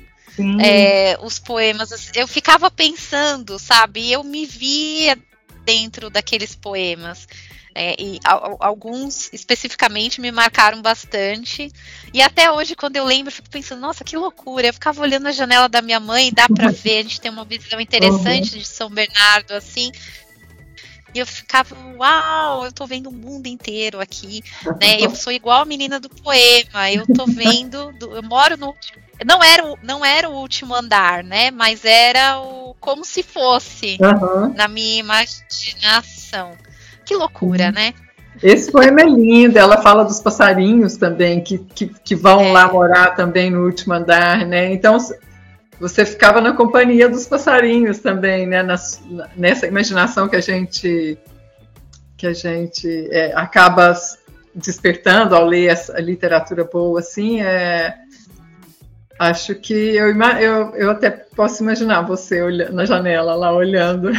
É, 0.60 1.20
os 1.22 1.38
poemas, 1.38 2.10
eu 2.16 2.28
ficava 2.28 2.72
pensando, 2.72 3.60
sabe? 3.60 4.12
Eu 4.12 4.24
me 4.24 4.46
via 4.46 5.18
dentro 5.64 6.10
daqueles 6.10 6.56
poemas. 6.56 7.28
É, 7.74 7.96
e 7.98 8.20
alguns 8.60 9.32
especificamente 9.32 10.20
me 10.20 10.32
marcaram 10.32 10.82
bastante. 10.82 11.72
E 12.14 12.22
até 12.22 12.52
hoje, 12.52 12.76
quando 12.76 12.98
eu 12.98 13.06
lembro, 13.06 13.30
eu 13.30 13.36
fico 13.36 13.50
pensando, 13.50 13.80
nossa, 13.80 14.04
que 14.04 14.18
loucura. 14.18 14.68
Eu 14.68 14.74
ficava 14.74 15.02
olhando 15.02 15.28
a 15.28 15.32
janela 15.32 15.70
da 15.70 15.82
minha 15.82 16.00
mãe 16.00 16.28
e 16.28 16.32
dá 16.32 16.48
para 16.50 16.70
ver, 16.70 17.00
a 17.00 17.04
gente 17.04 17.22
tem 17.22 17.32
uma 17.32 17.46
visão 17.46 17.80
interessante 17.80 18.54
uhum. 18.54 18.60
de 18.60 18.66
São 18.66 18.90
Bernardo, 18.90 19.54
assim. 19.54 19.90
E 21.14 21.20
eu 21.20 21.26
ficava, 21.26 21.76
uau, 21.98 22.66
eu 22.66 22.72
tô 22.72 22.86
vendo 22.86 23.10
o 23.10 23.14
mundo 23.14 23.48
inteiro 23.48 24.00
aqui, 24.00 24.44
né? 24.80 24.98
Eu 25.00 25.14
sou 25.16 25.32
igual 25.32 25.62
a 25.62 25.66
menina 25.66 26.00
do 26.00 26.10
poema, 26.10 26.92
eu 26.92 27.06
tô 27.06 27.26
vendo, 27.26 27.94
eu 28.00 28.24
moro 28.24 28.58
no 28.58 28.74
não 29.26 29.44
era, 29.44 29.66
o, 29.66 29.78
não 29.84 30.04
era 30.04 30.30
o 30.30 30.34
último 30.34 30.74
andar, 30.74 31.24
né? 31.24 31.52
Mas 31.52 31.86
era 31.86 32.40
o 32.40 32.76
como 32.80 33.06
se 33.06 33.22
fosse 33.22 33.98
uhum. 34.02 34.54
na 34.56 34.68
minha 34.68 35.00
imaginação. 35.00 36.54
Que 37.06 37.16
loucura, 37.16 37.68
uhum. 37.68 37.74
né? 37.74 37.94
Esse 38.42 38.72
poema 38.72 39.02
é 39.02 39.06
lindo, 39.06 39.60
ela 39.60 39.82
fala 39.82 40.04
dos 40.04 40.20
passarinhos 40.20 40.98
também, 40.98 41.42
que, 41.42 41.60
que, 41.60 41.88
que 41.88 42.16
vão 42.16 42.42
é. 42.42 42.52
lá 42.52 42.72
morar 42.72 43.16
também 43.16 43.52
no 43.52 43.66
último 43.66 43.94
andar, 43.94 44.46
né? 44.48 44.74
Então 44.74 44.98
você 45.82 46.06
ficava 46.06 46.40
na 46.40 46.54
companhia 46.54 47.10
dos 47.10 47.26
passarinhos 47.26 47.98
também, 47.98 48.46
né? 48.46 48.62
Nas, 48.62 49.02
nessa 49.36 49.66
imaginação 49.66 50.30
que 50.30 50.36
a 50.36 50.42
gente 50.42 51.18
que 52.16 52.28
a 52.28 52.34
gente 52.34 53.10
é, 53.12 53.34
acaba 53.34 53.96
despertando 54.54 55.36
ao 55.36 55.44
ler 55.44 55.72
essa 55.72 56.00
literatura 56.00 56.64
boa, 56.64 57.00
assim, 57.00 57.42
é, 57.42 57.96
Acho 59.22 59.54
que 59.54 59.72
eu, 59.72 60.08
eu, 60.40 60.76
eu 60.76 60.90
até 60.90 61.12
posso 61.12 61.62
imaginar 61.62 62.02
você 62.02 62.42
olhando, 62.42 62.74
na 62.74 62.86
janela 62.86 63.36
lá 63.36 63.54
olhando. 63.54 64.10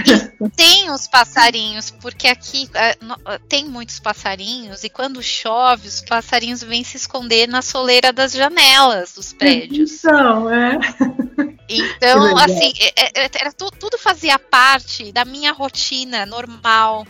Tem 0.54 0.92
os 0.92 1.08
passarinhos, 1.08 1.90
porque 1.90 2.28
aqui 2.28 2.68
uh, 2.70 3.38
tem 3.48 3.64
muitos 3.64 3.98
passarinhos, 3.98 4.84
e 4.84 4.88
quando 4.88 5.20
chove, 5.20 5.88
os 5.88 6.00
passarinhos 6.02 6.62
vêm 6.62 6.84
se 6.84 6.96
esconder 6.96 7.48
na 7.48 7.62
soleira 7.62 8.12
das 8.12 8.30
janelas 8.30 9.14
dos 9.14 9.32
prédios. 9.32 10.04
Então, 10.04 10.48
é. 10.48 10.78
Então, 11.68 12.36
assim, 12.38 12.72
é, 12.96 13.24
é, 13.24 13.30
era, 13.40 13.52
tudo, 13.52 13.98
fazia 13.98 14.38
parte 14.38 15.12
da 15.12 15.24
minha 15.24 15.52
rotina 15.52 16.26
normal. 16.26 17.06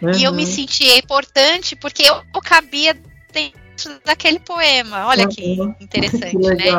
Uhum. 0.00 0.12
E 0.12 0.24
eu 0.24 0.32
me 0.32 0.46
sentia 0.46 0.96
importante 0.96 1.76
porque 1.76 2.02
eu, 2.02 2.22
eu 2.34 2.40
cabia 2.40 2.94
dentro 3.32 4.00
daquele 4.04 4.40
poema. 4.40 5.06
Olha 5.06 5.24
uhum. 5.24 5.28
que 5.28 5.84
interessante, 5.84 6.36
que 6.38 6.54
né? 6.54 6.70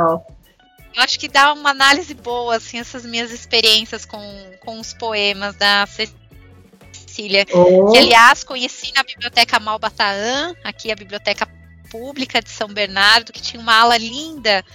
Eu 0.93 1.01
acho 1.03 1.17
que 1.17 1.27
dá 1.27 1.53
uma 1.53 1.69
análise 1.69 2.13
boa, 2.13 2.57
assim, 2.57 2.77
essas 2.77 3.05
minhas 3.05 3.31
experiências 3.31 4.05
com, 4.05 4.21
com 4.59 4.79
os 4.79 4.93
poemas 4.93 5.55
da 5.55 5.87
Cecília. 5.87 7.45
Oh. 7.53 7.91
Que, 7.91 7.97
aliás, 7.97 8.43
conheci 8.43 8.91
na 8.93 9.03
Biblioteca 9.03 9.59
Malbataã, 9.59 10.53
aqui 10.63 10.91
a 10.91 10.95
Biblioteca 10.95 11.47
Pública 11.89 12.41
de 12.41 12.49
São 12.49 12.67
Bernardo, 12.67 13.31
que 13.31 13.41
tinha 13.41 13.61
uma 13.61 13.75
ala 13.75 13.97
linda 13.97 14.65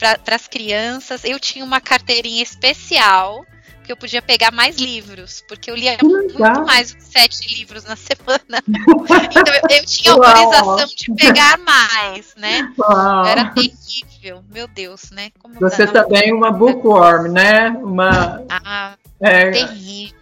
para 0.00 0.34
as 0.34 0.48
crianças. 0.48 1.24
Eu 1.24 1.38
tinha 1.38 1.64
uma 1.64 1.80
carteirinha 1.80 2.42
especial 2.42 3.44
que 3.84 3.92
eu 3.92 3.96
podia 3.96 4.22
pegar 4.22 4.50
mais 4.50 4.76
livros, 4.76 5.44
porque 5.46 5.70
eu 5.70 5.74
lia 5.74 5.96
muito 6.02 6.38
mais 6.64 6.94
de 6.94 7.02
sete 7.02 7.54
livros 7.54 7.84
na 7.84 7.96
semana. 7.96 8.62
então 8.66 9.54
eu, 9.68 9.78
eu 9.78 9.84
tinha 9.84 10.12
autorização 10.14 10.86
de 10.86 11.14
pegar 11.14 11.58
mais, 11.58 12.34
né? 12.36 12.72
Uau. 12.78 13.24
Era 13.26 13.50
terrível, 13.50 14.42
meu 14.50 14.66
Deus, 14.68 15.10
né? 15.10 15.30
Como 15.38 15.54
Você 15.54 15.86
também 15.86 16.32
uma 16.32 16.50
bookworm, 16.50 17.28
né? 17.32 17.70
Uma. 17.70 18.42
Ah, 18.48 18.94
é, 19.20 19.50
terrível, 19.50 20.16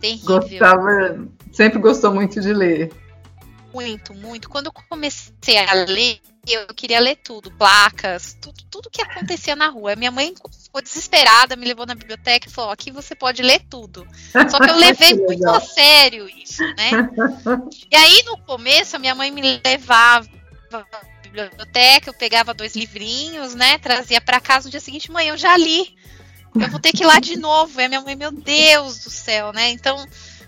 terrível. 0.00 0.40
Gostava, 0.40 1.28
sempre 1.52 1.78
gostou 1.78 2.14
muito 2.14 2.40
de 2.40 2.52
ler. 2.52 2.92
Muito, 3.72 4.14
muito. 4.14 4.48
Quando 4.48 4.66
eu 4.66 4.72
comecei 4.88 5.58
a 5.66 5.72
ler, 5.72 6.20
eu 6.52 6.66
queria 6.74 7.00
ler 7.00 7.16
tudo, 7.16 7.50
placas, 7.52 8.36
tudo, 8.40 8.62
tudo 8.70 8.90
que 8.90 9.00
acontecia 9.02 9.56
na 9.56 9.68
rua. 9.68 9.96
Minha 9.96 10.10
mãe 10.10 10.34
ficou 10.62 10.82
desesperada, 10.82 11.56
me 11.56 11.66
levou 11.66 11.86
na 11.86 11.94
biblioteca 11.94 12.48
e 12.48 12.50
falou: 12.50 12.70
aqui 12.70 12.90
você 12.90 13.14
pode 13.14 13.42
ler 13.42 13.60
tudo. 13.70 14.06
Só 14.50 14.58
que 14.58 14.70
eu 14.70 14.76
levei 14.76 15.14
muito 15.14 15.48
a 15.48 15.60
sério 15.60 16.28
isso, 16.28 16.62
né? 16.76 16.90
E 17.90 17.96
aí 17.96 18.22
no 18.24 18.36
começo 18.38 18.96
a 18.96 18.98
minha 18.98 19.14
mãe 19.14 19.30
me 19.30 19.60
levava 19.64 20.28
na 20.70 20.84
biblioteca, 21.22 22.10
eu 22.10 22.14
pegava 22.14 22.54
dois 22.54 22.76
livrinhos, 22.76 23.54
né? 23.54 23.78
Trazia 23.78 24.20
para 24.20 24.40
casa 24.40 24.66
no 24.66 24.70
dia 24.70 24.80
seguinte, 24.80 25.10
mãe, 25.10 25.28
eu 25.28 25.36
já 25.36 25.56
li. 25.56 25.96
Eu 26.54 26.70
vou 26.70 26.78
ter 26.78 26.92
que 26.92 27.02
ir 27.02 27.06
lá 27.06 27.18
de 27.18 27.36
novo. 27.36 27.80
E 27.80 27.84
a 27.84 27.88
minha 27.88 28.00
mãe, 28.00 28.14
meu 28.14 28.30
Deus 28.30 29.00
do 29.00 29.10
céu, 29.10 29.52
né? 29.52 29.70
Então, 29.70 29.96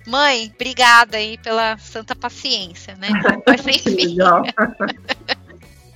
mãe, 0.06 0.52
obrigada 0.54 1.16
aí 1.16 1.36
pela 1.38 1.76
santa 1.78 2.14
paciência, 2.14 2.94
né? 2.96 3.08
Mas 3.46 3.66
enfim. 3.66 4.16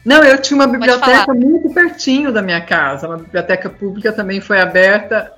Não, 0.04 0.24
eu 0.24 0.40
tinha 0.40 0.56
uma 0.56 0.66
biblioteca 0.66 1.32
muito 1.34 1.72
pertinho 1.74 2.32
da 2.32 2.40
minha 2.40 2.60
casa, 2.60 3.06
uma 3.06 3.18
biblioteca 3.18 3.68
pública 3.68 4.12
também 4.12 4.40
foi 4.40 4.60
aberta. 4.60 5.32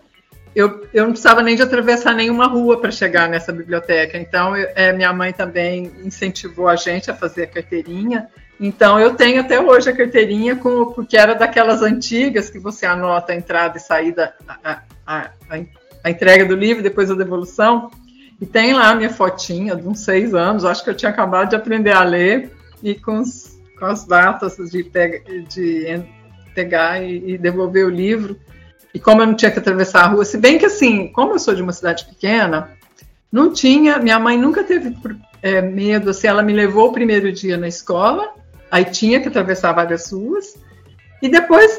Eu, 0.54 0.86
eu 0.92 1.04
não 1.04 1.12
precisava 1.12 1.42
nem 1.42 1.56
de 1.56 1.62
atravessar 1.62 2.14
nenhuma 2.14 2.46
rua 2.46 2.80
para 2.80 2.90
chegar 2.90 3.28
nessa 3.28 3.52
biblioteca. 3.52 4.18
Então, 4.18 4.56
eu, 4.56 4.68
é, 4.74 4.92
minha 4.92 5.12
mãe 5.12 5.32
também 5.32 5.90
incentivou 6.04 6.68
a 6.68 6.76
gente 6.76 7.10
a 7.10 7.14
fazer 7.14 7.44
a 7.44 7.46
carteirinha. 7.46 8.28
Então, 8.60 9.00
eu 9.00 9.14
tenho 9.14 9.40
até 9.40 9.58
hoje 9.58 9.90
a 9.90 9.96
carteirinha, 9.96 10.54
com, 10.54 10.92
porque 10.92 11.16
era 11.16 11.34
daquelas 11.34 11.82
antigas 11.82 12.50
que 12.50 12.58
você 12.58 12.86
anota 12.86 13.32
a 13.32 13.36
entrada 13.36 13.78
e 13.78 13.80
saída, 13.80 14.34
a, 14.46 14.78
a, 15.06 15.30
a, 15.48 15.58
a 16.04 16.10
entrega 16.10 16.44
do 16.44 16.54
livro, 16.54 16.82
depois 16.82 17.10
a 17.10 17.14
devolução. 17.14 17.90
E 18.40 18.46
tem 18.46 18.74
lá 18.74 18.90
a 18.90 18.94
minha 18.94 19.10
fotinha 19.10 19.74
de 19.74 19.88
uns 19.88 20.00
seis 20.00 20.34
anos. 20.34 20.64
Acho 20.64 20.84
que 20.84 20.90
eu 20.90 20.94
tinha 20.94 21.10
acabado 21.10 21.50
de 21.50 21.56
aprender 21.56 21.92
a 21.92 22.04
ler 22.04 22.54
e 22.82 22.94
com 22.94 23.20
os 23.20 23.52
com 23.82 23.86
as 23.86 24.04
datas 24.04 24.56
de, 24.70 24.84
pega, 24.84 25.24
de 25.48 26.04
pegar 26.54 27.02
e, 27.02 27.32
e, 27.32 27.36
devolver 27.36 27.84
o 27.84 27.90
livro. 27.90 28.38
E 28.94 29.00
como 29.00 29.22
eu 29.22 29.26
não 29.26 29.34
tinha 29.34 29.50
que 29.50 29.58
atravessar 29.58 30.04
a 30.04 30.06
rua, 30.06 30.24
se 30.24 30.38
bem 30.38 30.56
que 30.56 30.66
assim, 30.66 31.08
como 31.08 31.32
eu 31.32 31.38
sou 31.40 31.52
de 31.52 31.62
uma 31.62 31.72
cidade 31.72 32.04
pequena, 32.04 32.70
não 33.32 33.52
tinha, 33.52 33.98
minha 33.98 34.20
mãe 34.20 34.38
nunca 34.38 34.62
teve 34.62 34.96
é, 35.42 35.60
medo, 35.60 36.10
assim, 36.10 36.28
ela 36.28 36.44
me 36.44 36.52
levou 36.52 36.90
o 36.90 36.92
primeiro 36.92 37.32
dia 37.32 37.56
na 37.56 37.66
escola, 37.66 38.32
aí 38.70 38.84
tinha 38.84 39.20
que 39.20 39.26
atravessar 39.26 39.72
várias 39.72 40.12
ruas, 40.12 40.56
e 41.20 41.28
depois, 41.28 41.76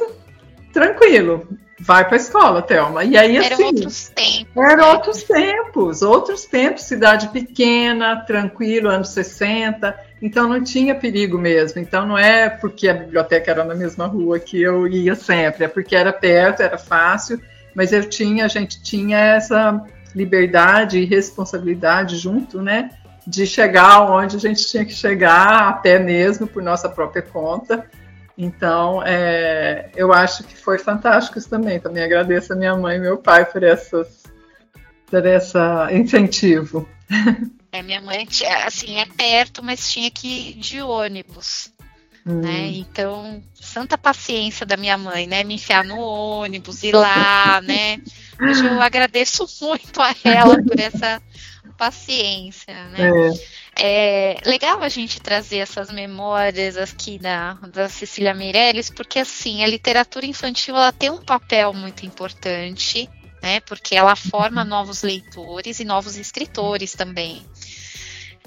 tranquilo, 0.73 1.47
vai 1.79 2.03
para 2.03 2.15
a 2.15 2.19
escola, 2.19 2.61
Thelma. 2.61 3.05
E 3.05 3.15
aí, 3.15 3.37
assim. 3.37 3.53
Eram 3.53 3.65
outros 3.67 4.09
tempos. 4.09 4.57
Eram 4.57 4.75
né? 4.75 4.91
outros 4.91 5.23
tempos, 5.23 6.01
outros 6.01 6.45
tempos, 6.45 6.83
cidade 6.83 7.29
pequena, 7.29 8.25
tranquilo, 8.25 8.89
anos 8.89 9.09
60. 9.09 9.97
Então 10.23 10.47
não 10.47 10.63
tinha 10.63 10.95
perigo 10.95 11.37
mesmo. 11.37 11.81
Então 11.81 12.07
não 12.07 12.17
é 12.17 12.49
porque 12.49 12.87
a 12.87 12.93
biblioteca 12.93 13.51
era 13.51 13.65
na 13.65 13.75
mesma 13.75 14.07
rua 14.07 14.39
que 14.39 14.59
eu 14.61 14.87
ia 14.87 15.15
sempre, 15.15 15.65
é 15.65 15.67
porque 15.67 15.97
era 15.97 16.13
perto, 16.13 16.61
era 16.61 16.77
fácil, 16.77 17.41
mas 17.75 17.91
eu 17.91 18.07
tinha, 18.07 18.45
a 18.45 18.47
gente 18.47 18.81
tinha 18.81 19.17
essa 19.17 19.83
liberdade 20.15 20.97
e 20.97 21.03
responsabilidade 21.03 22.15
junto, 22.15 22.61
né? 22.61 22.91
De 23.27 23.45
chegar 23.45 23.99
onde 24.09 24.37
a 24.37 24.39
gente 24.39 24.65
tinha 24.65 24.85
que 24.85 24.93
chegar 24.93 25.67
a 25.67 25.73
pé 25.73 25.99
mesmo, 25.99 26.47
por 26.47 26.63
nossa 26.63 26.87
própria 26.87 27.21
conta. 27.21 27.85
Então, 28.37 29.03
é, 29.05 29.89
eu 29.93 30.13
acho 30.13 30.45
que 30.45 30.55
foi 30.55 30.77
fantástico 30.77 31.37
isso 31.37 31.49
também. 31.49 31.81
Também 31.81 32.01
agradeço 32.01 32.53
a 32.53 32.55
minha 32.55 32.75
mãe 32.77 32.95
e 32.95 33.01
meu 33.01 33.17
pai 33.17 33.43
por, 33.45 33.61
essas, 33.61 34.23
por 35.05 35.25
esse 35.25 35.57
incentivo. 35.91 36.87
É, 37.73 37.81
minha 37.81 37.99
mãe, 37.99 38.27
assim, 38.67 38.99
é 38.99 39.05
perto, 39.07 39.63
mas 39.63 39.91
tinha 39.91 40.11
que 40.11 40.27
ir 40.27 40.53
de 40.53 40.79
ônibus. 40.79 41.73
Hum. 42.23 42.39
Né? 42.39 42.67
Então, 42.67 43.43
santa 43.55 43.97
paciência 43.97 44.63
da 44.63 44.77
minha 44.77 44.95
mãe, 44.95 45.25
né? 45.25 45.43
Me 45.43 45.55
enfiar 45.55 45.83
no 45.83 45.99
ônibus, 45.99 46.83
ir 46.83 46.93
lá, 46.93 47.59
né? 47.65 47.99
Hoje 48.39 48.63
eu 48.63 48.79
agradeço 48.79 49.47
muito 49.59 49.99
a 49.99 50.13
ela 50.23 50.61
por 50.61 50.79
essa 50.79 51.19
paciência, 51.75 52.75
né? 52.89 53.09
É. 53.75 54.35
é. 54.35 54.37
legal 54.45 54.83
a 54.83 54.87
gente 54.87 55.19
trazer 55.19 55.57
essas 55.57 55.91
memórias 55.91 56.77
aqui 56.77 57.17
da, 57.17 57.53
da 57.73 57.89
Cecília 57.89 58.35
Meirelles, 58.35 58.91
porque 58.91 59.17
assim, 59.17 59.63
a 59.63 59.67
literatura 59.67 60.27
infantil 60.27 60.75
ela 60.75 60.91
tem 60.91 61.09
um 61.09 61.23
papel 61.23 61.73
muito 61.73 62.05
importante, 62.05 63.09
né? 63.41 63.59
Porque 63.59 63.95
ela 63.95 64.15
forma 64.15 64.63
novos 64.63 65.03
leitores 65.03 65.81
e 65.81 65.83
novos 65.83 66.15
escritores 66.15 66.93
também. 66.93 67.45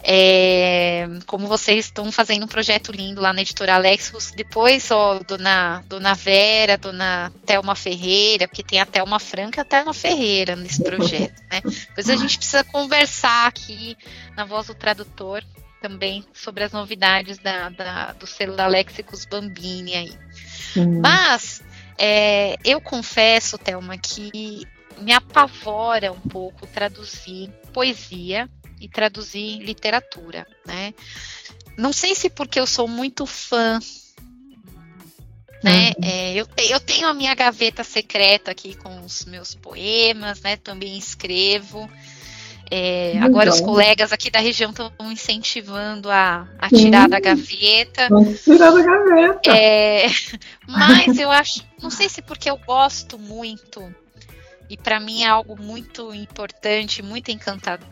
É, 0.02 1.08
como 1.26 1.46
vocês 1.48 1.86
estão 1.86 2.12
fazendo 2.12 2.44
um 2.44 2.48
projeto 2.48 2.92
lindo 2.92 3.20
lá 3.20 3.32
na 3.32 3.42
editora 3.42 3.74
Alexos, 3.74 4.30
depois, 4.32 4.90
ó, 4.90 5.18
dona, 5.20 5.82
dona 5.88 6.14
Vera, 6.14 6.76
dona 6.76 7.32
Thelma 7.44 7.74
Ferreira, 7.74 8.46
porque 8.46 8.62
tem 8.62 8.80
a 8.80 8.86
Thelma 8.86 9.18
Franca 9.18 9.60
e 9.60 9.62
a 9.62 9.64
Thelma 9.64 9.94
Ferreira 9.94 10.54
nesse 10.54 10.82
projeto, 10.82 11.42
né? 11.50 11.60
Depois 11.64 12.08
a 12.08 12.16
gente 12.16 12.36
precisa 12.36 12.62
conversar 12.62 13.46
aqui 13.46 13.96
na 14.36 14.44
voz 14.44 14.66
do 14.66 14.74
tradutor 14.74 15.42
também 15.80 16.24
sobre 16.32 16.64
as 16.64 16.72
novidades 16.72 17.38
da, 17.38 17.68
da 17.68 18.12
do 18.12 18.26
selo 18.26 18.56
da 18.56 18.66
Lexicus 18.66 19.24
Bambini 19.24 19.94
aí. 19.94 20.12
Mas 21.00 21.62
é, 21.98 22.56
eu 22.64 22.80
confesso, 22.80 23.58
Thelma, 23.58 23.96
que 23.96 24.66
me 24.98 25.12
apavora 25.12 26.12
um 26.12 26.20
pouco 26.20 26.66
traduzir 26.66 27.50
poesia 27.72 28.48
e 28.80 28.88
traduzir 28.88 29.58
literatura, 29.58 30.46
né? 30.64 30.94
Não 31.76 31.92
sei 31.92 32.14
se 32.14 32.30
porque 32.30 32.58
eu 32.58 32.66
sou 32.66 32.88
muito 32.88 33.26
fã 33.26 33.78
né? 35.62 35.92
Uhum. 35.98 36.08
É, 36.08 36.34
eu, 36.34 36.46
eu 36.70 36.80
tenho 36.80 37.08
a 37.08 37.14
minha 37.14 37.34
gaveta 37.34 37.82
secreta 37.82 38.52
aqui 38.52 38.76
com 38.76 39.04
os 39.04 39.24
meus 39.24 39.54
poemas, 39.54 40.40
né? 40.40 40.56
Também 40.56 40.96
escrevo. 40.96 41.90
É, 42.68 43.16
agora 43.20 43.50
os 43.50 43.60
colegas 43.60 44.12
aqui 44.12 44.28
da 44.28 44.40
região 44.40 44.70
estão 44.70 44.90
incentivando 45.12 46.10
a, 46.10 46.48
a 46.58 46.68
tirar 46.68 47.08
da 47.08 47.20
gaveta. 47.20 48.08
Vamos 48.08 48.42
tirar 48.42 48.72
da 48.72 48.82
gaveta. 48.82 49.56
É, 49.56 50.06
mas 50.66 51.18
eu 51.18 51.30
acho, 51.30 51.64
não 51.80 51.90
sei 51.90 52.08
se 52.08 52.22
porque 52.22 52.50
eu 52.50 52.56
gosto 52.58 53.18
muito 53.18 53.94
e 54.68 54.76
para 54.76 54.98
mim 54.98 55.22
é 55.22 55.28
algo 55.28 55.60
muito 55.60 56.12
importante, 56.12 57.02
muito 57.02 57.30
encantador 57.30 57.88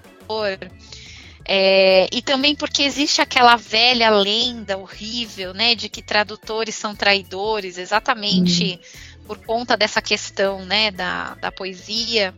é, 1.47 2.09
e 2.11 2.23
também 2.23 2.55
porque 2.55 2.83
existe 2.83 3.21
aquela 3.21 3.57
velha 3.57 4.09
lenda 4.11 4.79
horrível, 4.79 5.53
né, 5.53 5.75
de 5.75 5.89
que 5.89 6.03
tradutores 6.03 6.75
são 6.75 6.95
traidores, 6.95 7.77
exatamente 7.77 8.81
uhum. 9.19 9.25
por 9.27 9.39
conta 9.39 9.77
dessa 9.77 10.01
questão, 10.01 10.65
né, 10.65 10.91
da, 10.91 11.35
da 11.35 11.53
poesia 11.53 12.35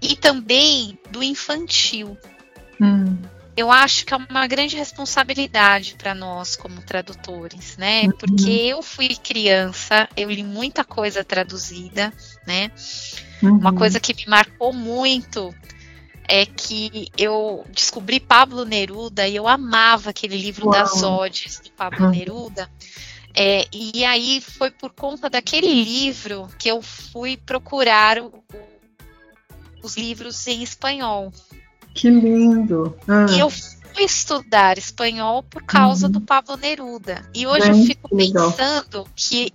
e 0.00 0.16
também 0.16 0.98
do 1.10 1.22
infantil. 1.22 2.18
Uhum. 2.80 3.16
Eu 3.56 3.70
acho 3.70 4.04
que 4.04 4.14
é 4.14 4.16
uma 4.16 4.46
grande 4.46 4.76
responsabilidade 4.76 5.94
para 5.96 6.14
nós 6.14 6.56
como 6.56 6.80
tradutores, 6.80 7.76
né? 7.76 8.04
Uhum. 8.04 8.12
Porque 8.12 8.50
eu 8.50 8.82
fui 8.82 9.08
criança, 9.14 10.08
eu 10.16 10.30
li 10.30 10.42
muita 10.42 10.82
coisa 10.82 11.22
traduzida, 11.22 12.10
né? 12.46 12.72
Uma 13.42 13.70
uhum. 13.70 13.76
coisa 13.76 14.00
que 14.00 14.14
me 14.14 14.24
marcou 14.26 14.72
muito 14.72 15.54
é 16.34 16.46
que 16.46 17.08
eu 17.18 17.62
descobri 17.68 18.18
Pablo 18.18 18.64
Neruda 18.64 19.28
e 19.28 19.36
eu 19.36 19.46
amava 19.46 20.08
aquele 20.08 20.38
livro 20.38 20.64
Uau. 20.64 20.72
das 20.72 21.02
odes 21.02 21.60
do 21.60 21.70
Pablo 21.72 22.08
Neruda. 22.08 22.70
É, 23.34 23.66
e 23.70 24.02
aí 24.02 24.40
foi 24.40 24.70
por 24.70 24.94
conta 24.94 25.28
daquele 25.28 25.84
livro 25.84 26.48
que 26.58 26.70
eu 26.70 26.80
fui 26.80 27.36
procurar 27.36 28.18
o, 28.18 28.32
os 29.82 29.94
livros 29.98 30.46
em 30.46 30.62
espanhol. 30.62 31.30
Que 31.92 32.08
lindo! 32.08 32.96
Ah. 33.06 33.26
E 33.30 33.38
eu 33.38 33.50
fui 33.50 34.02
estudar 34.02 34.78
espanhol 34.78 35.42
por 35.42 35.62
causa 35.64 36.06
uhum. 36.06 36.12
do 36.12 36.20
Pablo 36.22 36.56
Neruda. 36.56 37.28
E 37.34 37.46
hoje 37.46 37.70
Bem, 37.70 37.78
eu 37.78 37.86
fico 37.86 38.16
pensando 38.16 39.06
que 39.14 39.52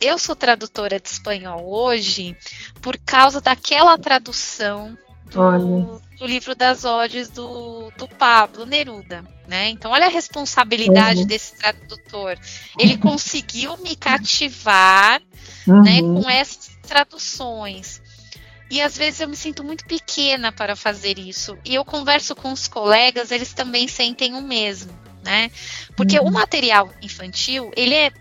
eu 0.00 0.18
sou 0.18 0.34
tradutora 0.34 0.98
de 0.98 1.10
espanhol 1.10 1.70
hoje 1.70 2.34
por 2.80 2.96
causa 2.96 3.38
daquela 3.38 3.98
tradução 3.98 4.96
do, 5.30 6.00
do, 6.18 6.26
livro 6.26 6.54
das 6.54 6.84
odes 6.84 7.28
do, 7.28 7.90
do 7.96 8.08
Pablo 8.08 8.66
Neruda. 8.66 9.24
Né? 9.46 9.70
Então, 9.70 9.90
olha 9.90 10.06
a 10.06 10.10
responsabilidade 10.10 11.20
uhum. 11.20 11.26
desse 11.26 11.56
tradutor. 11.56 12.38
Ele 12.78 12.96
conseguiu 12.96 13.76
me 13.78 13.96
cativar 13.96 15.20
uhum. 15.66 15.82
né, 15.82 16.00
com 16.00 16.28
essas 16.28 16.70
traduções. 16.82 18.00
E 18.70 18.80
às 18.80 18.96
vezes 18.96 19.20
eu 19.20 19.28
me 19.28 19.36
sinto 19.36 19.64
muito 19.64 19.84
pequena 19.84 20.52
para 20.52 20.76
fazer 20.76 21.18
isso. 21.18 21.58
E 21.64 21.74
eu 21.74 21.84
converso 21.84 22.36
com 22.36 22.52
os 22.52 22.68
colegas, 22.68 23.32
eles 23.32 23.52
também 23.52 23.88
sentem 23.88 24.34
o 24.34 24.40
mesmo, 24.40 24.92
né? 25.24 25.50
Porque 25.96 26.18
uhum. 26.20 26.28
o 26.28 26.30
material 26.30 26.88
infantil, 27.02 27.72
ele 27.76 27.94
é 27.94 28.12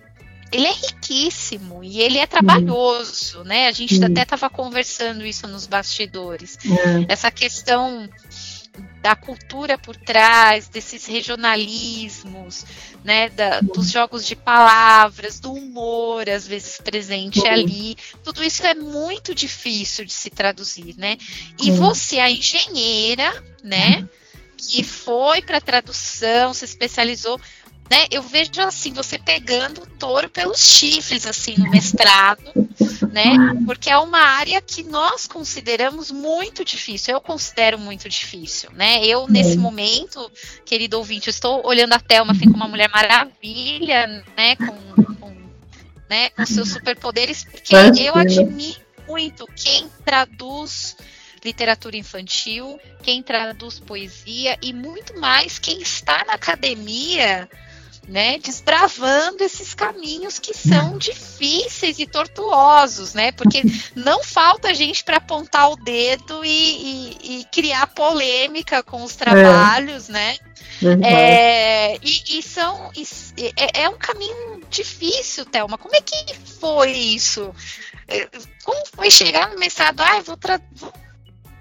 ele 0.52 0.68
é 0.68 0.72
riquíssimo 0.72 1.84
e 1.84 2.02
ele 2.02 2.18
é 2.18 2.26
trabalhoso, 2.26 3.44
né? 3.44 3.68
A 3.68 3.72
gente 3.72 4.04
até 4.04 4.24
estava 4.24 4.50
conversando 4.50 5.26
isso 5.26 5.48
nos 5.48 5.68
bastidores. 5.68 6.58
É. 6.66 7.14
Essa 7.14 7.30
questão 7.30 8.10
da 9.02 9.16
cultura 9.16 9.78
por 9.78 9.96
trás, 9.96 10.68
desses 10.68 11.06
regionalismos, 11.06 12.66
né, 13.04 13.30
da, 13.30 13.62
dos 13.62 13.92
jogos 13.92 14.26
de 14.26 14.36
palavras, 14.36 15.40
do 15.40 15.54
humor 15.54 16.30
às 16.30 16.48
vezes 16.48 16.80
presente 16.84 17.46
ali, 17.48 17.96
tudo 18.24 18.44
isso 18.44 18.66
é 18.66 18.74
muito 18.74 19.34
difícil 19.34 20.06
de 20.06 20.14
se 20.14 20.30
traduzir, 20.30 20.96
né? 20.98 21.18
E 21.62 21.72
você, 21.72 22.20
a 22.20 22.30
engenheira, 22.30 23.44
né, 23.64 24.08
que 24.58 24.84
foi 24.84 25.42
para 25.42 25.62
tradução, 25.62 26.54
se 26.54 26.66
especializou, 26.66 27.40
né? 27.90 28.06
Eu 28.12 28.22
vejo 28.22 28.62
assim, 28.62 28.94
você 28.94 29.18
pegando 29.18 29.82
o 29.82 29.88
touro 29.88 30.30
pelos 30.30 30.60
chifres, 30.60 31.26
assim, 31.26 31.56
no 31.58 31.70
mestrado, 31.70 32.52
né? 33.12 33.36
Porque 33.66 33.90
é 33.90 33.98
uma 33.98 34.20
área 34.20 34.62
que 34.62 34.84
nós 34.84 35.26
consideramos 35.26 36.12
muito 36.12 36.64
difícil. 36.64 37.16
Eu 37.16 37.22
considero 37.22 37.80
muito 37.80 38.08
difícil, 38.08 38.70
né? 38.74 39.04
Eu, 39.04 39.28
nesse 39.28 39.58
momento, 39.58 40.32
querido 40.64 40.98
ouvinte, 40.98 41.30
estou 41.30 41.66
olhando 41.66 41.94
a 41.94 42.00
Thelma 42.00 42.34
assim, 42.34 42.46
como 42.46 42.58
uma 42.58 42.68
mulher 42.68 42.90
maravilha, 42.90 44.24
né? 44.38 44.56
Com, 44.56 45.16
com, 45.16 45.36
né? 46.08 46.30
com 46.30 46.46
seus 46.46 46.70
superpoderes, 46.70 47.44
porque 47.44 47.76
eu 47.76 48.16
admiro 48.16 48.80
muito 49.08 49.48
quem 49.56 49.90
traduz 50.06 50.96
literatura 51.44 51.98
infantil, 51.98 52.80
quem 53.02 53.24
traduz 53.24 53.80
poesia 53.80 54.58
e 54.62 54.74
muito 54.74 55.20
mais 55.20 55.58
quem 55.58 55.82
está 55.82 56.24
na 56.26 56.34
academia 56.34 57.50
né, 58.10 58.40
desbravando 58.40 59.44
esses 59.44 59.76
caminhos 59.76 60.40
que 60.40 60.52
são 60.52 60.98
difíceis 60.98 62.00
e 62.00 62.08
tortuosos, 62.08 63.14
né? 63.14 63.32
Porque 63.32 63.62
não 63.96 64.24
falta 64.24 64.74
gente 64.74 65.04
para 65.04 65.18
apontar 65.18 65.72
o 65.72 65.76
dedo 65.76 66.44
e, 66.44 66.50
e, 66.50 67.40
e, 67.40 67.44
criar 67.46 67.86
polêmica 67.88 68.82
com 68.82 69.04
os 69.04 69.16
trabalhos, 69.16 70.10
é. 70.10 70.12
né? 70.12 70.38
É, 71.04 71.96
e, 71.98 72.40
e, 72.40 72.42
são 72.42 72.92
e, 72.96 73.06
é, 73.56 73.84
é, 73.84 73.90
um 73.90 73.98
caminho 73.98 74.62
difícil, 74.70 75.46
Thelma. 75.46 75.78
Como 75.78 75.96
é 75.96 76.02
que 76.02 76.36
foi 76.60 76.92
isso? 76.92 77.54
É, 78.08 78.28
como 78.64 78.82
foi 78.88 79.12
chegar 79.12 79.50
no 79.50 79.60
mestrado? 79.60 80.00
Ah, 80.00 80.22
vou, 80.22 80.38
vou 80.74 80.94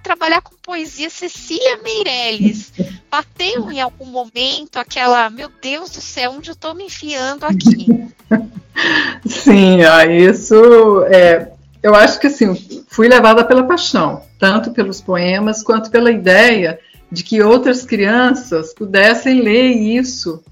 trabalhar 0.09 0.41
com 0.41 0.55
poesia 0.63 1.11
Cecília 1.11 1.81
Meirelles. 1.83 2.73
Bateu 3.11 3.71
em 3.71 3.79
algum 3.79 4.07
momento 4.07 4.79
aquela, 4.79 5.29
meu 5.29 5.51
Deus 5.61 5.91
do 5.91 6.01
céu, 6.01 6.33
onde 6.33 6.49
eu 6.49 6.55
estou 6.55 6.75
me 6.75 6.85
enfiando 6.85 7.45
aqui? 7.45 7.87
Sim, 9.29 9.81
isso 10.27 11.05
é, 11.11 11.53
eu 11.83 11.95
acho 11.95 12.19
que 12.19 12.29
assim, 12.29 12.85
fui 12.89 13.07
levada 13.07 13.45
pela 13.45 13.67
paixão, 13.67 14.23
tanto 14.39 14.71
pelos 14.71 15.03
poemas 15.03 15.63
quanto 15.63 15.91
pela 15.91 16.11
ideia 16.11 16.79
de 17.13 17.23
que 17.23 17.43
outras 17.43 17.85
crianças 17.85 18.73
pudessem 18.73 19.43
ler 19.43 19.73
isso. 19.73 20.43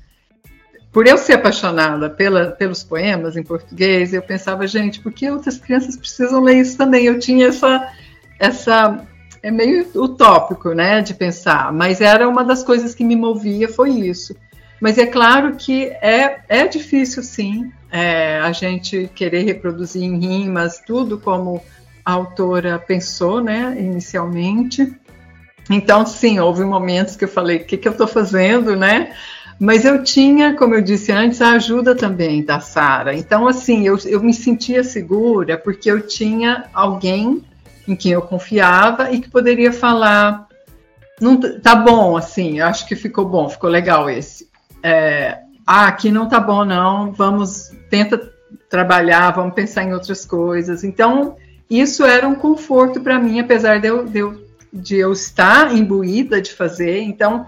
Por 0.93 1.07
eu 1.07 1.17
ser 1.17 1.35
apaixonada 1.35 2.11
pela, 2.11 2.51
pelos 2.51 2.85
poemas 2.85 3.39
em 3.39 3.43
português, 3.43 4.13
eu 4.13 4.21
pensava, 4.21 4.67
gente, 4.67 5.01
por 5.01 5.13
que 5.13 5.31
outras 5.31 5.57
crianças 5.57 5.97
precisam 5.97 6.43
ler 6.43 6.61
isso 6.61 6.77
também? 6.77 7.07
Eu 7.07 7.19
tinha 7.19 7.49
essa, 7.49 7.91
essa 8.39 9.07
é 9.47 9.51
meio 9.53 9.87
utópico, 9.95 10.73
né, 10.73 11.01
de 11.01 11.15
pensar, 11.15 11.73
mas 11.73 12.01
era 12.01 12.29
uma 12.29 12.43
das 12.43 12.65
coisas 12.65 12.97
que 12.97 13.05
me 13.05 13.15
movia, 13.15 13.69
foi 13.69 13.91
isso. 13.91 14.35
Mas 14.81 14.99
é 14.99 15.07
claro 15.07 15.55
que 15.55 15.85
é, 16.03 16.41
é 16.49 16.67
difícil, 16.67 17.23
sim, 17.23 17.71
é, 17.89 18.41
a 18.41 18.51
gente 18.51 19.09
querer 19.15 19.45
reproduzir 19.45 20.03
em 20.03 20.19
rimas 20.19 20.83
tudo 20.85 21.17
como 21.17 21.63
a 22.05 22.13
autora 22.13 22.77
pensou, 22.77 23.41
né, 23.41 23.77
inicialmente. 23.79 24.93
Então, 25.71 26.05
sim, 26.05 26.41
houve 26.41 26.65
momentos 26.65 27.15
que 27.15 27.23
eu 27.23 27.29
falei, 27.29 27.59
o 27.59 27.65
que, 27.65 27.77
que 27.77 27.87
eu 27.87 27.93
estou 27.93 28.09
fazendo, 28.09 28.75
né? 28.75 29.15
Mas 29.61 29.85
eu 29.85 30.03
tinha, 30.03 30.55
como 30.55 30.75
eu 30.75 30.83
disse 30.83 31.13
antes, 31.13 31.41
a 31.41 31.53
ajuda 31.53 31.95
também 31.95 32.45
da 32.45 32.59
Sara. 32.59 33.15
Então, 33.15 33.47
assim, 33.47 33.87
eu, 33.87 33.97
eu 34.07 34.21
me 34.21 34.35
sentia 34.35 34.83
segura 34.83 35.57
porque 35.57 35.89
eu 35.89 36.05
tinha 36.05 36.65
alguém 36.75 37.45
em 37.87 37.95
quem 37.95 38.12
eu 38.12 38.22
confiava 38.22 39.11
e 39.12 39.20
que 39.20 39.30
poderia 39.30 39.72
falar, 39.72 40.47
não, 41.20 41.41
tá 41.61 41.74
bom, 41.74 42.16
assim, 42.16 42.61
acho 42.61 42.87
que 42.87 42.97
ficou 42.97 43.24
bom, 43.26 43.49
ficou 43.49 43.70
legal 43.70 44.11
esse. 44.11 44.49
É, 44.82 45.39
ah, 45.66 45.87
aqui 45.87 46.11
não 46.11 46.28
tá 46.28 46.39
bom, 46.39 46.64
não, 46.64 47.12
vamos, 47.12 47.72
tenta 47.91 48.32
trabalhar, 48.68 49.30
vamos 49.30 49.55
pensar 49.55 49.84
em 49.84 49.93
outras 49.93 50.24
coisas. 50.24 50.84
Então, 50.84 51.37
isso 51.68 52.05
era 52.05 52.26
um 52.26 52.34
conforto 52.34 53.01
para 53.01 53.18
mim, 53.18 53.41
apesar 53.41 53.80
de 53.80 53.89
eu, 53.89 54.07
de 54.07 54.18
eu, 54.18 54.47
de 54.72 54.97
eu 54.97 55.12
estar 55.12 55.74
imbuída 55.74 56.41
de 56.41 56.53
fazer. 56.53 57.01
Então, 57.01 57.47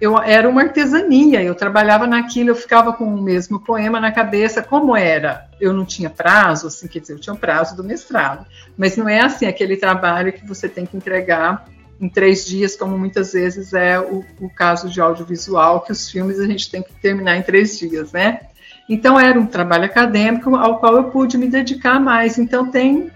eu 0.00 0.18
era 0.18 0.48
uma 0.48 0.62
artesania, 0.62 1.42
eu 1.42 1.54
trabalhava 1.54 2.06
naquilo, 2.06 2.50
eu 2.50 2.56
ficava 2.56 2.92
com 2.92 3.04
o 3.04 3.20
mesmo 3.20 3.60
poema 3.60 4.00
na 4.00 4.12
cabeça, 4.12 4.62
como 4.62 4.96
era? 4.96 5.48
Eu 5.60 5.72
não 5.72 5.84
tinha 5.84 6.08
prazo, 6.08 6.68
assim, 6.68 6.86
quer 6.86 7.00
dizer, 7.00 7.14
eu 7.14 7.20
tinha 7.20 7.34
um 7.34 7.38
prazo 7.38 7.76
do 7.76 7.82
mestrado, 7.82 8.46
mas 8.76 8.96
não 8.96 9.08
é 9.08 9.20
assim 9.20 9.46
aquele 9.46 9.76
trabalho 9.76 10.32
que 10.32 10.46
você 10.46 10.68
tem 10.68 10.86
que 10.86 10.96
entregar 10.96 11.66
em 12.00 12.08
três 12.08 12.46
dias, 12.46 12.76
como 12.76 12.96
muitas 12.96 13.32
vezes 13.32 13.74
é 13.74 13.98
o, 13.98 14.24
o 14.40 14.48
caso 14.48 14.88
de 14.88 15.00
audiovisual, 15.00 15.80
que 15.80 15.90
os 15.90 16.08
filmes 16.08 16.38
a 16.38 16.46
gente 16.46 16.70
tem 16.70 16.82
que 16.82 16.92
terminar 17.00 17.36
em 17.36 17.42
três 17.42 17.78
dias, 17.78 18.12
né? 18.12 18.40
Então 18.88 19.20
era 19.20 19.38
um 19.38 19.46
trabalho 19.46 19.84
acadêmico 19.84 20.54
ao 20.56 20.78
qual 20.78 20.96
eu 20.96 21.04
pude 21.04 21.36
me 21.36 21.48
dedicar 21.48 22.00
mais. 22.00 22.38
Então 22.38 22.70
tem 22.70 23.10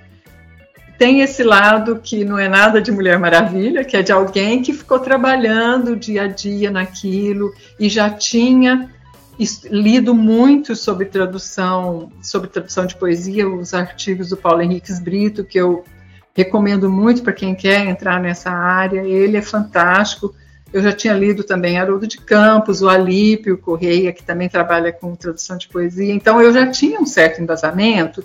tem 1.03 1.20
esse 1.20 1.42
lado 1.42 1.98
que 2.00 2.24
não 2.24 2.38
é 2.38 2.48
nada 2.48 2.80
de 2.80 2.92
Mulher 2.92 3.18
Maravilha, 3.18 3.82
que 3.82 3.96
é 3.96 4.03
de 4.03 4.12
alguém 4.12 4.62
que 4.62 4.72
ficou 4.72 5.00
trabalhando 5.00 5.96
dia 5.96 6.22
a 6.22 6.26
dia 6.28 6.70
naquilo 6.70 7.53
e 7.76 7.88
já 7.88 8.09
tinha 8.09 8.88
lido 9.68 10.14
muito 10.14 10.76
sobre 10.76 11.07
tradução, 11.07 12.12
sobre 12.22 12.48
tradução 12.48 12.86
de 12.86 12.94
poesia, 12.94 13.48
os 13.48 13.74
artigos 13.74 14.28
do 14.28 14.36
Paulo 14.36 14.62
Henriques 14.62 15.00
Brito, 15.00 15.42
que 15.42 15.59
eu 15.59 15.84
recomendo 16.36 16.88
muito 16.88 17.24
para 17.24 17.32
quem 17.32 17.53
quer 17.53 17.84
entrar 17.84 18.20
nessa 18.20 18.53
área. 18.53 19.00
Ele 19.00 19.36
é 19.36 19.42
fantástico. 19.42 20.32
Eu 20.72 20.80
já 20.80 20.92
tinha 20.92 21.14
lido 21.14 21.42
também 21.42 21.80
Haroldo 21.80 22.07
de 22.07 22.18
Campos, 22.18 22.80
o 22.80 22.88
Alípio 22.88 23.59
Correia, 23.59 24.12
que 24.12 24.22
também 24.22 24.48
trabalha 24.48 24.92
com 24.92 25.16
tradução 25.16 25.59
de 25.59 25.66
poesia. 25.66 26.14
Então 26.14 26.40
eu 26.40 26.53
já 26.53 26.70
tinha 26.70 27.00
um 27.00 27.07
certo 27.07 27.42
embasamento 27.42 28.22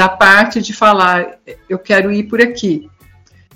da 0.00 0.08
parte 0.08 0.62
de 0.62 0.72
falar, 0.72 1.38
eu 1.68 1.78
quero 1.78 2.10
ir 2.10 2.22
por 2.22 2.40
aqui. 2.40 2.88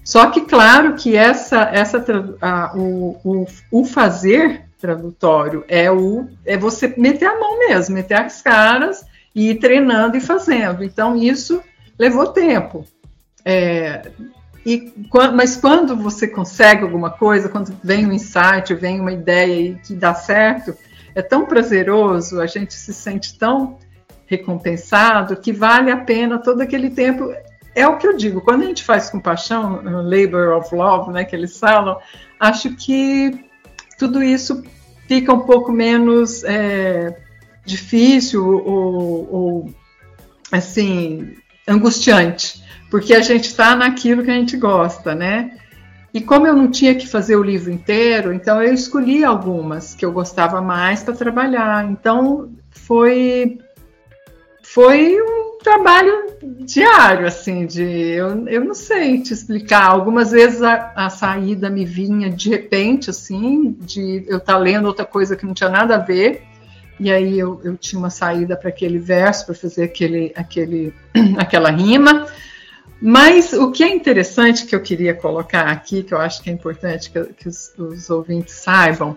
Só 0.05 0.31
que, 0.31 0.43
claro, 0.43 0.95
que 0.95 1.17
essa, 1.17 1.63
essa 1.73 2.05
a, 2.39 2.77
o, 2.77 3.19
o, 3.25 3.47
o, 3.71 3.85
fazer 3.87 4.67
tradutório 4.79 5.65
é, 5.67 5.91
o, 5.91 6.29
é 6.45 6.59
você 6.59 6.93
meter 6.99 7.25
a 7.25 7.41
mão 7.41 7.61
mesmo, 7.61 7.95
meter 7.95 8.21
as 8.21 8.43
caras 8.43 9.07
e 9.35 9.53
ir 9.53 9.55
treinando 9.55 10.19
e 10.19 10.21
fazendo. 10.21 10.85
Então, 10.85 11.17
isso 11.17 11.63
levou 11.99 12.27
tempo. 12.27 12.85
É, 13.43 14.11
e, 14.67 14.93
mas 15.33 15.57
quando 15.57 15.97
você 15.97 16.29
consegue 16.29 16.83
alguma 16.83 17.09
coisa, 17.09 17.49
quando 17.49 17.75
vem 17.83 18.07
um 18.07 18.13
insight, 18.13 18.75
vem 18.75 19.01
uma 19.01 19.13
ideia 19.13 19.71
e 19.71 19.75
que 19.77 19.95
dá 19.95 20.13
certo, 20.13 20.77
é 21.15 21.23
tão 21.23 21.47
prazeroso, 21.47 22.39
a 22.39 22.47
gente 22.47 22.75
se 22.75 22.93
sente 22.93 23.39
tão 23.39 23.79
recompensado, 24.37 25.37
que 25.37 25.53
vale 25.53 25.91
a 25.91 25.97
pena 25.97 26.39
todo 26.39 26.61
aquele 26.61 26.91
tempo. 26.91 27.33
É 27.75 27.87
o 27.87 27.97
que 27.97 28.07
eu 28.07 28.17
digo, 28.17 28.41
quando 28.41 28.63
a 28.63 28.67
gente 28.67 28.85
faz 28.85 29.11
com 29.11 29.19
paixão, 29.19 29.83
labor 29.83 30.57
of 30.57 30.75
love, 30.75 31.13
né, 31.13 31.25
que 31.25 31.35
eles 31.35 31.59
falam, 31.59 31.99
acho 32.39 32.75
que 32.77 33.45
tudo 33.99 34.23
isso 34.23 34.63
fica 35.09 35.33
um 35.33 35.41
pouco 35.41 35.73
menos 35.73 36.45
é, 36.45 37.17
difícil 37.65 38.47
ou, 38.47 39.29
ou, 39.33 39.75
assim, 40.53 41.37
angustiante, 41.67 42.63
porque 42.91 43.15
a 43.15 43.21
gente 43.21 43.47
está 43.47 43.75
naquilo 43.75 44.23
que 44.23 44.31
a 44.31 44.35
gente 44.35 44.57
gosta, 44.57 45.15
né? 45.15 45.59
E 46.15 46.21
como 46.21 46.47
eu 46.47 46.55
não 46.55 46.71
tinha 46.71 46.95
que 46.95 47.09
fazer 47.09 47.35
o 47.35 47.43
livro 47.43 47.73
inteiro, 47.73 48.33
então 48.33 48.63
eu 48.63 48.73
escolhi 48.73 49.25
algumas 49.25 49.97
que 49.97 50.05
eu 50.05 50.13
gostava 50.13 50.61
mais 50.61 51.03
para 51.03 51.13
trabalhar. 51.13 51.91
Então 51.91 52.53
foi 52.71 53.59
foi 54.75 55.23
um 55.23 55.57
trabalho 55.63 56.35
diário, 56.59 57.29
assim, 57.29 57.65
de 57.65 57.81
eu, 57.81 58.49
eu 58.49 58.65
não 58.65 58.75
sei 58.75 59.23
te 59.23 59.33
explicar. 59.33 59.85
Algumas 59.85 60.33
vezes 60.33 60.63
a, 60.63 60.93
a 60.97 61.09
saída 61.09 61.71
me 61.71 61.85
vinha 61.85 62.29
de 62.29 62.51
repente, 62.51 63.09
assim, 63.09 63.77
de 63.83 64.25
eu 64.27 64.39
estar 64.39 64.55
tá 64.55 64.59
lendo 64.59 64.87
outra 64.87 65.07
coisa 65.07 65.37
que 65.37 65.47
não 65.47 65.55
tinha 65.55 65.71
nada 65.71 65.95
a 65.95 65.99
ver, 65.99 66.43
e 66.99 67.09
aí 67.09 67.39
eu, 67.39 67.61
eu 67.63 67.77
tinha 67.77 68.01
uma 68.01 68.11
saída 68.11 68.57
para 68.57 68.69
aquele 68.69 68.99
verso, 68.99 69.47
para 69.47 69.55
fazer 69.55 69.85
aquele, 69.85 70.33
aquele, 70.35 70.93
aquela 71.39 71.71
rima. 71.71 72.27
Mas 73.01 73.53
o 73.53 73.71
que 73.71 73.85
é 73.85 73.95
interessante 73.95 74.67
que 74.67 74.75
eu 74.75 74.81
queria 74.81 75.15
colocar 75.15 75.69
aqui, 75.69 76.03
que 76.03 76.13
eu 76.13 76.19
acho 76.19 76.43
que 76.43 76.51
é 76.51 76.53
importante 76.53 77.13
que, 77.13 77.23
que 77.35 77.49
os, 77.49 77.73
os 77.79 78.11
ouvintes 78.11 78.55
saibam, 78.55 79.17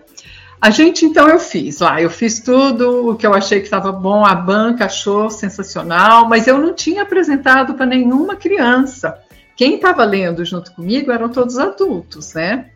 a 0.60 0.70
gente, 0.70 1.04
então, 1.04 1.28
eu 1.28 1.38
fiz 1.38 1.78
lá, 1.78 2.02
eu 2.02 2.10
fiz 2.10 2.40
tudo 2.40 3.10
o 3.10 3.16
que 3.16 3.26
eu 3.26 3.32
achei 3.32 3.60
que 3.60 3.66
estava 3.66 3.92
bom, 3.92 4.24
a 4.24 4.34
banca 4.34 4.86
achou 4.86 5.30
sensacional, 5.30 6.28
mas 6.28 6.48
eu 6.48 6.58
não 6.58 6.74
tinha 6.74 7.02
apresentado 7.02 7.74
para 7.74 7.86
nenhuma 7.86 8.34
criança. 8.34 9.18
Quem 9.56 9.76
estava 9.76 10.04
lendo 10.04 10.44
junto 10.44 10.72
comigo 10.72 11.12
eram 11.12 11.28
todos 11.28 11.58
adultos, 11.58 12.34
né? 12.34 12.70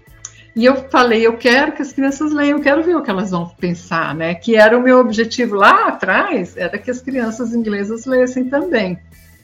E 0.55 0.64
eu 0.64 0.89
falei, 0.91 1.26
eu 1.26 1.37
quero 1.37 1.72
que 1.72 1.83
as 1.83 1.93
crianças 1.93 2.30
leiam, 2.33 2.59
eu 2.59 2.62
quero 2.62 2.83
ver 2.83 2.95
o 2.95 3.03
que 3.03 3.11
elas 3.11 3.30
vão 3.30 3.49
pensar, 3.49 4.14
né? 4.14 4.35
Que 4.35 4.55
era 4.55 4.76
o 4.76 4.83
meu 4.83 4.99
objetivo 4.99 5.57
lá 5.57 5.89
atrás, 5.89 6.57
era 6.57 6.78
que 6.78 6.91
as 6.91 7.01
crianças 7.01 7.55
inglesas 7.55 8.05
lessem 8.05 8.45
também. 8.45 8.99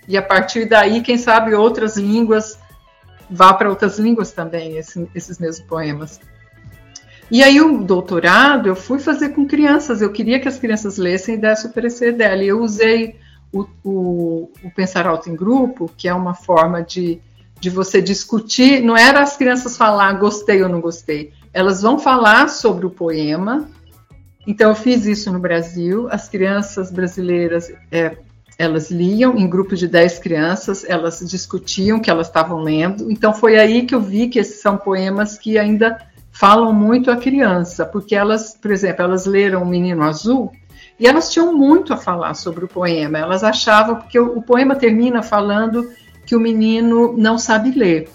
E 0.06 0.16
a 0.16 0.22
partir 0.22 0.66
daí, 0.66 1.00
quem 1.00 1.18
sabe 1.18 1.54
outras 1.54 1.96
línguas, 1.96 2.58
vá 3.28 3.52
para 3.54 3.68
outras 3.70 3.98
línguas 3.98 4.32
também, 4.32 4.76
esse, 4.76 5.08
esses 5.14 5.38
mesmos 5.38 5.66
poemas. 5.66 6.20
E 7.30 7.42
aí 7.42 7.60
o 7.60 7.78
doutorado 7.82 8.68
eu 8.68 8.76
fui 8.76 8.98
fazer 8.98 9.30
com 9.30 9.46
crianças, 9.46 10.00
eu 10.00 10.10
queria 10.10 10.40
que 10.40 10.48
as 10.48 10.58
crianças 10.58 10.96
lessem 10.96 11.34
e 11.34 11.38
dessem 11.38 11.70
o 11.70 11.74
parecer 11.74 12.12
dela. 12.12 12.42
E 12.42 12.48
eu 12.48 12.60
usei 12.60 13.16
o, 13.52 13.66
o, 13.84 14.50
o, 14.64 14.70
Pensar 14.74 15.06
Alto 15.06 15.28
em 15.28 15.36
Grupo, 15.36 15.90
que 15.96 16.08
é 16.08 16.14
uma 16.14 16.34
forma 16.34 16.82
de, 16.82 17.20
de 17.60 17.68
você 17.68 18.00
discutir, 18.00 18.82
não 18.82 18.96
era 18.96 19.20
as 19.20 19.36
crianças 19.36 19.76
falar 19.76 20.12
gostei 20.14 20.62
ou 20.62 20.68
não 20.68 20.80
gostei, 20.80 21.32
elas 21.52 21.82
vão 21.82 21.98
falar 21.98 22.48
sobre 22.48 22.86
o 22.86 22.90
poema. 22.90 23.68
Então 24.46 24.70
eu 24.70 24.74
fiz 24.74 25.04
isso 25.04 25.30
no 25.30 25.38
Brasil, 25.38 26.08
as 26.10 26.28
crianças 26.28 26.90
brasileiras 26.90 27.70
é, 27.92 28.16
elas 28.58 28.90
liam 28.90 29.36
em 29.36 29.48
grupos 29.48 29.78
de 29.78 29.86
10 29.86 30.18
crianças, 30.18 30.84
elas 30.84 31.20
discutiam 31.20 31.98
o 31.98 32.00
que 32.00 32.10
elas 32.10 32.26
estavam 32.26 32.60
lendo. 32.60 33.10
Então 33.10 33.32
foi 33.32 33.56
aí 33.56 33.86
que 33.86 33.94
eu 33.94 34.00
vi 34.00 34.28
que 34.28 34.38
esses 34.38 34.60
são 34.60 34.76
poemas 34.76 35.38
que 35.38 35.56
ainda 35.56 36.07
falam 36.38 36.72
muito 36.72 37.10
a 37.10 37.16
criança, 37.16 37.84
porque 37.84 38.14
elas, 38.14 38.54
por 38.54 38.70
exemplo, 38.70 39.02
elas 39.02 39.26
leram 39.26 39.64
O 39.64 39.66
Menino 39.66 40.04
Azul 40.04 40.52
e 40.98 41.04
elas 41.04 41.32
tinham 41.32 41.52
muito 41.52 41.92
a 41.92 41.96
falar 41.96 42.34
sobre 42.34 42.64
o 42.64 42.68
poema. 42.68 43.18
Elas 43.18 43.42
achavam, 43.42 43.96
porque 43.96 44.20
o, 44.20 44.38
o 44.38 44.42
poema 44.42 44.76
termina 44.76 45.20
falando 45.20 45.90
que 46.24 46.36
o 46.36 46.40
menino 46.40 47.12
não 47.18 47.38
sabe 47.38 47.72
ler. 47.72 48.08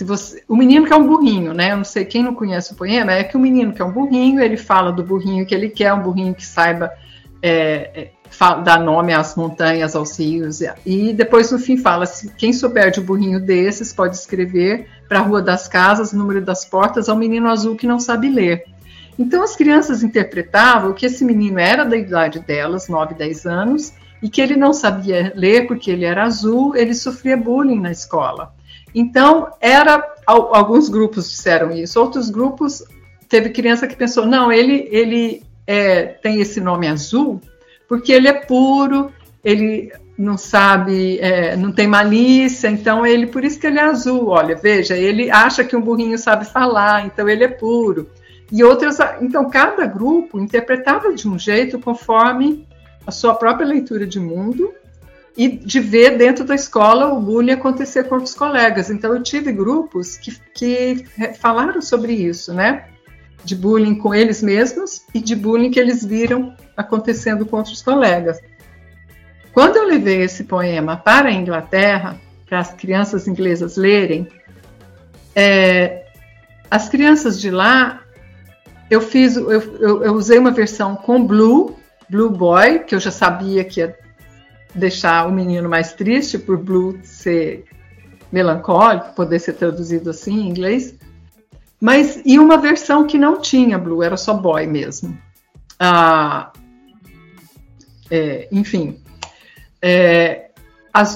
Você, 0.00 0.44
o 0.48 0.54
menino 0.54 0.86
que 0.86 0.92
é 0.92 0.96
um 0.96 1.08
burrinho, 1.08 1.52
né? 1.52 1.72
Eu 1.72 1.78
não 1.78 1.84
sei 1.84 2.04
quem 2.04 2.22
não 2.22 2.36
conhece 2.36 2.72
o 2.72 2.76
poema, 2.76 3.10
é 3.10 3.24
que 3.24 3.36
o 3.36 3.40
menino 3.40 3.72
que 3.72 3.82
é 3.82 3.84
um 3.84 3.92
burrinho, 3.92 4.40
ele 4.40 4.56
fala 4.56 4.92
do 4.92 5.02
burrinho 5.02 5.44
que 5.44 5.54
ele 5.54 5.70
quer, 5.70 5.92
um 5.92 6.02
burrinho 6.02 6.34
que 6.34 6.46
saiba 6.46 6.92
é, 7.42 8.10
dar 8.64 8.80
nome 8.80 9.12
às 9.12 9.34
montanhas, 9.36 9.94
aos 9.94 10.18
rios, 10.18 10.60
e 10.84 11.12
depois 11.12 11.50
no 11.50 11.58
fim 11.58 11.76
fala: 11.76 12.06
se 12.06 12.32
quem 12.34 12.52
souber 12.52 12.90
de 12.90 13.00
um 13.00 13.04
burrinho 13.04 13.40
desses 13.40 13.92
pode 13.92 14.16
escrever 14.16 14.88
para 15.08 15.20
a 15.20 15.22
Rua 15.22 15.42
das 15.42 15.68
Casas, 15.68 16.12
número 16.12 16.40
das 16.40 16.64
portas, 16.64 17.08
ao 17.08 17.16
menino 17.16 17.48
azul 17.48 17.76
que 17.76 17.86
não 17.86 18.00
sabe 18.00 18.28
ler. 18.28 18.64
Então 19.18 19.42
as 19.42 19.54
crianças 19.54 20.02
interpretavam 20.02 20.92
que 20.92 21.06
esse 21.06 21.24
menino 21.24 21.58
era 21.58 21.84
da 21.84 21.96
idade 21.96 22.40
delas, 22.40 22.88
9, 22.88 23.14
10 23.14 23.46
anos, 23.46 23.92
e 24.22 24.28
que 24.28 24.40
ele 24.40 24.56
não 24.56 24.72
sabia 24.72 25.32
ler 25.36 25.66
porque 25.66 25.90
ele 25.90 26.04
era 26.04 26.24
azul, 26.24 26.74
ele 26.74 26.94
sofria 26.94 27.36
bullying 27.36 27.80
na 27.80 27.92
escola. 27.92 28.54
Então, 28.94 29.48
era 29.60 30.02
alguns 30.26 30.88
grupos 30.88 31.28
disseram 31.28 31.72
isso, 31.72 32.00
outros 32.00 32.30
grupos 32.30 32.82
teve 33.28 33.50
criança 33.50 33.86
que 33.86 33.96
pensou, 33.96 34.24
não, 34.24 34.52
ele 34.52 34.88
ele 34.90 35.42
é, 35.66 36.04
tem 36.04 36.40
esse 36.40 36.60
nome 36.60 36.86
azul 36.86 37.40
porque 37.94 38.12
ele 38.12 38.26
é 38.26 38.32
puro, 38.32 39.12
ele 39.44 39.92
não 40.18 40.36
sabe, 40.36 41.16
é, 41.20 41.56
não 41.56 41.70
tem 41.70 41.86
malícia, 41.86 42.66
então 42.66 43.06
ele, 43.06 43.28
por 43.28 43.44
isso 43.44 43.56
que 43.60 43.68
ele 43.68 43.78
é 43.78 43.84
azul. 43.84 44.30
Olha, 44.30 44.56
veja, 44.56 44.96
ele 44.96 45.30
acha 45.30 45.62
que 45.62 45.76
um 45.76 45.80
burrinho 45.80 46.18
sabe 46.18 46.44
falar, 46.44 47.06
então 47.06 47.28
ele 47.28 47.44
é 47.44 47.48
puro. 47.48 48.10
E 48.50 48.64
outras, 48.64 48.98
então 49.20 49.48
cada 49.48 49.86
grupo 49.86 50.40
interpretava 50.40 51.14
de 51.14 51.28
um 51.28 51.38
jeito 51.38 51.78
conforme 51.78 52.66
a 53.06 53.12
sua 53.12 53.32
própria 53.32 53.64
leitura 53.64 54.08
de 54.08 54.18
mundo 54.18 54.74
e 55.36 55.46
de 55.46 55.78
ver 55.78 56.18
dentro 56.18 56.44
da 56.44 56.56
escola 56.56 57.14
o 57.14 57.20
bullying 57.20 57.52
acontecer 57.52 58.08
com 58.08 58.16
outros 58.16 58.34
colegas. 58.34 58.90
Então 58.90 59.14
eu 59.14 59.22
tive 59.22 59.52
grupos 59.52 60.16
que, 60.16 60.36
que 60.52 61.04
falaram 61.40 61.80
sobre 61.80 62.12
isso, 62.12 62.52
né? 62.52 62.86
De 63.44 63.54
bullying 63.54 63.94
com 63.94 64.12
eles 64.12 64.42
mesmos 64.42 65.02
e 65.14 65.20
de 65.20 65.36
bullying 65.36 65.70
que 65.70 65.78
eles 65.78 66.04
viram 66.04 66.52
acontecendo 66.76 67.46
com 67.46 67.56
outros 67.56 67.82
colegas. 67.82 68.40
Quando 69.52 69.76
eu 69.76 69.86
levei 69.86 70.22
esse 70.22 70.44
poema 70.44 70.96
para 70.96 71.28
a 71.28 71.32
Inglaterra, 71.32 72.16
para 72.46 72.58
as 72.58 72.72
crianças 72.74 73.28
inglesas 73.28 73.76
lerem, 73.76 74.28
é, 75.34 76.06
as 76.70 76.88
crianças 76.88 77.40
de 77.40 77.50
lá, 77.50 78.00
eu 78.90 79.00
fiz, 79.00 79.36
eu, 79.36 79.50
eu, 79.50 80.02
eu 80.02 80.12
usei 80.14 80.38
uma 80.38 80.50
versão 80.50 80.96
com 80.96 81.24
Blue, 81.24 81.76
Blue 82.08 82.30
Boy, 82.30 82.80
que 82.80 82.94
eu 82.94 83.00
já 83.00 83.10
sabia 83.10 83.64
que 83.64 83.80
ia 83.80 83.96
deixar 84.74 85.26
o 85.28 85.32
menino 85.32 85.68
mais 85.68 85.92
triste 85.92 86.38
por 86.38 86.58
Blue 86.58 86.98
ser 87.02 87.64
melancólico, 88.32 89.14
poder 89.14 89.38
ser 89.38 89.52
traduzido 89.52 90.10
assim 90.10 90.40
em 90.40 90.48
inglês. 90.48 90.94
Mas 91.80 92.20
e 92.24 92.38
uma 92.38 92.58
versão 92.58 93.06
que 93.06 93.18
não 93.18 93.40
tinha 93.40 93.78
Blue, 93.78 94.02
era 94.02 94.16
só 94.16 94.34
Boy 94.34 94.66
mesmo. 94.66 95.16
Ah, 95.78 96.50
é, 98.10 98.48
enfim, 98.50 98.98
é, 99.80 100.44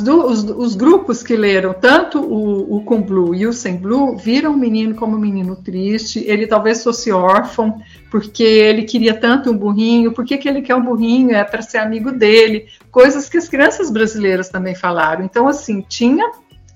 do, 0.02 0.26
os, 0.26 0.42
os, 0.42 0.74
grupos 0.74 1.22
que 1.22 1.36
leram 1.36 1.72
tanto 1.72 2.20
o, 2.20 2.76
o, 2.76 2.84
com 2.84 3.00
Blue 3.00 3.32
e 3.34 3.46
o 3.46 3.52
sem 3.52 3.76
Blue 3.76 4.16
viram 4.16 4.52
o 4.52 4.56
menino 4.56 4.96
como 4.96 5.16
um 5.16 5.20
menino 5.20 5.54
triste. 5.54 6.24
Ele 6.26 6.48
talvez 6.48 6.82
fosse 6.82 7.12
órfão 7.12 7.80
porque 8.10 8.42
ele 8.42 8.82
queria 8.82 9.14
tanto 9.14 9.52
um 9.52 9.56
burrinho. 9.56 10.12
Por 10.12 10.24
que, 10.24 10.48
ele 10.48 10.62
quer 10.62 10.74
um 10.74 10.82
burrinho? 10.82 11.30
É 11.30 11.44
para 11.44 11.62
ser 11.62 11.78
amigo 11.78 12.10
dele. 12.10 12.66
Coisas 12.90 13.28
que 13.28 13.38
as 13.38 13.48
crianças 13.48 13.88
brasileiras 13.88 14.48
também 14.48 14.74
falaram. 14.74 15.24
Então, 15.24 15.46
assim, 15.46 15.84
tinha 15.88 16.32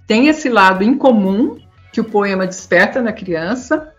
tem 0.06 0.28
esse 0.28 0.48
lado 0.48 0.84
incomum 0.84 1.58
que 1.92 2.00
o 2.00 2.04
poema 2.04 2.46
desperta 2.46 3.00
na 3.02 3.12
criança, 3.12 3.92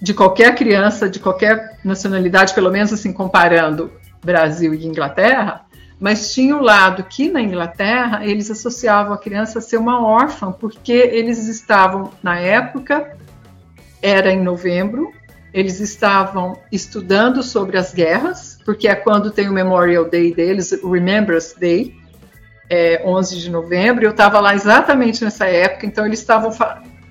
de 0.00 0.14
qualquer 0.14 0.54
criança, 0.54 1.08
de 1.08 1.18
qualquer 1.18 1.78
nacionalidade, 1.84 2.54
pelo 2.54 2.70
menos 2.70 2.92
assim 2.92 3.12
comparando 3.12 3.90
Brasil 4.24 4.74
e 4.74 4.86
Inglaterra 4.86 5.64
mas 5.98 6.34
tinha 6.34 6.56
o 6.56 6.60
lado 6.60 7.04
que 7.04 7.30
na 7.30 7.40
Inglaterra 7.40 8.26
eles 8.26 8.50
associavam 8.50 9.12
a 9.12 9.18
criança 9.18 9.58
a 9.58 9.62
ser 9.62 9.76
uma 9.76 10.04
órfã, 10.04 10.52
porque 10.52 10.92
eles 10.92 11.46
estavam, 11.48 12.10
na 12.22 12.38
época, 12.38 13.16
era 14.02 14.30
em 14.30 14.42
novembro, 14.42 15.12
eles 15.52 15.80
estavam 15.80 16.58
estudando 16.70 17.42
sobre 17.42 17.78
as 17.78 17.94
guerras, 17.94 18.58
porque 18.64 18.88
é 18.88 18.94
quando 18.94 19.30
tem 19.30 19.48
o 19.48 19.52
Memorial 19.52 20.04
Day 20.04 20.34
deles, 20.34 20.72
o 20.72 20.90
Remembrance 20.90 21.58
Day, 21.58 21.94
é, 22.68 23.02
11 23.04 23.38
de 23.38 23.50
novembro, 23.50 24.04
eu 24.04 24.10
estava 24.10 24.40
lá 24.40 24.54
exatamente 24.54 25.24
nessa 25.24 25.46
época, 25.46 25.86
então 25.86 26.04
eles 26.04 26.18
estavam 26.18 26.50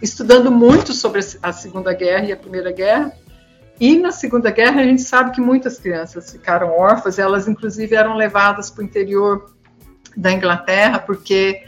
estudando 0.02 0.52
muito 0.52 0.92
sobre 0.92 1.22
a 1.42 1.54
Segunda 1.54 1.94
Guerra 1.94 2.26
e 2.26 2.32
a 2.34 2.38
Primeira 2.38 2.72
Guerra, 2.72 3.14
e 3.80 3.98
na 3.98 4.12
Segunda 4.12 4.52
Guerra 4.52 4.82
a 4.82 4.84
gente 4.84 5.02
sabe 5.02 5.32
que 5.32 5.42
muitas 5.42 5.80
crianças 5.80 6.32
ficaram 6.32 6.78
órfãs, 6.78 7.20
elas 7.20 7.48
inclusive 7.48 7.96
eram 7.96 8.16
levadas 8.16 8.70
para 8.70 8.82
o 8.82 8.86
interior 8.86 9.54
da 10.16 10.32
Inglaterra 10.32 11.00
porque 11.00 11.64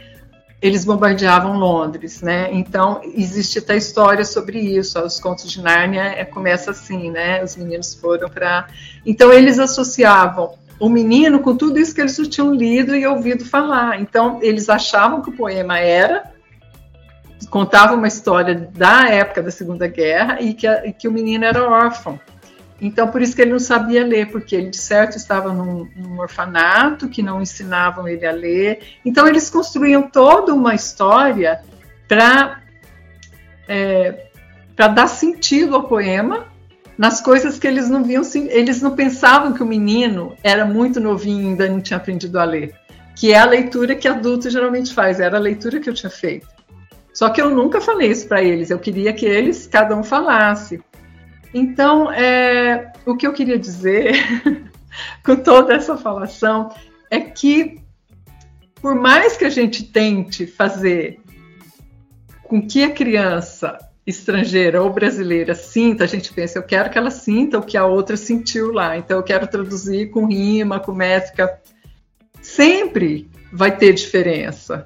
eles 0.60 0.84
bombardeavam 0.84 1.58
Londres, 1.58 2.22
né? 2.22 2.48
Então 2.52 3.00
existe 3.14 3.58
até 3.58 3.76
história 3.76 4.24
sobre 4.24 4.58
isso. 4.58 4.98
Os 5.00 5.20
contos 5.20 5.50
de 5.50 5.60
Nárnia 5.60 6.02
é, 6.02 6.24
começa 6.24 6.70
assim, 6.70 7.10
né? 7.10 7.42
Os 7.42 7.56
meninos 7.56 7.94
foram 7.94 8.28
para, 8.28 8.66
então 9.04 9.32
eles 9.32 9.58
associavam 9.58 10.54
o 10.78 10.88
menino 10.88 11.40
com 11.40 11.56
tudo 11.56 11.78
isso 11.78 11.94
que 11.94 12.00
eles 12.00 12.16
tinham 12.28 12.54
lido 12.54 12.94
e 12.94 13.06
ouvido 13.06 13.44
falar. 13.44 14.00
Então 14.00 14.38
eles 14.42 14.68
achavam 14.68 15.22
que 15.22 15.30
o 15.30 15.36
poema 15.36 15.78
era 15.78 16.35
contava 17.50 17.94
uma 17.94 18.08
história 18.08 18.68
da 18.74 19.08
época 19.08 19.42
da 19.42 19.50
Segunda 19.50 19.86
Guerra 19.86 20.40
e 20.40 20.54
que, 20.54 20.66
a, 20.66 20.86
e 20.86 20.92
que 20.92 21.08
o 21.08 21.12
menino 21.12 21.44
era 21.44 21.68
órfão. 21.68 22.18
Então, 22.80 23.08
por 23.08 23.22
isso 23.22 23.34
que 23.34 23.42
ele 23.42 23.52
não 23.52 23.58
sabia 23.58 24.04
ler, 24.04 24.30
porque 24.30 24.54
ele, 24.54 24.68
de 24.68 24.76
certo, 24.76 25.16
estava 25.16 25.52
num, 25.52 25.88
num, 25.96 26.20
orfanato, 26.20 27.08
que 27.08 27.22
não 27.22 27.40
ensinavam 27.40 28.06
ele 28.06 28.26
a 28.26 28.32
ler. 28.32 28.80
Então, 29.04 29.26
eles 29.26 29.48
construíam 29.48 30.02
toda 30.02 30.52
uma 30.52 30.74
história 30.74 31.60
para 32.06 32.60
é, 33.66 34.26
dar 34.76 35.06
sentido 35.06 35.74
ao 35.74 35.84
poema 35.84 36.46
nas 36.98 37.20
coisas 37.20 37.58
que 37.58 37.66
eles 37.66 37.88
não 37.88 38.04
viam. 38.04 38.22
Eles 38.50 38.82
não 38.82 38.94
pensavam 38.94 39.54
que 39.54 39.62
o 39.62 39.66
menino 39.66 40.36
era 40.42 40.66
muito 40.66 41.00
novinho 41.00 41.44
e 41.44 41.46
ainda 41.48 41.68
não 41.68 41.80
tinha 41.80 41.96
aprendido 41.96 42.38
a 42.38 42.44
ler, 42.44 42.74
que 43.16 43.32
é 43.32 43.38
a 43.38 43.46
leitura 43.46 43.94
que 43.94 44.06
adulto 44.06 44.50
geralmente 44.50 44.92
faz, 44.92 45.18
era 45.18 45.38
a 45.38 45.40
leitura 45.40 45.80
que 45.80 45.88
eu 45.88 45.94
tinha 45.94 46.10
feito. 46.10 46.55
Só 47.16 47.30
que 47.30 47.40
eu 47.40 47.48
nunca 47.48 47.80
falei 47.80 48.10
isso 48.10 48.28
para 48.28 48.42
eles, 48.42 48.68
eu 48.68 48.78
queria 48.78 49.10
que 49.10 49.24
eles, 49.24 49.66
cada 49.66 49.96
um 49.96 50.04
falasse. 50.04 50.82
Então, 51.54 52.12
é, 52.12 52.92
o 53.06 53.16
que 53.16 53.26
eu 53.26 53.32
queria 53.32 53.58
dizer 53.58 54.12
com 55.24 55.34
toda 55.36 55.72
essa 55.72 55.96
falação 55.96 56.68
é 57.10 57.18
que, 57.18 57.80
por 58.82 58.94
mais 58.94 59.34
que 59.34 59.46
a 59.46 59.48
gente 59.48 59.84
tente 59.84 60.46
fazer 60.46 61.18
com 62.42 62.60
que 62.60 62.84
a 62.84 62.90
criança 62.90 63.78
estrangeira 64.06 64.82
ou 64.82 64.92
brasileira 64.92 65.54
sinta, 65.54 66.04
a 66.04 66.06
gente 66.06 66.30
pensa, 66.34 66.58
eu 66.58 66.64
quero 66.64 66.90
que 66.90 66.98
ela 66.98 67.10
sinta 67.10 67.58
o 67.58 67.62
que 67.62 67.78
a 67.78 67.86
outra 67.86 68.18
sentiu 68.18 68.74
lá, 68.74 68.94
então 68.94 69.16
eu 69.16 69.22
quero 69.22 69.46
traduzir 69.46 70.10
com 70.10 70.26
rima, 70.26 70.78
com 70.78 70.92
métrica. 70.92 71.62
Sempre 72.42 73.30
vai 73.50 73.74
ter 73.74 73.94
diferença. 73.94 74.84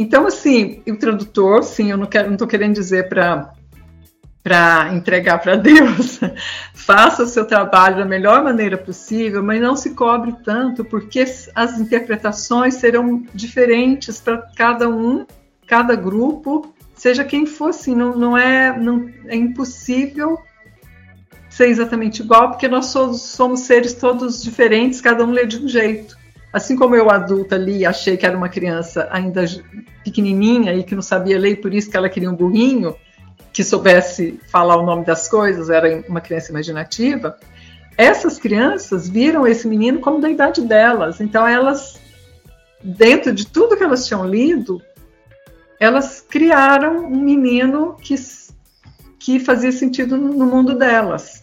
Então, 0.00 0.26
assim, 0.26 0.82
o 0.88 0.96
tradutor, 0.96 1.62
sim, 1.62 1.90
eu 1.90 1.98
não 1.98 2.06
quero, 2.06 2.28
não 2.28 2.32
estou 2.32 2.48
querendo 2.48 2.72
dizer 2.72 3.10
para 3.10 3.52
para 4.42 4.94
entregar 4.94 5.36
para 5.36 5.54
Deus, 5.60 6.18
faça 6.72 7.24
o 7.24 7.26
seu 7.26 7.44
trabalho 7.44 7.98
da 7.98 8.06
melhor 8.06 8.42
maneira 8.42 8.78
possível, 8.78 9.42
mas 9.42 9.60
não 9.60 9.76
se 9.76 9.90
cobre 9.90 10.34
tanto, 10.42 10.82
porque 10.82 11.22
as 11.54 11.78
interpretações 11.78 12.76
serão 12.76 13.22
diferentes 13.34 14.18
para 14.18 14.38
cada 14.56 14.88
um, 14.88 15.26
cada 15.66 15.94
grupo, 15.94 16.74
seja 16.94 17.22
quem 17.22 17.44
for, 17.44 17.68
assim, 17.68 17.94
não, 17.94 18.16
não, 18.16 18.38
é, 18.38 18.74
não 18.80 19.10
é 19.26 19.36
impossível 19.36 20.38
ser 21.50 21.66
exatamente 21.66 22.22
igual, 22.22 22.52
porque 22.52 22.66
nós 22.66 22.86
somos, 22.86 23.20
somos 23.20 23.60
seres 23.60 23.92
todos 23.92 24.42
diferentes, 24.42 25.02
cada 25.02 25.22
um 25.22 25.32
lê 25.32 25.44
de 25.44 25.62
um 25.62 25.68
jeito. 25.68 26.18
Assim 26.52 26.76
como 26.76 26.96
eu, 26.96 27.10
adulta, 27.10 27.54
ali, 27.54 27.86
achei 27.86 28.16
que 28.16 28.26
era 28.26 28.36
uma 28.36 28.48
criança 28.48 29.08
ainda 29.10 29.44
pequenininha 30.02 30.74
e 30.74 30.82
que 30.82 30.94
não 30.94 31.02
sabia 31.02 31.38
ler, 31.38 31.60
por 31.60 31.72
isso 31.72 31.90
que 31.90 31.96
ela 31.96 32.08
queria 32.08 32.30
um 32.30 32.34
burrinho 32.34 32.96
que 33.52 33.62
soubesse 33.62 34.38
falar 34.50 34.76
o 34.76 34.86
nome 34.86 35.04
das 35.04 35.28
coisas, 35.28 35.70
era 35.70 36.04
uma 36.08 36.20
criança 36.20 36.50
imaginativa. 36.50 37.36
Essas 37.96 38.38
crianças 38.38 39.08
viram 39.08 39.46
esse 39.46 39.68
menino 39.68 40.00
como 40.00 40.20
da 40.20 40.30
idade 40.30 40.62
delas. 40.62 41.20
Então, 41.20 41.46
elas, 41.46 42.00
dentro 42.82 43.32
de 43.32 43.46
tudo 43.46 43.76
que 43.76 43.82
elas 43.82 44.06
tinham 44.06 44.26
lido, 44.26 44.80
elas 45.78 46.20
criaram 46.20 47.04
um 47.06 47.20
menino 47.20 47.96
que, 48.00 48.14
que 49.18 49.40
fazia 49.40 49.72
sentido 49.72 50.16
no 50.16 50.46
mundo 50.46 50.76
delas. 50.76 51.39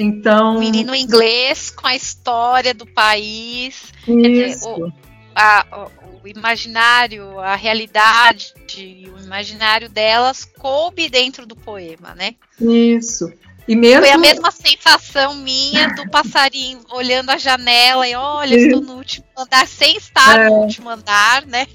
Então. 0.00 0.58
Menino 0.58 0.94
inglês 0.94 1.70
com 1.70 1.86
a 1.86 1.94
história 1.94 2.72
do 2.72 2.86
país. 2.86 3.92
Isso. 4.08 4.16
Dizer, 4.16 4.56
o, 4.66 4.92
a, 5.34 5.88
o, 6.22 6.26
imaginário, 6.26 7.38
a 7.38 7.54
realidade, 7.54 8.54
o 9.14 9.22
imaginário 9.22 9.90
delas 9.90 10.44
coube 10.44 11.08
dentro 11.10 11.44
do 11.44 11.54
poema, 11.54 12.14
né? 12.14 12.34
Isso. 12.58 13.30
E 13.68 13.76
mesmo... 13.76 14.00
Foi 14.00 14.10
a 14.10 14.18
mesma 14.18 14.50
sensação 14.50 15.34
minha 15.34 15.88
do 15.94 16.08
passarinho 16.10 16.80
olhando 16.90 17.30
a 17.30 17.36
janela 17.36 18.08
e 18.08 18.14
olha, 18.14 18.56
Isso. 18.56 18.66
estou 18.66 18.80
no 18.80 18.94
último 18.94 19.26
andar, 19.36 19.66
sem 19.68 19.96
estar 19.96 20.40
é. 20.40 20.46
no 20.46 20.54
último 20.54 20.88
andar, 20.88 21.46
né? 21.46 21.66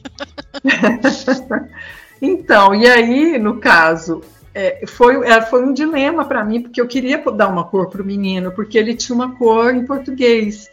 então, 2.19 2.73
e 2.73 2.87
aí, 2.87 3.37
no 3.37 3.59
caso, 3.59 4.21
é, 4.55 4.87
foi, 4.87 5.27
é, 5.27 5.41
foi 5.41 5.65
um 5.65 5.73
dilema 5.73 6.23
para 6.23 6.43
mim, 6.45 6.61
porque 6.61 6.79
eu 6.79 6.87
queria 6.87 7.21
dar 7.33 7.49
uma 7.49 7.65
cor 7.65 7.89
para 7.89 8.01
o 8.01 8.05
menino, 8.05 8.53
porque 8.53 8.77
ele 8.77 8.95
tinha 8.95 9.13
uma 9.13 9.35
cor 9.35 9.75
em 9.75 9.85
português. 9.85 10.71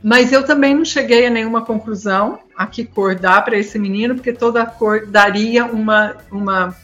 Mas 0.00 0.30
eu 0.30 0.44
também 0.44 0.72
não 0.72 0.84
cheguei 0.84 1.26
a 1.26 1.30
nenhuma 1.30 1.64
conclusão 1.64 2.38
a 2.56 2.68
que 2.68 2.84
cor 2.84 3.16
dá 3.16 3.42
para 3.42 3.58
esse 3.58 3.80
menino, 3.80 4.14
porque 4.14 4.32
toda 4.32 4.64
cor 4.64 5.06
daria 5.06 5.64
uma, 5.64 6.16
uma. 6.30 6.76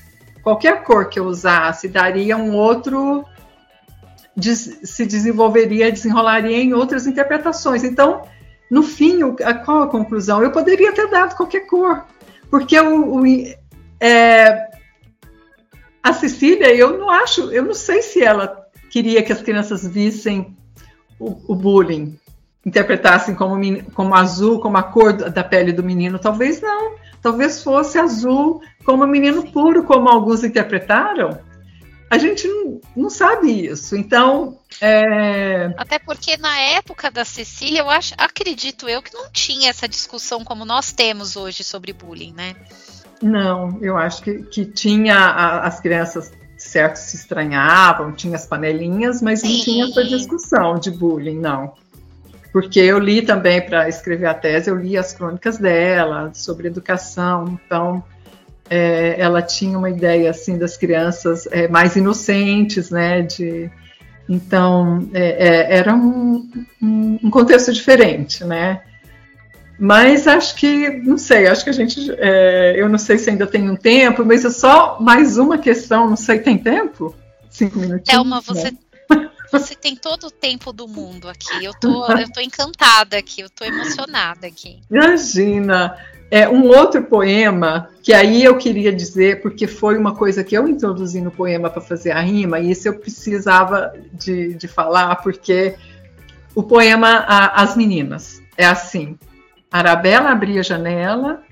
Qualquer 0.43 0.82
cor 0.82 1.09
que 1.09 1.20
eu 1.20 1.26
usasse 1.26 1.86
daria 1.86 2.36
um 2.36 2.57
outro. 2.57 3.24
se 4.36 5.07
desenvolveria, 5.07 5.93
desenrolaria 5.93 6.57
em 6.57 6.74
outras 6.74 7.07
interpretações. 7.07 7.84
Então, 7.84 8.22
no 8.68 8.82
fim, 8.82 9.20
a, 9.45 9.55
qual 9.55 9.84
a 9.84 9.86
conclusão? 9.86 10.43
Eu 10.43 10.51
poderia 10.51 10.93
ter 10.93 11.09
dado 11.09 11.36
qualquer 11.36 11.68
cor, 11.68 12.05
porque 12.51 12.80
o, 12.80 13.20
o 13.20 13.24
é, 14.01 14.71
a 16.03 16.12
Cecília, 16.12 16.74
eu 16.74 16.98
não 16.98 17.09
acho, 17.09 17.53
eu 17.53 17.62
não 17.62 17.74
sei 17.74 18.03
se 18.03 18.22
ela 18.22 18.66
queria 18.90 19.22
que 19.22 19.32
as 19.32 19.40
crianças 19.40 19.86
vissem 19.86 20.57
o, 21.18 21.53
o 21.53 21.55
bullying. 21.55 22.18
interpretassem 22.66 23.34
como, 23.34 23.82
como 23.92 24.14
azul, 24.14 24.61
como 24.61 24.76
a 24.76 24.82
cor 24.82 25.12
da 25.12 25.44
pele 25.44 25.72
do 25.72 25.82
menino. 25.82 26.18
Talvez 26.18 26.61
não. 26.61 26.96
Talvez 27.22 27.62
fosse 27.62 27.98
azul 27.98 28.61
como 28.84 29.07
menino 29.07 29.50
puro, 29.53 29.84
como 29.84 30.09
alguns 30.09 30.42
interpretaram. 30.42 31.38
A 32.11 32.18
gente 32.18 32.46
não, 32.46 32.80
não 32.94 33.09
sabe 33.09 33.66
isso. 33.66 33.96
Então. 33.96 34.59
É... 34.80 35.72
Até 35.78 35.98
porque 35.98 36.36
na 36.36 36.59
época 36.59 37.11
da 37.11 37.24
Cecília, 37.24 37.80
eu 37.80 37.88
acho, 37.88 38.12
acredito 38.18 38.88
eu 38.88 39.00
que 39.00 39.14
não 39.14 39.30
tinha 39.30 39.70
essa 39.70 39.88
discussão 39.88 40.44
como 40.44 40.64
nós 40.64 40.92
temos 40.92 41.36
hoje 41.36 41.64
sobre 41.64 41.92
bullying, 41.92 42.34
né? 42.34 42.55
Não, 43.22 43.78
eu 43.80 43.96
acho 43.96 44.22
que, 44.22 44.42
que 44.42 44.64
tinha 44.64 45.14
a, 45.14 45.66
as 45.66 45.80
crianças 45.80 46.32
certo 46.56 46.96
se 46.96 47.16
estranhavam, 47.16 48.12
tinha 48.12 48.36
as 48.36 48.46
panelinhas, 48.46 49.22
mas 49.22 49.40
Sim. 49.40 49.56
não 49.56 49.64
tinha 49.64 49.84
essa 49.84 50.04
discussão 50.04 50.78
de 50.78 50.90
bullying, 50.90 51.38
não. 51.38 51.74
Porque 52.52 52.80
eu 52.80 52.98
li 52.98 53.22
também 53.22 53.60
para 53.62 53.88
escrever 53.88 54.26
a 54.26 54.34
tese, 54.34 54.68
eu 54.70 54.76
li 54.76 54.98
as 54.98 55.12
crônicas 55.12 55.56
dela 55.56 56.30
sobre 56.34 56.66
educação, 56.68 57.58
então 57.64 58.04
é, 58.68 59.16
ela 59.18 59.40
tinha 59.40 59.78
uma 59.78 59.88
ideia 59.88 60.30
assim 60.30 60.58
das 60.58 60.76
crianças 60.76 61.48
é, 61.50 61.66
mais 61.68 61.96
inocentes, 61.96 62.90
né? 62.90 63.22
De, 63.22 63.70
então 64.28 65.08
é, 65.14 65.48
é 65.48 65.76
era 65.78 65.94
um, 65.94 66.48
um, 66.80 67.18
um 67.24 67.30
contexto 67.30 67.72
diferente, 67.72 68.44
né? 68.44 68.82
Mas 69.85 70.28
acho 70.28 70.55
que, 70.55 70.91
não 70.91 71.18
sei, 71.18 71.49
acho 71.49 71.64
que 71.64 71.70
a 71.70 71.72
gente, 71.72 72.09
é, 72.16 72.74
eu 72.76 72.89
não 72.89 72.99
sei 72.99 73.18
se 73.18 73.28
ainda 73.28 73.49
tem 73.49 73.68
um 73.68 73.74
tempo, 73.74 74.24
mas 74.24 74.45
é 74.45 74.51
só 74.51 75.01
mais 75.01 75.39
uma 75.39 75.59
questão, 75.59 76.09
não 76.09 76.14
sei, 76.14 76.39
tem 76.39 76.57
tempo? 76.57 77.12
Cinco 77.51 77.80
minutinhos? 77.80 78.05
Thelma, 78.05 78.41
você, 78.41 78.70
né? 78.70 79.28
você 79.51 79.74
tem 79.74 79.97
todo 79.97 80.28
o 80.28 80.30
tempo 80.30 80.72
do 80.72 80.87
mundo 80.87 81.28
aqui, 81.28 81.64
eu 81.64 81.72
tô, 81.80 82.07
eu 82.12 82.30
tô 82.30 82.41
encantada 82.41 83.16
aqui, 83.18 83.41
eu 83.41 83.51
tô 83.51 83.64
emocionada 83.64 84.47
aqui. 84.47 84.78
Imagina! 84.89 85.99
É, 86.30 86.49
um 86.49 86.68
outro 86.68 87.03
poema, 87.03 87.91
que 88.05 88.12
aí 88.12 88.45
eu 88.45 88.57
queria 88.57 88.93
dizer, 88.93 89.43
porque 89.43 89.66
foi 89.66 89.99
uma 89.99 90.14
coisa 90.14 90.45
que 90.45 90.57
eu 90.57 90.68
introduzi 90.68 91.20
no 91.20 91.33
poema 91.33 91.68
para 91.68 91.83
fazer 91.83 92.12
a 92.12 92.20
rima, 92.20 92.61
e 92.61 92.70
isso 92.70 92.87
eu 92.87 92.95
precisava 92.95 93.93
de, 94.12 94.55
de 94.55 94.68
falar, 94.68 95.16
porque 95.16 95.74
o 96.55 96.62
poema 96.62 97.24
a, 97.26 97.62
As 97.62 97.74
Meninas 97.74 98.41
é 98.57 98.64
assim: 98.64 99.18
Arabella 99.72 100.30
abria 100.30 100.60
a 100.60 100.64
janela, 100.64 101.42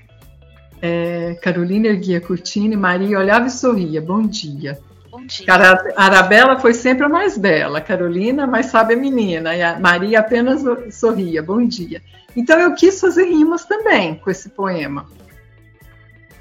é, 0.81 1.35
Carolina 1.41 1.87
erguia 1.87 2.19
a 2.19 2.21
cortina 2.21 2.73
e 2.73 2.77
Maria 2.77 3.17
olhava 3.17 3.47
e 3.47 3.51
sorria. 3.51 4.01
Bom 4.01 4.21
dia. 4.21 4.79
Bom 5.09 5.25
dia. 5.25 5.45
Cara, 5.45 5.93
Arabella 5.95 6.59
foi 6.59 6.73
sempre 6.73 7.05
a 7.05 7.09
mais 7.09 7.37
bela, 7.37 7.81
Carolina 7.81 8.47
mais 8.47 8.67
sabe 8.67 8.93
a 8.93 8.97
menina, 8.97 9.55
e 9.55 9.61
a 9.61 9.79
Maria 9.79 10.19
apenas 10.19 10.63
sorria. 10.93 11.41
Bom 11.41 11.65
dia. 11.65 12.01
Então 12.35 12.59
eu 12.59 12.73
quis 12.75 12.99
fazer 12.99 13.25
rimas 13.25 13.65
também 13.65 14.15
com 14.15 14.29
esse 14.29 14.49
poema. 14.49 15.05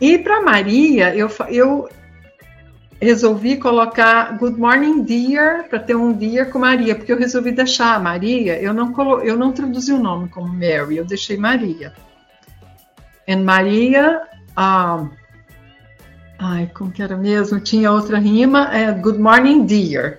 E 0.01 0.19
para 0.19 0.41
Maria, 0.41 1.15
eu, 1.15 1.29
eu 1.49 1.89
resolvi 3.01 3.57
colocar 3.57 4.37
Good 4.37 4.59
Morning 4.59 5.03
Dear 5.03 5.69
para 5.69 5.79
ter 5.79 5.97
um 5.97 6.13
dia 6.13 6.45
com 6.45 6.59
Maria, 6.59 6.95
porque 6.95 7.13
eu 7.13 7.19
resolvi 7.19 7.51
deixar 7.51 7.95
a 7.95 7.99
Maria, 7.99 8.61
eu 8.61 8.75
não, 8.75 8.93
colo, 8.93 9.21
eu 9.21 9.37
não 9.37 9.53
traduzi 9.53 9.93
o 9.93 9.99
nome 9.99 10.29
como 10.29 10.49
Mary, 10.49 10.99
eu 10.99 11.05
deixei 11.05 11.37
Maria. 11.37 11.95
E 13.27 13.35
Maria, 13.37 14.21
um, 14.59 15.09
ai, 16.39 16.71
como 16.75 16.91
que 16.91 17.03
era 17.03 17.17
mesmo? 17.17 17.59
Tinha 17.59 17.91
outra 17.91 18.19
rima, 18.19 18.69
é 18.75 18.93
Good 18.93 19.19
Morning 19.19 19.65
Dear. 19.65 20.19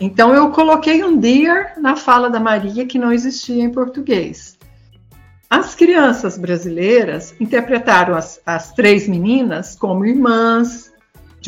Então 0.00 0.34
eu 0.34 0.50
coloquei 0.50 1.02
um 1.02 1.16
dear 1.16 1.74
na 1.78 1.96
fala 1.96 2.30
da 2.30 2.38
Maria 2.38 2.86
que 2.86 2.98
não 2.98 3.12
existia 3.12 3.62
em 3.62 3.70
português. 3.70 4.56
As 5.50 5.74
crianças 5.74 6.38
brasileiras 6.38 7.34
interpretaram 7.40 8.14
as, 8.14 8.40
as 8.44 8.72
três 8.72 9.08
meninas 9.08 9.74
como 9.74 10.04
irmãs, 10.04 10.87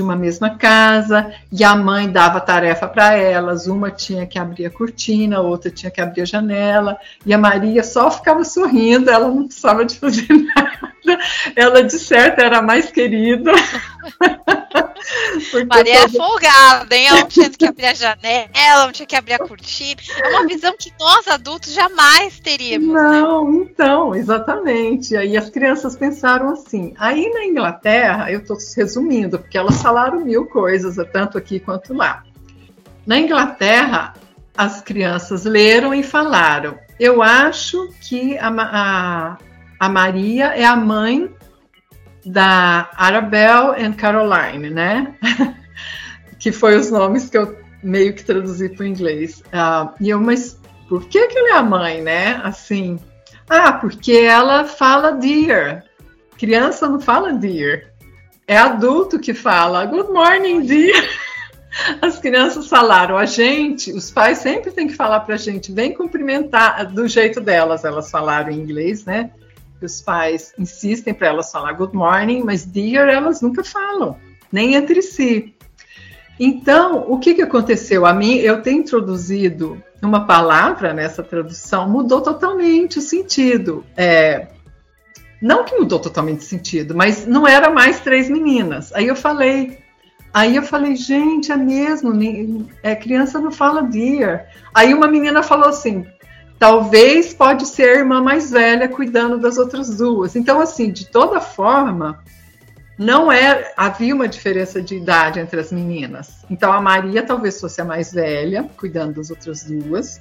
de 0.00 0.02
uma 0.02 0.16
mesma 0.16 0.56
casa 0.56 1.30
e 1.52 1.62
a 1.62 1.76
mãe 1.76 2.10
dava 2.10 2.40
tarefa 2.40 2.88
para 2.88 3.14
elas. 3.14 3.66
Uma 3.66 3.90
tinha 3.90 4.26
que 4.26 4.38
abrir 4.38 4.64
a 4.64 4.70
cortina, 4.70 5.40
outra 5.40 5.70
tinha 5.70 5.90
que 5.90 6.00
abrir 6.00 6.22
a 6.22 6.24
janela 6.24 6.98
e 7.24 7.34
a 7.34 7.38
Maria 7.38 7.82
só 7.82 8.10
ficava 8.10 8.42
sorrindo, 8.42 9.10
ela 9.10 9.28
não 9.28 9.44
precisava 9.44 9.84
de 9.84 9.98
fazer 9.98 10.26
nada. 10.32 11.20
Ela 11.54 11.84
de 11.84 11.98
certo 11.98 12.40
era 12.40 12.58
a 12.58 12.62
mais 12.62 12.90
querida. 12.90 13.52
Maria 15.68 16.04
é 16.04 16.08
folgada, 16.08 16.94
hein? 16.94 17.06
Ela 17.08 17.20
não 17.20 17.28
tinha 17.28 17.50
que 17.50 17.66
abrir 17.66 17.86
a 17.86 17.94
janela, 17.94 18.48
ela 18.54 18.84
não 18.86 18.92
tinha 18.92 19.06
que 19.06 19.16
abrir 19.16 19.34
a 19.34 19.38
cortina. 19.38 20.00
É 20.22 20.28
uma 20.28 20.46
visão 20.46 20.74
que 20.78 20.92
nós 20.98 21.26
adultos 21.28 21.72
jamais 21.72 22.38
teríamos. 22.40 22.88
Né? 22.88 23.02
Não, 23.02 23.50
né? 23.50 23.58
então, 23.62 24.14
exatamente. 24.14 25.16
Aí 25.16 25.36
as 25.36 25.50
crianças 25.50 25.96
pensaram 25.96 26.50
assim. 26.50 26.94
Aí 26.98 27.28
na 27.30 27.44
Inglaterra, 27.44 28.30
eu 28.30 28.40
estou 28.40 28.56
resumindo, 28.76 29.38
porque 29.38 29.58
elas 29.58 29.80
falaram 29.82 30.20
mil 30.20 30.46
coisas, 30.46 30.96
tanto 31.12 31.38
aqui 31.38 31.58
quanto 31.58 31.94
lá. 31.94 32.22
Na 33.06 33.18
Inglaterra, 33.18 34.14
as 34.56 34.80
crianças 34.80 35.44
leram 35.44 35.94
e 35.94 36.02
falaram: 36.02 36.78
Eu 36.98 37.22
acho 37.22 37.88
que 38.00 38.36
a, 38.38 38.48
a, 38.48 39.38
a 39.78 39.88
Maria 39.88 40.46
é 40.48 40.64
a 40.64 40.76
mãe 40.76 41.30
da 42.24 42.90
Arabelle 42.96 43.82
and 43.82 43.92
Caroline, 43.92 44.70
né? 44.70 45.14
que 46.38 46.52
foi 46.52 46.76
os 46.76 46.90
nomes 46.90 47.28
que 47.28 47.38
eu 47.38 47.58
meio 47.82 48.14
que 48.14 48.24
traduzi 48.24 48.68
para 48.68 48.84
o 48.84 48.86
inglês. 48.86 49.42
Uh, 49.46 49.92
e 50.00 50.10
eu, 50.10 50.20
mas 50.20 50.58
por 50.88 51.06
que, 51.06 51.28
que 51.28 51.38
ela 51.38 51.48
é 51.50 51.58
a 51.58 51.62
mãe, 51.62 52.02
né? 52.02 52.40
Assim, 52.42 52.98
ah, 53.48 53.72
porque 53.72 54.12
ela 54.12 54.64
fala 54.64 55.12
dear. 55.12 55.84
Criança 56.38 56.88
não 56.88 57.00
fala 57.00 57.32
dear. 57.32 57.90
É 58.46 58.56
adulto 58.56 59.18
que 59.18 59.34
fala 59.34 59.84
good 59.84 60.10
morning, 60.10 60.62
dear. 60.62 61.02
As 62.02 62.18
crianças 62.18 62.66
falaram, 62.66 63.16
a 63.16 63.24
gente, 63.24 63.92
os 63.92 64.10
pais 64.10 64.38
sempre 64.38 64.72
têm 64.72 64.88
que 64.88 64.94
falar 64.94 65.20
para 65.20 65.36
a 65.36 65.38
gente, 65.38 65.70
vem 65.70 65.94
cumprimentar 65.94 66.84
do 66.86 67.06
jeito 67.06 67.40
delas, 67.40 67.84
elas 67.84 68.10
falaram 68.10 68.50
em 68.50 68.58
inglês, 68.58 69.04
né? 69.04 69.30
Os 69.86 70.00
pais 70.00 70.52
insistem 70.58 71.14
para 71.14 71.28
elas 71.28 71.50
falar 71.50 71.72
good 71.72 71.94
morning, 71.94 72.42
mas 72.44 72.64
dear 72.64 73.08
elas 73.08 73.40
nunca 73.40 73.64
falam, 73.64 74.16
nem 74.52 74.74
entre 74.74 75.02
si. 75.02 75.54
Então, 76.38 77.04
o 77.06 77.18
que, 77.18 77.34
que 77.34 77.42
aconteceu? 77.42 78.06
A 78.06 78.14
mim, 78.14 78.36
eu 78.36 78.62
tenho 78.62 78.80
introduzido 78.80 79.82
uma 80.02 80.26
palavra 80.26 80.94
nessa 80.94 81.22
tradução, 81.22 81.88
mudou 81.88 82.22
totalmente 82.22 82.98
o 82.98 83.02
sentido. 83.02 83.84
É, 83.94 84.48
não 85.40 85.64
que 85.64 85.76
mudou 85.76 85.98
totalmente 85.98 86.40
o 86.40 86.44
sentido, 86.44 86.94
mas 86.94 87.26
não 87.26 87.46
era 87.46 87.70
mais 87.70 88.00
três 88.00 88.30
meninas. 88.30 88.92
Aí 88.94 89.06
eu 89.06 89.16
falei, 89.16 89.78
aí 90.32 90.56
eu 90.56 90.62
falei, 90.62 90.96
gente, 90.96 91.52
é 91.52 91.56
mesmo, 91.56 92.68
é, 92.82 92.96
criança 92.96 93.38
não 93.38 93.50
fala 93.50 93.82
dear. 93.82 94.46
Aí 94.74 94.94
uma 94.94 95.08
menina 95.08 95.42
falou 95.42 95.68
assim, 95.68 96.06
talvez 96.60 97.32
pode 97.32 97.64
ser 97.64 97.84
a 97.84 97.98
irmã 98.00 98.20
mais 98.20 98.50
velha 98.50 98.86
cuidando 98.86 99.38
das 99.38 99.56
outras 99.56 99.96
duas. 99.96 100.36
Então, 100.36 100.60
assim, 100.60 100.92
de 100.92 101.06
toda 101.06 101.40
forma, 101.40 102.22
não 102.98 103.32
é 103.32 103.72
havia 103.74 104.14
uma 104.14 104.28
diferença 104.28 104.82
de 104.82 104.94
idade 104.94 105.40
entre 105.40 105.58
as 105.58 105.72
meninas. 105.72 106.44
Então, 106.50 106.70
a 106.70 106.78
Maria 106.78 107.22
talvez 107.22 107.58
fosse 107.58 107.80
a 107.80 107.84
mais 107.84 108.12
velha, 108.12 108.68
cuidando 108.76 109.14
das 109.14 109.30
outras 109.30 109.64
duas. 109.64 110.20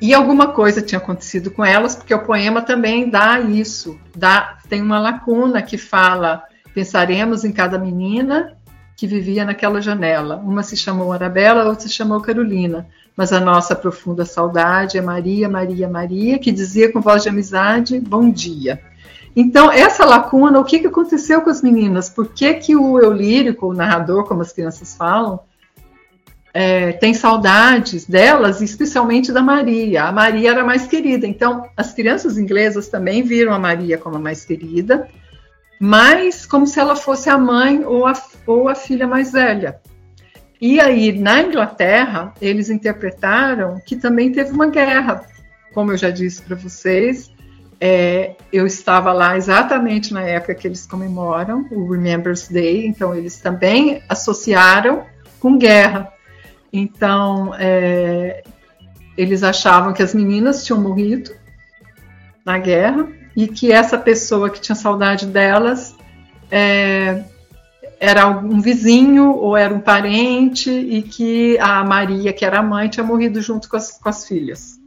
E 0.00 0.14
alguma 0.14 0.48
coisa 0.48 0.80
tinha 0.80 0.98
acontecido 0.98 1.50
com 1.50 1.62
elas, 1.62 1.94
porque 1.94 2.14
o 2.14 2.24
poema 2.24 2.62
também 2.62 3.10
dá 3.10 3.38
isso. 3.38 4.00
Dá, 4.16 4.56
tem 4.66 4.80
uma 4.80 4.98
lacuna 4.98 5.60
que 5.60 5.76
fala: 5.76 6.42
pensaremos 6.72 7.44
em 7.44 7.52
cada 7.52 7.78
menina 7.78 8.56
que 8.96 9.06
vivia 9.06 9.44
naquela 9.44 9.82
janela. 9.82 10.36
Uma 10.36 10.62
se 10.62 10.74
chamou 10.74 11.12
Arabella, 11.12 11.66
outra 11.66 11.86
se 11.86 11.90
chamou 11.90 12.18
Carolina 12.22 12.88
mas 13.16 13.32
a 13.32 13.40
nossa 13.40 13.74
profunda 13.74 14.24
saudade 14.24 14.96
é 14.96 15.02
Maria, 15.02 15.48
Maria, 15.48 15.88
Maria, 15.88 16.38
que 16.38 16.50
dizia 16.50 16.90
com 16.92 17.00
voz 17.00 17.22
de 17.22 17.28
amizade, 17.28 18.00
bom 18.00 18.30
dia. 18.30 18.80
Então, 19.34 19.70
essa 19.70 20.04
lacuna, 20.04 20.60
o 20.60 20.64
que, 20.64 20.78
que 20.78 20.86
aconteceu 20.86 21.40
com 21.40 21.50
as 21.50 21.62
meninas? 21.62 22.10
Por 22.10 22.28
que, 22.28 22.54
que 22.54 22.76
o 22.76 22.98
eu 22.98 23.12
lírico, 23.12 23.68
o 23.68 23.74
narrador, 23.74 24.24
como 24.24 24.42
as 24.42 24.52
crianças 24.52 24.94
falam, 24.94 25.40
é, 26.54 26.92
tem 26.92 27.14
saudades 27.14 28.04
delas, 28.04 28.60
especialmente 28.60 29.32
da 29.32 29.40
Maria. 29.40 30.04
A 30.04 30.12
Maria 30.12 30.50
era 30.50 30.64
mais 30.64 30.86
querida. 30.86 31.26
Então, 31.26 31.66
as 31.76 31.94
crianças 31.94 32.36
inglesas 32.36 32.88
também 32.88 33.22
viram 33.22 33.54
a 33.54 33.58
Maria 33.58 33.96
como 33.96 34.16
a 34.16 34.20
mais 34.20 34.44
querida, 34.44 35.08
mas 35.80 36.44
como 36.44 36.66
se 36.66 36.78
ela 36.78 36.94
fosse 36.94 37.30
a 37.30 37.38
mãe 37.38 37.84
ou 37.84 38.06
a, 38.06 38.12
ou 38.46 38.68
a 38.68 38.74
filha 38.74 39.06
mais 39.06 39.32
velha. 39.32 39.80
E 40.62 40.78
aí, 40.78 41.10
na 41.10 41.42
Inglaterra, 41.42 42.32
eles 42.40 42.70
interpretaram 42.70 43.82
que 43.84 43.96
também 43.96 44.30
teve 44.30 44.52
uma 44.52 44.68
guerra. 44.68 45.24
Como 45.74 45.90
eu 45.90 45.96
já 45.96 46.08
disse 46.08 46.40
para 46.40 46.54
vocês, 46.54 47.32
é, 47.80 48.36
eu 48.52 48.64
estava 48.64 49.12
lá 49.12 49.36
exatamente 49.36 50.14
na 50.14 50.22
época 50.22 50.54
que 50.54 50.68
eles 50.68 50.86
comemoram 50.86 51.66
o 51.72 51.90
Remembrance 51.90 52.52
Day, 52.52 52.86
então 52.86 53.12
eles 53.12 53.40
também 53.40 54.04
associaram 54.08 55.04
com 55.40 55.58
guerra. 55.58 56.12
Então, 56.72 57.52
é, 57.58 58.44
eles 59.16 59.42
achavam 59.42 59.92
que 59.92 60.02
as 60.04 60.14
meninas 60.14 60.64
tinham 60.64 60.80
morrido 60.80 61.32
na 62.46 62.56
guerra 62.56 63.08
e 63.36 63.48
que 63.48 63.72
essa 63.72 63.98
pessoa 63.98 64.48
que 64.48 64.60
tinha 64.60 64.76
saudade 64.76 65.26
delas 65.26 65.96
é, 66.52 67.24
era 68.02 68.28
um 68.28 68.60
vizinho 68.60 69.30
ou 69.30 69.56
era 69.56 69.72
um 69.72 69.78
parente 69.78 70.68
e 70.68 71.02
que 71.02 71.56
a 71.60 71.84
Maria, 71.84 72.32
que 72.32 72.44
era 72.44 72.58
a 72.58 72.62
mãe, 72.62 72.88
tinha 72.88 73.06
morrido 73.06 73.40
junto 73.40 73.68
com 73.68 73.76
as, 73.76 73.92
com 73.92 74.08
as 74.08 74.26
filhas. 74.26 74.80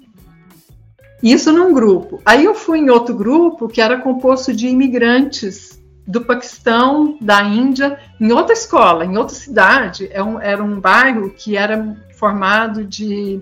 Isso 1.24 1.54
num 1.54 1.74
grupo. 1.74 2.22
Aí 2.26 2.44
eu 2.44 2.54
fui 2.54 2.80
em 2.80 2.90
outro 2.90 3.16
grupo 3.16 3.70
que 3.70 3.80
era 3.80 4.02
composto 4.02 4.54
de 4.54 4.68
imigrantes 4.68 5.82
do 6.06 6.26
Paquistão, 6.26 7.18
da 7.22 7.42
Índia, 7.42 7.98
em 8.20 8.34
outra 8.34 8.52
escola, 8.52 9.06
em 9.06 9.18
outra 9.18 9.34
cidade. 9.34 10.10
Era 10.12 10.20
é 10.20 10.24
um, 10.24 10.42
era 10.42 10.62
um 10.62 10.82
bairro 10.82 11.30
que 11.30 11.56
era 11.56 11.96
formado 12.18 12.84
de 12.84 13.40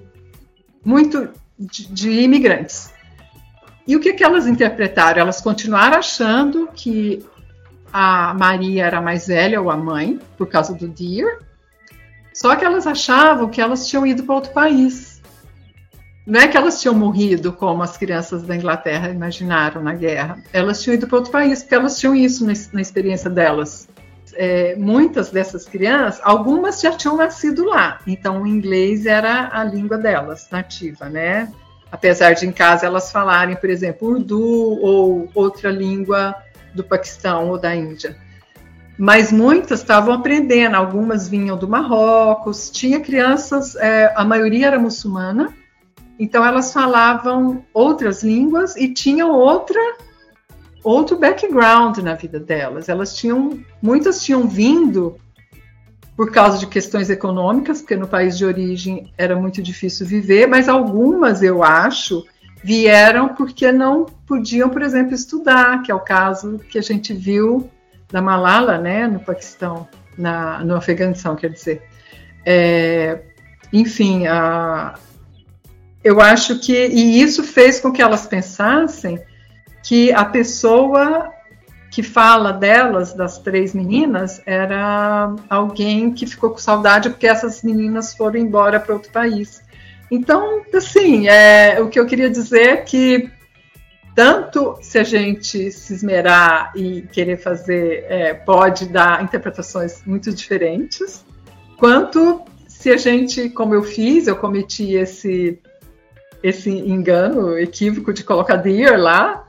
muito 0.85 1.29
de, 1.57 1.87
de 1.87 2.11
imigrantes. 2.11 2.93
E 3.87 3.95
o 3.95 3.99
que, 3.99 4.13
que 4.13 4.23
elas 4.23 4.45
interpretaram? 4.45 5.19
Elas 5.19 5.41
continuaram 5.41 5.97
achando 5.97 6.69
que 6.75 7.25
a 7.93 8.33
Maria 8.33 8.85
era 8.85 8.99
mais 8.99 9.27
velha 9.27 9.61
ou 9.61 9.69
a 9.69 9.77
mãe, 9.77 10.19
por 10.37 10.47
causa 10.47 10.73
do 10.73 10.87
Deer, 10.87 11.39
só 12.33 12.55
que 12.55 12.65
elas 12.65 12.87
achavam 12.87 13.47
que 13.47 13.61
elas 13.61 13.87
tinham 13.87 14.05
ido 14.05 14.23
para 14.23 14.33
outro 14.33 14.51
país. 14.51 15.21
Não 16.25 16.39
é 16.39 16.47
que 16.47 16.57
elas 16.57 16.81
tinham 16.81 16.95
morrido, 16.95 17.53
como 17.53 17.83
as 17.83 17.95
crianças 17.95 18.43
da 18.43 18.55
Inglaterra 18.55 19.09
imaginaram 19.09 19.83
na 19.83 19.93
guerra. 19.93 20.41
Elas 20.51 20.81
tinham 20.81 20.95
ido 20.95 21.07
para 21.07 21.17
outro 21.17 21.31
país, 21.31 21.61
porque 21.61 21.75
elas 21.75 21.99
tinham 21.99 22.15
isso 22.15 22.45
na, 22.45 22.53
na 22.73 22.81
experiência 22.81 23.29
delas. 23.29 23.87
É, 24.35 24.75
muitas 24.75 25.29
dessas 25.29 25.65
crianças, 25.65 26.19
algumas 26.23 26.81
já 26.81 26.91
tinham 26.91 27.15
nascido 27.15 27.65
lá, 27.65 27.99
então 28.07 28.41
o 28.41 28.47
inglês 28.47 29.05
era 29.05 29.49
a 29.53 29.63
língua 29.63 29.95
delas, 29.95 30.47
nativa, 30.49 31.07
né? 31.07 31.53
apesar 31.93 32.33
de 32.33 32.47
em 32.47 32.51
casa 32.51 32.87
elas 32.87 33.11
falarem, 33.11 33.55
por 33.55 33.69
exemplo, 33.69 34.07
urdu 34.07 34.41
ou 34.81 35.29
outra 35.35 35.69
língua 35.69 36.35
do 36.73 36.83
Paquistão 36.83 37.49
ou 37.49 37.57
da 37.57 37.75
Índia. 37.75 38.17
Mas 38.97 39.31
muitas 39.31 39.79
estavam 39.79 40.13
aprendendo, 40.13 40.75
algumas 40.75 41.27
vinham 41.27 41.57
do 41.57 41.67
Marrocos, 41.67 42.69
tinha 42.69 42.99
crianças, 42.99 43.75
é, 43.75 44.13
a 44.15 44.23
maioria 44.23 44.67
era 44.67 44.79
muçulmana, 44.79 45.53
então 46.19 46.45
elas 46.45 46.71
falavam 46.71 47.65
outras 47.73 48.23
línguas 48.23 48.75
e 48.75 48.93
tinham 48.93 49.31
outra 49.31 49.79
outro 50.83 51.17
background 51.17 51.99
na 51.99 52.13
vida 52.13 52.39
delas. 52.39 52.89
Elas 52.89 53.15
tinham, 53.15 53.59
muitas 53.81 54.23
tinham 54.23 54.47
vindo 54.47 55.15
por 56.15 56.31
causa 56.31 56.59
de 56.59 56.67
questões 56.67 57.09
econômicas, 57.09 57.81
porque 57.81 57.95
no 57.95 58.07
país 58.07 58.37
de 58.37 58.45
origem 58.45 59.11
era 59.17 59.35
muito 59.35 59.61
difícil 59.61 60.05
viver, 60.05 60.45
mas 60.47 60.69
algumas, 60.69 61.41
eu 61.41 61.63
acho, 61.63 62.23
vieram 62.63 63.29
porque 63.29 63.71
não 63.71 64.05
podiam, 64.25 64.69
por 64.69 64.81
exemplo, 64.81 65.13
estudar, 65.13 65.81
que 65.83 65.91
é 65.91 65.95
o 65.95 65.99
caso 65.99 66.59
que 66.69 66.77
a 66.77 66.81
gente 66.81 67.13
viu 67.13 67.69
da 68.09 68.21
Malala, 68.21 68.77
né, 68.77 69.07
no 69.07 69.19
Paquistão, 69.19 69.87
na, 70.17 70.63
no 70.63 70.75
Afeganistão, 70.75 71.35
quer 71.35 71.49
dizer. 71.49 71.83
É, 72.45 73.21
enfim, 73.71 74.27
a, 74.27 74.93
eu 76.03 76.21
acho 76.21 76.59
que 76.59 76.87
e 76.87 77.21
isso 77.21 77.43
fez 77.43 77.79
com 77.79 77.91
que 77.91 78.01
elas 78.01 78.27
pensassem 78.27 79.19
que 79.83 80.11
a 80.11 80.23
pessoa 80.23 81.31
que 81.89 82.01
fala 82.01 82.51
delas, 82.51 83.13
das 83.13 83.37
três 83.37 83.73
meninas, 83.73 84.41
era 84.45 85.35
alguém 85.49 86.11
que 86.11 86.25
ficou 86.25 86.49
com 86.49 86.57
saudade 86.57 87.09
porque 87.09 87.27
essas 87.27 87.61
meninas 87.61 88.15
foram 88.15 88.39
embora 88.39 88.79
para 88.79 88.95
outro 88.95 89.11
país. 89.11 89.61
Então, 90.11 90.61
assim, 90.73 91.27
é, 91.27 91.81
o 91.81 91.89
que 91.89 91.99
eu 91.99 92.05
queria 92.05 92.29
dizer 92.29 92.61
é 92.61 92.77
que 92.77 93.29
tanto 94.15 94.77
se 94.81 94.99
a 94.99 95.03
gente 95.03 95.71
se 95.71 95.93
esmerar 95.93 96.71
e 96.75 97.01
querer 97.01 97.37
fazer, 97.37 98.05
é, 98.07 98.33
pode 98.33 98.87
dar 98.87 99.23
interpretações 99.23 100.03
muito 100.05 100.31
diferentes, 100.31 101.25
quanto 101.77 102.43
se 102.67 102.91
a 102.91 102.97
gente, 102.97 103.49
como 103.49 103.73
eu 103.73 103.83
fiz, 103.83 104.27
eu 104.27 104.35
cometi 104.35 104.93
esse 104.93 105.59
esse 106.43 106.69
engano, 106.69 107.57
equívoco 107.57 108.11
de 108.11 108.21
colocar 108.21 108.57
deer 108.57 108.99
lá, 108.99 109.47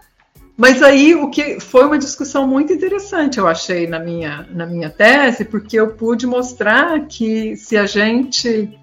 mas 0.56 0.80
aí 0.80 1.16
o 1.16 1.28
que 1.28 1.58
foi 1.58 1.84
uma 1.84 1.98
discussão 1.98 2.46
muito 2.46 2.72
interessante, 2.72 3.38
eu 3.38 3.48
achei 3.48 3.88
na 3.88 3.98
minha, 3.98 4.46
na 4.52 4.64
minha 4.64 4.88
tese, 4.88 5.44
porque 5.44 5.76
eu 5.76 5.88
pude 5.88 6.24
mostrar 6.24 7.06
que 7.08 7.56
se 7.56 7.76
a 7.76 7.84
gente 7.84 8.78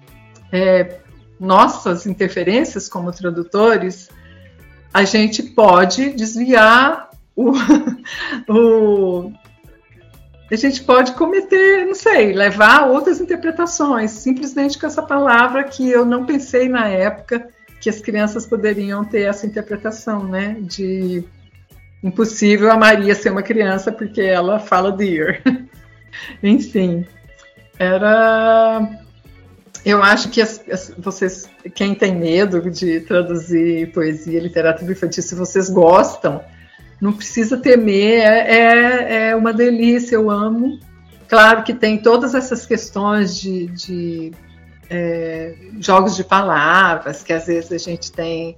é, 0.52 0.98
nossas 1.42 2.06
interferências 2.06 2.88
como 2.88 3.12
tradutores, 3.12 4.08
a 4.94 5.04
gente 5.04 5.42
pode 5.42 6.10
desviar 6.10 7.10
o, 7.34 7.52
o 8.48 9.32
a 10.50 10.56
gente 10.56 10.84
pode 10.84 11.12
cometer, 11.12 11.86
não 11.86 11.94
sei, 11.94 12.34
levar 12.34 12.86
outras 12.86 13.22
interpretações, 13.22 14.10
simplesmente 14.10 14.78
com 14.78 14.86
essa 14.86 15.02
palavra 15.02 15.64
que 15.64 15.88
eu 15.88 16.04
não 16.04 16.26
pensei 16.26 16.68
na 16.68 16.88
época 16.88 17.48
que 17.80 17.88
as 17.88 18.00
crianças 18.00 18.44
poderiam 18.44 19.02
ter 19.02 19.22
essa 19.22 19.46
interpretação, 19.46 20.24
né, 20.24 20.58
de 20.60 21.24
impossível 22.02 22.70
a 22.70 22.76
Maria 22.76 23.14
ser 23.14 23.30
uma 23.30 23.42
criança 23.42 23.90
porque 23.90 24.20
ela 24.20 24.58
fala 24.58 24.92
dear. 24.92 25.40
Enfim, 26.42 27.06
era. 27.78 28.88
Eu 29.84 30.02
acho 30.02 30.30
que 30.30 30.40
as, 30.40 30.62
as, 30.70 30.94
vocês, 30.96 31.50
quem 31.74 31.94
tem 31.94 32.14
medo 32.14 32.70
de 32.70 33.00
traduzir 33.00 33.92
poesia, 33.92 34.40
literatura 34.40 34.92
infantil, 34.92 35.22
se 35.22 35.34
vocês 35.34 35.68
gostam, 35.68 36.40
não 37.00 37.12
precisa 37.12 37.56
temer, 37.56 38.20
é, 38.20 38.38
é, 38.38 39.30
é 39.30 39.36
uma 39.36 39.52
delícia, 39.52 40.14
eu 40.14 40.30
amo. 40.30 40.78
Claro 41.26 41.64
que 41.64 41.74
tem 41.74 41.98
todas 41.98 42.34
essas 42.34 42.64
questões 42.64 43.36
de, 43.40 43.66
de 43.68 44.32
é, 44.88 45.56
jogos 45.80 46.14
de 46.14 46.22
palavras, 46.22 47.24
que 47.24 47.32
às 47.32 47.46
vezes 47.46 47.72
a 47.72 47.78
gente 47.78 48.12
tem. 48.12 48.56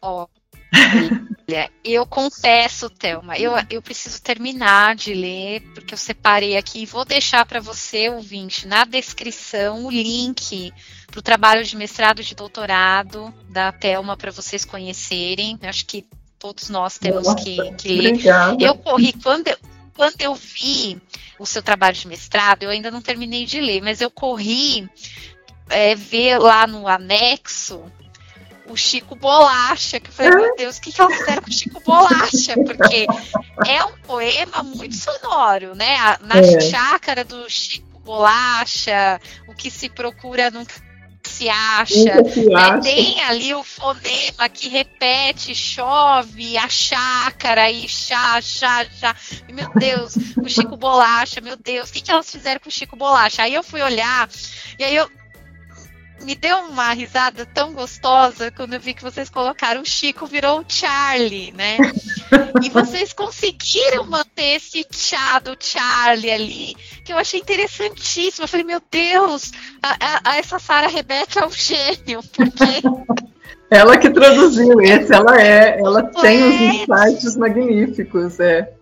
Oh. 0.00 0.26
Olha, 0.72 1.70
eu 1.84 2.06
confesso, 2.06 2.88
Thelma, 2.88 3.36
eu, 3.36 3.52
eu 3.68 3.82
preciso 3.82 4.22
terminar 4.22 4.94
de 4.94 5.12
ler, 5.12 5.62
porque 5.74 5.94
eu 5.94 5.98
separei 5.98 6.56
aqui 6.56 6.82
e 6.82 6.86
vou 6.86 7.04
deixar 7.04 7.44
para 7.44 7.60
você, 7.60 8.08
ouvinte, 8.08 8.68
na 8.68 8.84
descrição 8.84 9.86
o 9.86 9.90
link 9.90 10.72
para 11.08 11.18
o 11.18 11.22
trabalho 11.22 11.64
de 11.64 11.76
mestrado 11.76 12.20
e 12.20 12.24
de 12.24 12.34
doutorado 12.34 13.34
da 13.48 13.72
Thelma 13.72 14.16
para 14.16 14.30
vocês 14.30 14.64
conhecerem. 14.64 15.58
Eu 15.60 15.68
acho 15.68 15.86
que 15.86 16.06
todos 16.38 16.68
nós 16.68 16.98
temos 16.98 17.26
Nossa, 17.26 17.44
que, 17.44 17.56
que 17.72 17.88
ler. 17.88 18.08
Obrigada. 18.10 18.64
Eu 18.64 18.76
corri 18.76 19.12
quando 19.12 19.48
eu, 19.48 19.56
quando 19.94 20.20
eu 20.20 20.34
vi 20.34 21.00
o 21.38 21.44
seu 21.44 21.62
trabalho 21.62 21.96
de 21.96 22.06
mestrado, 22.06 22.62
eu 22.62 22.70
ainda 22.70 22.90
não 22.90 23.02
terminei 23.02 23.44
de 23.44 23.60
ler, 23.60 23.82
mas 23.82 24.00
eu 24.00 24.10
corri 24.10 24.88
é, 25.68 25.94
ver 25.94 26.38
lá 26.38 26.66
no 26.66 26.86
anexo 26.86 27.84
o 28.70 28.76
Chico 28.76 29.16
Bolacha, 29.16 29.98
que 29.98 30.08
eu 30.08 30.12
falei, 30.12 30.34
meu 30.34 30.56
Deus, 30.56 30.78
o 30.78 30.80
que, 30.80 30.92
que 30.92 31.00
elas 31.00 31.16
fizeram 31.16 31.42
com 31.42 31.50
o 31.50 31.52
Chico 31.52 31.80
Bolacha? 31.80 32.54
Porque 32.64 33.06
é 33.66 33.84
um 33.84 33.98
poema 34.06 34.62
muito 34.62 34.94
sonoro, 34.94 35.74
né? 35.74 35.96
Na 36.20 36.36
é. 36.36 36.60
chácara 36.60 37.24
do 37.24 37.48
Chico 37.50 37.98
Bolacha, 38.04 39.20
o 39.48 39.54
que 39.54 39.70
se 39.70 39.88
procura 39.88 40.50
nunca 40.50 40.74
se 41.22 41.48
acha. 41.48 42.24
Se 42.28 42.46
né? 42.46 42.54
acha. 42.54 42.80
Tem 42.80 43.20
ali 43.22 43.54
o 43.54 43.62
fonema 43.62 44.48
que 44.48 44.68
repete, 44.68 45.54
chove, 45.54 46.56
a 46.56 46.68
chácara 46.68 47.70
e 47.70 47.88
chá, 47.88 48.40
chá, 48.40 48.86
chá. 48.98 49.16
E, 49.48 49.52
meu 49.52 49.70
Deus, 49.74 50.14
o 50.36 50.48
Chico 50.48 50.76
Bolacha, 50.76 51.40
meu 51.40 51.56
Deus, 51.56 51.90
o 51.90 51.92
que, 51.92 52.00
que 52.00 52.10
elas 52.10 52.30
fizeram 52.30 52.60
com 52.60 52.68
o 52.68 52.72
Chico 52.72 52.96
Bolacha? 52.96 53.42
Aí 53.42 53.54
eu 53.54 53.62
fui 53.62 53.82
olhar, 53.82 54.28
e 54.78 54.84
aí 54.84 54.94
eu 54.94 55.10
me 56.24 56.34
deu 56.34 56.56
uma 56.58 56.92
risada 56.92 57.46
tão 57.46 57.72
gostosa 57.72 58.50
quando 58.50 58.74
eu 58.74 58.80
vi 58.80 58.94
que 58.94 59.02
vocês 59.02 59.28
colocaram 59.28 59.82
o 59.82 59.86
Chico 59.86 60.26
virou 60.26 60.60
o 60.60 60.64
Charlie, 60.68 61.52
né? 61.52 61.78
e 62.62 62.68
vocês 62.70 63.12
conseguiram 63.12 64.06
manter 64.06 64.56
esse 64.56 64.86
chá 64.90 65.38
do 65.38 65.56
Charlie 65.58 66.30
ali, 66.30 66.76
que 67.04 67.12
eu 67.12 67.18
achei 67.18 67.40
interessantíssimo. 67.40 68.44
Eu 68.44 68.48
falei, 68.48 68.64
meu 68.64 68.82
Deus, 68.90 69.52
a, 69.82 69.96
a, 70.00 70.20
a 70.32 70.36
essa 70.38 70.58
Sara 70.58 70.88
Rebeca 70.88 71.40
é 71.40 71.46
um 71.46 71.50
gênio, 71.50 72.20
porque. 72.32 72.64
ela 73.70 73.96
que 73.96 74.10
traduziu 74.10 74.80
esse, 74.80 75.12
ela 75.12 75.40
é, 75.40 75.80
ela 75.80 76.02
tem 76.04 76.42
uns 76.42 76.60
insights 76.60 77.36
magníficos, 77.36 78.38
é. 78.40 78.72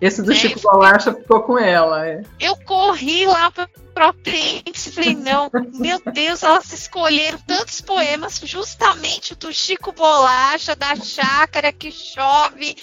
Esse 0.00 0.22
do 0.22 0.32
é, 0.32 0.34
Chico 0.34 0.60
Bolacha 0.60 1.14
ficou 1.14 1.42
com 1.42 1.58
ela. 1.58 2.06
É. 2.06 2.22
Eu 2.38 2.56
corri 2.56 3.26
lá 3.26 3.50
para 3.50 3.68
e 4.26 4.90
falei, 4.90 5.14
não, 5.14 5.50
meu 5.74 5.98
Deus, 6.12 6.42
elas 6.42 6.70
escolheram 6.70 7.38
tantos 7.46 7.80
poemas, 7.80 8.38
justamente 8.44 9.34
do 9.34 9.50
Chico 9.52 9.92
Bolacha, 9.92 10.76
da 10.76 10.94
chácara 10.96 11.72
que 11.72 11.90
chove, 11.90 12.76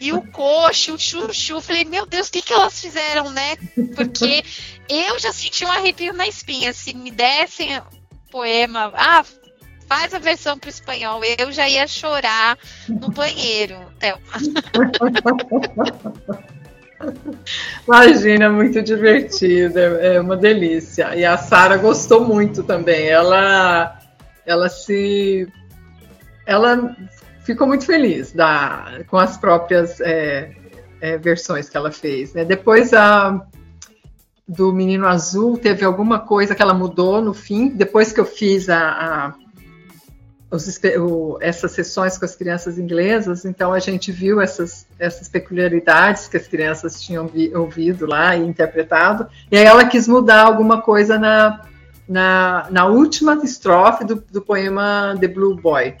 e 0.00 0.12
o 0.12 0.22
coxo, 0.30 0.94
o 0.94 0.98
chuchu. 0.98 1.60
Falei, 1.60 1.84
meu 1.84 2.06
Deus, 2.06 2.28
o 2.28 2.32
que, 2.32 2.42
que 2.42 2.52
elas 2.52 2.80
fizeram, 2.80 3.30
né? 3.30 3.56
Porque 3.96 4.44
eu 4.88 5.18
já 5.18 5.32
senti 5.32 5.64
um 5.64 5.72
arrepio 5.72 6.12
na 6.12 6.28
espinha. 6.28 6.72
Se 6.72 6.94
me 6.94 7.10
dessem 7.10 7.82
poema, 8.30 8.92
ah, 8.94 9.24
faz 9.88 10.14
a 10.14 10.20
versão 10.20 10.56
para 10.56 10.68
o 10.68 10.70
espanhol. 10.70 11.20
Eu 11.36 11.50
já 11.50 11.68
ia 11.68 11.88
chorar 11.88 12.56
no 12.88 13.10
banheiro, 13.10 13.76
Thelma. 13.98 14.22
Imagina, 17.86 18.50
muito 18.50 18.82
divertida, 18.82 19.80
é 19.80 20.20
uma 20.20 20.36
delícia. 20.36 21.14
E 21.16 21.24
a 21.24 21.36
Sara 21.36 21.76
gostou 21.76 22.24
muito 22.24 22.62
também. 22.62 23.08
Ela, 23.08 23.98
ela 24.44 24.68
se, 24.68 25.48
ela 26.46 26.96
ficou 27.44 27.66
muito 27.66 27.86
feliz 27.86 28.32
da, 28.32 29.00
com 29.08 29.16
as 29.16 29.36
próprias 29.36 30.00
é, 30.00 30.52
é, 31.00 31.18
versões 31.18 31.68
que 31.68 31.76
ela 31.76 31.90
fez. 31.90 32.34
Né? 32.34 32.44
Depois 32.44 32.92
a 32.92 33.46
do 34.46 34.72
Menino 34.72 35.06
Azul 35.06 35.56
teve 35.56 35.84
alguma 35.84 36.18
coisa 36.18 36.56
que 36.56 36.62
ela 36.62 36.74
mudou 36.74 37.22
no 37.22 37.32
fim. 37.32 37.68
Depois 37.68 38.12
que 38.12 38.18
eu 38.18 38.24
fiz 38.24 38.68
a, 38.68 38.78
a 38.78 39.34
os, 40.50 40.80
o, 40.98 41.38
essas 41.40 41.70
sessões 41.72 42.18
com 42.18 42.24
as 42.24 42.34
crianças 42.34 42.78
inglesas, 42.78 43.44
então 43.44 43.72
a 43.72 43.78
gente 43.78 44.10
viu 44.10 44.40
essas, 44.40 44.86
essas 44.98 45.28
peculiaridades 45.28 46.26
que 46.26 46.36
as 46.36 46.48
crianças 46.48 47.00
tinham 47.00 47.28
vi, 47.28 47.54
ouvido 47.54 48.04
lá 48.06 48.36
e 48.36 48.44
interpretado, 48.44 49.28
e 49.50 49.56
aí 49.56 49.64
ela 49.64 49.86
quis 49.86 50.08
mudar 50.08 50.42
alguma 50.42 50.82
coisa 50.82 51.18
na, 51.18 51.60
na, 52.08 52.66
na 52.70 52.86
última 52.86 53.34
estrofe 53.44 54.04
do, 54.04 54.16
do 54.16 54.42
poema 54.42 55.16
The 55.20 55.28
Blue 55.28 55.54
Boy. 55.54 55.94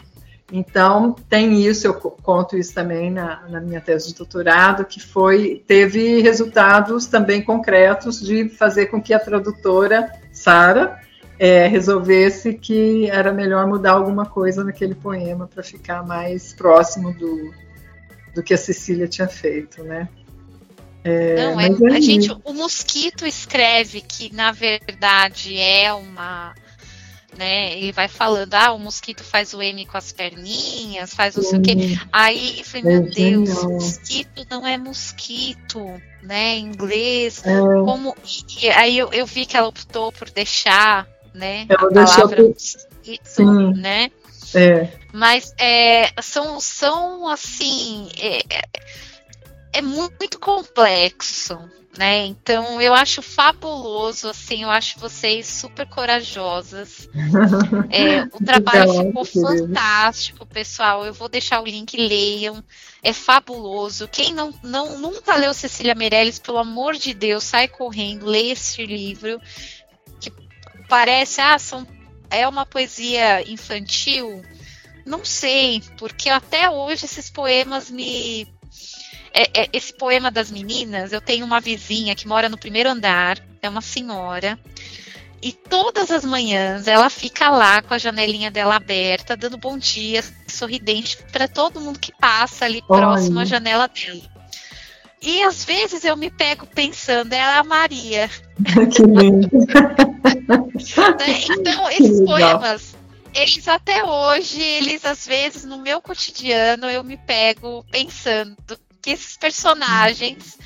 Então, 0.52 1.14
tem 1.28 1.64
isso, 1.64 1.86
eu 1.86 1.94
conto 1.94 2.56
isso 2.56 2.74
também 2.74 3.08
na, 3.08 3.42
na, 3.48 3.60
minha 3.60 3.80
tese 3.80 4.08
de 4.08 4.14
doutorado, 4.16 4.84
que 4.84 5.00
foi, 5.00 5.62
teve 5.64 6.20
resultados 6.20 7.06
também 7.06 7.40
concretos 7.40 8.20
de 8.20 8.48
fazer 8.48 8.86
com 8.86 9.00
que 9.00 9.14
a 9.14 9.18
tradutora, 9.20 10.10
Sara, 10.32 10.98
é, 11.40 11.66
resolvesse 11.66 12.52
que 12.52 13.08
era 13.08 13.32
melhor 13.32 13.66
mudar 13.66 13.92
alguma 13.92 14.26
coisa 14.26 14.62
naquele 14.62 14.94
poema 14.94 15.48
para 15.48 15.62
ficar 15.62 16.06
mais 16.06 16.52
próximo 16.52 17.14
do, 17.14 17.50
do 18.34 18.42
que 18.42 18.52
a 18.52 18.58
Cecília 18.58 19.08
tinha 19.08 19.26
feito, 19.26 19.82
né? 19.82 20.06
É, 21.02 21.36
Não, 21.36 21.58
é, 21.58 21.66
é 21.66 21.96
a 21.96 22.00
gente, 22.00 22.30
o 22.44 22.52
mosquito 22.52 23.26
escreve 23.26 24.02
que 24.02 24.30
na 24.34 24.52
verdade 24.52 25.58
é 25.58 25.90
uma 25.94 26.54
né? 27.38 27.78
Ele 27.78 27.92
vai 27.92 28.06
falando, 28.06 28.52
ah, 28.52 28.72
o 28.72 28.78
mosquito 28.78 29.24
faz 29.24 29.54
o 29.54 29.62
M 29.62 29.86
com 29.86 29.96
as 29.96 30.12
perninhas, 30.12 31.14
faz 31.14 31.36
não 31.36 31.42
sei 31.42 31.58
o 31.58 31.62
quê. 31.62 31.98
Aí 32.12 32.58
eu 32.58 32.64
falei, 32.64 32.84
meu 32.84 33.10
Deus, 33.10 33.64
mosquito 33.64 34.46
não 34.50 34.66
é 34.66 34.76
mosquito, 34.76 35.80
né? 36.22 36.56
Em 36.56 36.66
inglês. 36.66 37.42
É. 37.46 37.58
Como... 37.58 38.14
E 38.60 38.68
aí 38.68 38.98
eu, 38.98 39.10
eu, 39.12 39.24
vi 39.24 39.46
que 39.46 39.56
ela 39.56 39.68
optou 39.68 40.12
por 40.12 40.28
deixar, 40.28 41.08
né? 41.34 41.66
Ela 41.68 41.88
a 41.88 42.06
palavra 42.06 42.54
Sim. 43.22 43.72
né? 43.74 44.10
É. 44.54 44.88
Mas 45.12 45.52
é, 45.58 46.10
são, 46.22 46.60
são 46.60 47.28
assim. 47.28 48.08
É, 48.18 48.40
é 49.72 49.82
muito 49.82 50.38
complexo, 50.38 51.58
né? 51.96 52.26
Então 52.26 52.80
eu 52.80 52.94
acho 52.94 53.22
fabuloso, 53.22 54.28
assim, 54.28 54.62
eu 54.62 54.70
acho 54.70 54.98
vocês 54.98 55.46
super 55.46 55.86
corajosas. 55.86 57.08
É, 57.92 58.22
o 58.22 58.44
trabalho 58.44 58.92
ficou 58.92 59.24
fantástico, 59.24 60.46
pessoal. 60.46 61.04
Eu 61.04 61.12
vou 61.12 61.28
deixar 61.28 61.60
o 61.60 61.66
link, 61.66 61.96
leiam. 61.96 62.62
É 63.02 63.12
fabuloso. 63.12 64.06
Quem 64.06 64.32
não, 64.32 64.54
não 64.62 64.98
nunca 64.98 65.34
leu 65.34 65.52
Cecília 65.52 65.94
Meirelles, 65.94 66.38
pelo 66.38 66.58
amor 66.58 66.94
de 66.94 67.12
Deus, 67.14 67.44
sai 67.44 67.66
correndo, 67.66 68.26
leia 68.26 68.52
esse 68.52 68.84
livro. 68.84 69.40
Parece, 70.90 71.40
ah, 71.40 71.58
são, 71.58 71.86
é 72.28 72.46
uma 72.46 72.66
poesia 72.66 73.48
infantil. 73.48 74.44
Não 75.06 75.24
sei, 75.24 75.82
porque 75.96 76.28
até 76.28 76.68
hoje 76.68 77.06
esses 77.06 77.30
poemas 77.30 77.88
me 77.90 78.46
é, 79.32 79.62
é, 79.62 79.68
esse 79.72 79.92
poema 79.96 80.30
das 80.30 80.50
meninas, 80.50 81.12
eu 81.12 81.20
tenho 81.20 81.46
uma 81.46 81.60
vizinha 81.60 82.16
que 82.16 82.26
mora 82.26 82.48
no 82.48 82.58
primeiro 82.58 82.90
andar, 82.90 83.38
é 83.62 83.68
uma 83.68 83.80
senhora, 83.80 84.58
e 85.40 85.52
todas 85.52 86.10
as 86.10 86.24
manhãs 86.24 86.86
ela 86.86 87.08
fica 87.08 87.48
lá 87.48 87.80
com 87.80 87.94
a 87.94 87.98
janelinha 87.98 88.50
dela 88.50 88.76
aberta, 88.76 89.36
dando 89.36 89.56
bom 89.56 89.78
dia, 89.78 90.22
sorridente 90.48 91.16
para 91.32 91.46
todo 91.48 91.80
mundo 91.80 91.98
que 91.98 92.12
passa 92.20 92.64
ali 92.64 92.82
Olha. 92.88 93.00
próximo 93.00 93.38
à 93.38 93.44
janela 93.44 93.88
dela. 93.88 94.39
E 95.22 95.42
às 95.42 95.64
vezes 95.64 96.04
eu 96.04 96.16
me 96.16 96.30
pego 96.30 96.66
pensando, 96.66 97.32
é 97.32 97.42
a 97.42 97.62
Maria. 97.62 98.30
Que 98.92 99.02
lindo. 99.02 99.48
Né? 100.48 101.40
então, 101.50 101.88
esses 101.92 102.24
poemas, 102.24 102.96
eles 103.34 103.68
até 103.68 104.04
hoje, 104.04 104.60
eles 104.60 105.04
às 105.04 105.26
vezes 105.26 105.64
no 105.64 105.78
meu 105.78 106.00
cotidiano, 106.00 106.86
eu 106.86 107.04
me 107.04 107.16
pego 107.16 107.84
pensando 107.90 108.56
que 109.00 109.10
esses 109.10 109.36
personagens 109.36 110.58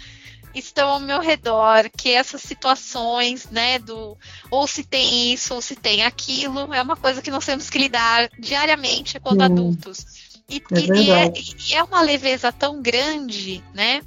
estão 0.55 0.89
ao 0.89 1.01
meu 1.01 1.20
redor, 1.20 1.90
que 1.97 2.10
essas 2.10 2.40
situações, 2.43 3.48
né, 3.51 3.78
do 3.81 4.16
ou 4.51 4.66
se 4.66 4.85
tem 4.85 5.32
isso 5.32 5.52
ou 5.55 5.60
se 5.60 5.74
tem 5.74 6.05
aquilo, 6.05 6.72
é 6.72 6.81
uma 6.81 6.97
coisa 6.97 7.20
que 7.20 7.31
nós 7.31 7.44
temos 7.44 7.68
que 7.68 7.78
lidar 7.78 8.31
diariamente 8.39 9.18
quando 9.18 9.40
hum, 9.40 9.44
adultos. 9.44 10.06
E 10.48 10.62
é, 10.70 11.01
e, 11.01 11.10
é, 11.10 11.32
e 11.68 11.74
é 11.74 11.82
uma 11.82 12.02
leveza 12.02 12.52
tão 12.52 12.81
grande, 12.81 13.64
né? 13.74 14.02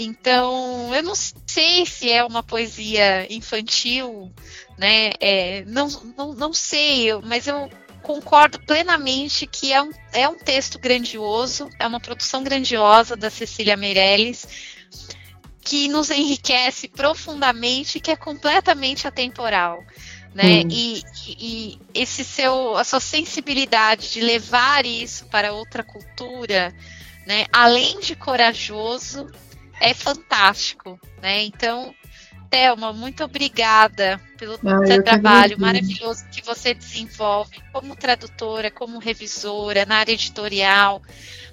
Então, 0.00 0.94
eu 0.94 1.02
não 1.02 1.14
sei 1.16 1.84
se 1.84 2.08
é 2.08 2.24
uma 2.24 2.40
poesia 2.40 3.26
infantil, 3.32 4.32
né? 4.78 5.10
É, 5.20 5.64
não, 5.66 5.88
não, 6.16 6.32
não 6.34 6.52
sei, 6.52 7.12
mas 7.24 7.48
eu 7.48 7.68
concordo 8.00 8.60
plenamente 8.60 9.44
que 9.44 9.72
é 9.72 9.82
um, 9.82 9.90
é 10.12 10.28
um 10.28 10.38
texto 10.38 10.78
grandioso, 10.78 11.68
é 11.80 11.86
uma 11.86 11.98
produção 11.98 12.44
grandiosa 12.44 13.16
da 13.16 13.28
Cecília 13.28 13.76
Meirelles, 13.76 14.46
que 15.62 15.88
nos 15.88 16.10
enriquece 16.10 16.86
profundamente, 16.86 17.98
que 17.98 18.12
é 18.12 18.16
completamente 18.16 19.08
atemporal. 19.08 19.84
Né? 20.32 20.62
Hum. 20.64 20.68
E, 20.70 21.02
e, 21.26 21.80
esse 21.92 22.24
seu, 22.24 22.76
a 22.76 22.84
sua 22.84 23.00
sensibilidade 23.00 24.12
de 24.12 24.20
levar 24.20 24.86
isso 24.86 25.26
para 25.26 25.52
outra 25.52 25.82
cultura, 25.82 26.72
né? 27.26 27.46
além 27.52 27.98
de 27.98 28.14
corajoso, 28.14 29.28
é 29.80 29.94
fantástico. 29.94 30.98
Né? 31.22 31.44
Então, 31.44 31.94
Thelma, 32.50 32.92
muito 32.92 33.24
obrigada 33.24 34.20
pelo 34.36 34.54
ah, 34.54 34.86
seu 34.86 35.02
trabalho 35.02 35.58
maravilhoso 35.58 36.24
que 36.30 36.42
você 36.42 36.74
desenvolve 36.74 37.60
como 37.72 37.94
tradutora, 37.94 38.70
como 38.70 38.98
revisora, 38.98 39.84
na 39.84 39.96
área 39.96 40.12
editorial, 40.12 41.02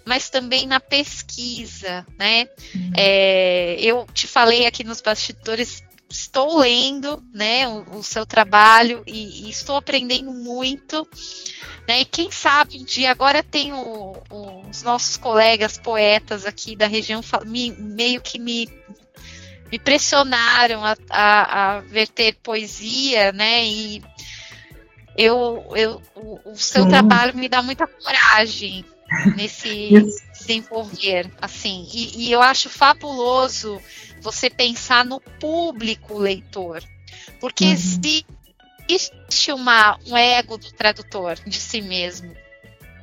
mas 0.06 0.30
também 0.30 0.66
na 0.66 0.80
pesquisa, 0.80 2.06
né? 2.18 2.48
Uhum. 2.74 2.92
É, 2.96 3.76
eu 3.80 4.06
te 4.14 4.28
falei 4.28 4.66
aqui 4.66 4.84
nos 4.84 5.02
bastidores, 5.02 5.84
estou 6.10 6.58
lendo, 6.60 7.24
né, 7.34 7.68
o, 7.68 7.98
o 7.98 8.04
seu 8.04 8.26
trabalho 8.26 9.04
e, 9.06 9.48
e, 9.48 9.50
estou 9.50 9.76
aprendendo 9.76 10.32
muito, 10.32 11.08
né? 11.88 12.02
E 12.02 12.06
quem 12.06 12.32
sabe 12.32 12.78
um 12.80 12.84
dia 12.84 13.12
agora 13.12 13.44
tem 13.44 13.74
o, 13.74 14.14
os 14.70 14.84
nossos 14.84 15.18
colegas 15.18 15.78
poetas 15.78 16.46
aqui 16.46 16.76
da 16.76 16.88
região 16.88 17.22
me, 17.46 17.72
meio 17.72 18.22
que 18.22 18.40
me 18.40 18.68
me 19.72 19.80
pressionaram 19.80 20.86
a, 20.86 20.96
a, 21.10 21.78
a 21.78 21.80
verter 21.82 22.36
poesia, 22.42 23.32
né? 23.32 23.66
E 23.66 24.04
eu, 25.18 25.66
eu, 25.76 26.02
o, 26.16 26.52
o 26.52 26.56
seu 26.56 26.84
Sim. 26.84 26.90
trabalho 26.90 27.36
me 27.36 27.50
dá 27.50 27.62
muita 27.62 27.88
coragem 27.88 28.86
nesse 29.36 29.92
desenvolver, 30.46 31.32
assim. 31.42 31.88
E, 31.94 32.26
e, 32.26 32.32
eu 32.32 32.42
acho 32.42 32.70
fabuloso 32.70 33.82
você 34.22 34.50
pensar 34.50 35.04
no 35.04 35.20
público 35.20 36.18
leitor, 36.18 36.84
porque 37.40 37.66
uhum. 37.66 37.72
existe 38.88 39.52
uma, 39.52 39.98
um 40.08 40.16
ego 40.16 40.58
do 40.58 40.72
tradutor 40.72 41.36
de 41.46 41.60
si 41.60 41.82
mesmo. 41.82 42.34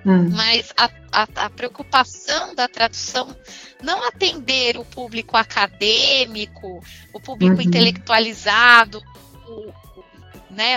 Hum. 0.04 0.30
Mas 0.30 0.72
a, 0.76 0.90
a, 1.12 1.28
a, 1.44 1.50
preocupação 1.50 2.56
da 2.56 2.66
tradução 2.66 3.36
não 3.80 4.02
atender 4.04 4.76
o 4.76 4.84
público 4.84 5.36
acadêmico, 5.36 6.82
o 7.12 7.20
público 7.20 7.56
uhum. 7.56 7.62
intelectualizado, 7.62 9.00
o, 9.46 9.72
né, 10.52 10.76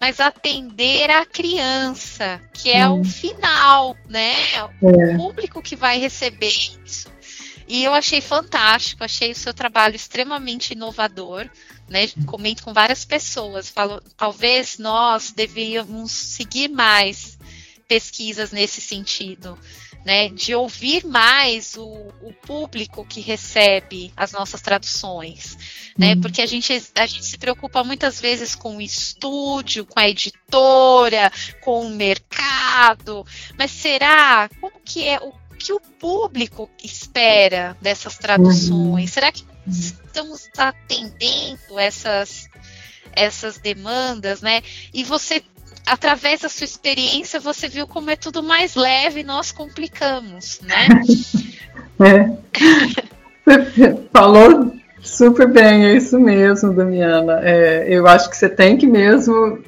mas 0.00 0.18
atender 0.20 1.10
a 1.10 1.24
criança, 1.24 2.40
que 2.52 2.70
é 2.70 2.88
hum. 2.88 3.00
o 3.00 3.04
final, 3.04 3.96
né? 4.08 4.34
O 4.80 4.90
é. 4.90 5.16
público 5.16 5.62
que 5.62 5.76
vai 5.76 5.98
receber 5.98 6.52
isso. 6.84 7.08
E 7.68 7.84
eu 7.84 7.94
achei 7.94 8.20
fantástico, 8.20 9.04
achei 9.04 9.30
o 9.30 9.36
seu 9.36 9.54
trabalho 9.54 9.94
extremamente 9.94 10.72
inovador, 10.72 11.48
né? 11.88 12.08
Comento 12.26 12.64
com 12.64 12.72
várias 12.72 13.04
pessoas, 13.04 13.68
falo, 13.68 14.02
talvez 14.16 14.76
nós 14.78 15.30
devíamos 15.30 16.10
seguir 16.10 16.68
mais 16.68 17.38
pesquisas 17.86 18.50
nesse 18.50 18.80
sentido. 18.80 19.58
Né, 20.04 20.28
de 20.28 20.54
ouvir 20.54 21.04
mais 21.04 21.76
o, 21.76 21.84
o 22.22 22.32
público 22.46 23.04
que 23.04 23.20
recebe 23.20 24.12
as 24.16 24.32
nossas 24.32 24.60
traduções, 24.60 25.56
né, 25.96 26.14
uhum. 26.14 26.20
porque 26.20 26.40
a 26.40 26.46
gente, 26.46 26.72
a 26.94 27.06
gente 27.06 27.24
se 27.24 27.38
preocupa 27.38 27.84
muitas 27.84 28.20
vezes 28.20 28.54
com 28.54 28.76
o 28.76 28.80
estúdio, 28.80 29.84
com 29.84 30.00
a 30.00 30.08
editora, 30.08 31.30
com 31.60 31.86
o 31.86 31.90
mercado, 31.90 33.26
mas 33.58 33.70
será, 33.70 34.48
como 34.60 34.80
que 34.84 35.06
é, 35.06 35.18
o 35.18 35.32
que 35.58 35.72
o 35.74 35.80
público 35.80 36.70
espera 36.82 37.76
dessas 37.82 38.16
traduções? 38.16 38.70
Uhum. 38.70 39.06
Será 39.06 39.30
que 39.30 39.44
estamos 39.68 40.48
atendendo 40.56 41.78
essas 41.78 42.48
essas 43.12 43.58
demandas, 43.58 44.40
né? 44.40 44.62
E 44.94 45.02
você 45.04 45.42
através 45.86 46.40
da 46.40 46.48
sua 46.48 46.64
experiência, 46.64 47.40
você 47.40 47.68
viu 47.68 47.86
como 47.86 48.10
é 48.10 48.16
tudo 48.16 48.42
mais 48.42 48.74
leve 48.74 49.20
e 49.20 49.24
nós 49.24 49.52
complicamos, 49.52 50.60
né? 50.60 50.88
é. 52.00 52.40
Você 53.44 53.96
falou 54.12 54.72
super 55.02 55.48
bem, 55.48 55.86
é 55.86 55.96
isso 55.96 56.18
mesmo, 56.18 56.72
Damiana. 56.72 57.40
É, 57.42 57.86
eu 57.88 58.06
acho 58.06 58.30
que 58.30 58.36
você 58.36 58.48
tem 58.48 58.76
que 58.76 58.86
mesmo 58.86 59.62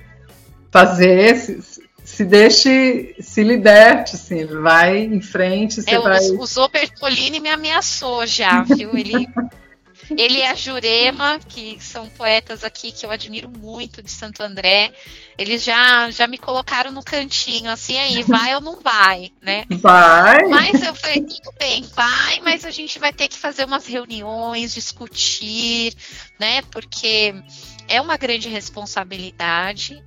fazer, 0.71 1.37
se, 1.37 1.61
se 2.05 2.25
deixe, 2.25 3.15
se 3.21 3.43
liberte, 3.43 4.17
assim, 4.17 4.45
vai 4.47 4.99
em 4.99 5.21
frente. 5.21 5.83
Você 5.83 5.95
é, 5.95 6.01
vai... 6.01 6.21
O, 6.31 6.41
o 6.41 6.47
Zobertolini 6.47 7.41
me 7.41 7.51
ameaçou 7.51 8.27
já, 8.27 8.63
viu? 8.63 8.97
Ele 8.97 9.27
ele 10.11 10.39
e 10.39 10.43
a 10.43 10.55
Jurema, 10.55 11.39
que 11.49 11.79
são 11.81 12.09
poetas 12.09 12.65
aqui 12.65 12.93
que 12.93 13.07
eu 13.07 13.11
admiro 13.11 13.49
muito 13.49 14.03
de 14.03 14.11
Santo 14.11 14.43
André, 14.43 14.93
eles 15.39 15.63
já, 15.63 16.11
já 16.11 16.27
me 16.27 16.39
colocaram 16.39 16.91
no 16.91 17.03
cantinho, 17.03 17.71
assim, 17.71 17.97
aí, 17.99 18.23
vai 18.23 18.55
ou 18.55 18.61
não 18.61 18.81
vai, 18.81 19.31
né? 19.41 19.65
Vai! 19.71 20.47
Mas 20.49 20.83
eu 20.83 20.95
falei, 20.95 21.23
tudo 21.23 21.53
bem, 21.59 21.83
vai, 21.95 22.41
mas 22.41 22.65
a 22.65 22.71
gente 22.71 22.99
vai 22.99 23.13
ter 23.13 23.29
que 23.29 23.39
fazer 23.39 23.65
umas 23.65 23.87
reuniões, 23.87 24.75
discutir, 24.75 25.95
né? 26.39 26.63
Porque 26.71 27.35
é 27.89 28.01
uma 28.01 28.17
grande 28.17 28.49
responsabilidade, 28.49 30.03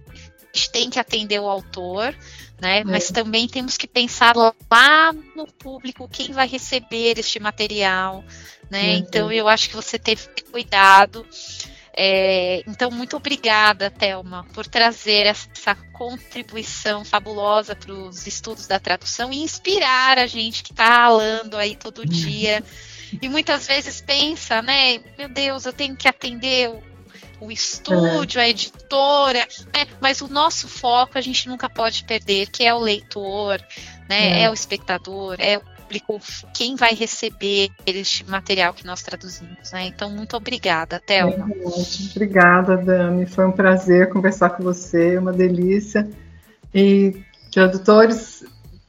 a 0.53 0.57
gente 0.57 0.72
tem 0.72 0.89
que 0.89 0.99
atender 0.99 1.39
o 1.39 1.49
autor, 1.49 2.15
né? 2.61 2.80
É. 2.80 2.84
Mas 2.84 3.09
também 3.09 3.47
temos 3.47 3.77
que 3.77 3.88
pensar 3.88 4.35
lá 4.35 5.13
no 5.35 5.47
público, 5.47 6.07
quem 6.07 6.31
vai 6.31 6.47
receber 6.47 7.19
este 7.19 7.39
material, 7.39 8.23
né? 8.76 8.91
Uhum. 8.91 8.97
Então 8.97 9.31
eu 9.31 9.47
acho 9.47 9.69
que 9.69 9.76
você 9.76 9.97
teve 9.97 10.27
cuidado. 10.52 11.26
É, 11.97 12.61
então, 12.68 12.91
muito 12.91 13.15
obrigada, 13.15 13.89
Thelma, 13.89 14.45
por 14.53 14.68
trazer 14.68 15.26
essa 15.27 15.76
contribuição 15.93 17.06
fabulosa 17.06 17.73
para 17.73 17.93
os 17.93 18.27
estudos 18.27 18.68
da 18.68 18.77
tradução 18.77 19.31
e 19.31 19.41
inspirar 19.41 20.19
a 20.19 20.27
gente 20.27 20.61
que 20.61 20.73
está 20.73 20.89
ralando 20.89 21.56
aí 21.56 21.73
todo 21.73 21.99
uhum. 21.99 22.06
dia. 22.06 22.61
E 23.22 23.30
muitas 23.30 23.65
vezes 23.65 24.02
pensa, 24.02 24.61
né? 24.61 24.99
Meu 25.18 25.30
Deus, 25.30 25.65
eu 25.65 25.72
tenho 25.72 25.95
que 25.95 26.06
atender 26.06 26.69
o 27.39 27.49
estúdio, 27.49 28.41
a 28.41 28.49
editora, 28.49 29.47
né? 29.73 29.88
mas 30.02 30.19
o 30.19 30.27
nosso 30.27 30.68
foco 30.68 31.18
a 31.18 31.22
gente 31.22 31.47
nunca 31.47 31.69
pode 31.69 32.03
perder, 32.03 32.49
que 32.49 32.64
é 32.64 32.73
o 32.73 32.80
leitor, 32.80 33.61
né? 34.10 34.41
É, 34.41 34.43
é 34.43 34.49
o 34.49 34.53
espectador, 34.53 35.38
é 35.39 35.57
o 35.57 35.74
público, 35.99 36.19
quem 36.53 36.76
vai 36.76 36.93
receber 36.93 37.69
este 37.85 38.30
material 38.30 38.73
que 38.73 38.85
nós 38.85 39.01
traduzimos, 39.01 39.72
né? 39.72 39.88
Então, 39.88 40.09
muito 40.09 40.35
obrigada, 40.35 40.99
Thelma. 40.99 41.47
É 41.49 42.11
obrigada, 42.11 42.77
Dami. 42.77 43.26
Foi 43.26 43.45
um 43.45 43.51
prazer 43.51 44.09
conversar 44.09 44.51
com 44.51 44.63
você, 44.63 45.17
uma 45.17 45.31
delícia. 45.31 46.07
E 46.73 47.23
tradutores 47.51 48.43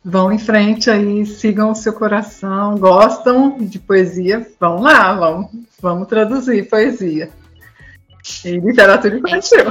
vão 0.05 0.33
em 0.33 0.39
frente 0.39 0.91
aí, 0.91 1.27
sigam 1.27 1.71
o 1.71 1.75
seu 1.75 1.93
coração, 1.93 2.77
gostam 2.79 3.59
de 3.59 3.79
poesia, 3.79 4.47
vão 4.59 4.81
lá, 4.81 5.15
vamos, 5.15 5.51
vamos 5.81 6.09
traduzir 6.09 6.69
poesia. 6.69 7.31
E 8.45 8.59
literatura 8.59 9.19
infantil. 9.19 9.65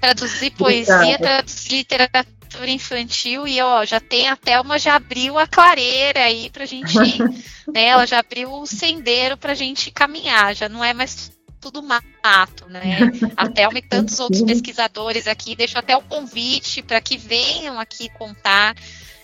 Traduzir 0.00 0.50
poesia, 0.52 1.18
traduzir 1.18 1.78
literatura 1.78 2.35
infantil 2.68 3.46
e 3.46 3.60
ó, 3.60 3.84
já 3.84 4.00
tem 4.00 4.28
a 4.28 4.36
Thelma 4.36 4.78
já 4.78 4.96
abriu 4.96 5.38
a 5.38 5.46
clareira 5.46 6.24
aí 6.24 6.50
pra 6.50 6.64
gente, 6.64 6.94
né? 7.72 7.84
Ela 7.84 8.06
já 8.06 8.18
abriu 8.18 8.52
o 8.52 8.66
sendeiro 8.66 9.36
pra 9.36 9.54
gente 9.54 9.90
caminhar, 9.90 10.54
já 10.54 10.68
não 10.68 10.84
é 10.84 10.92
mais 10.92 11.32
tudo 11.60 11.82
mato, 11.82 12.68
né? 12.68 12.98
A 13.36 13.48
Thelma 13.48 13.78
e 13.78 13.82
tantos 13.82 14.20
outros 14.20 14.42
pesquisadores 14.42 15.26
aqui, 15.26 15.56
deixo 15.56 15.78
até 15.78 15.96
o 15.96 16.02
convite 16.02 16.82
para 16.82 17.00
que 17.00 17.16
venham 17.16 17.80
aqui 17.80 18.08
contar 18.10 18.74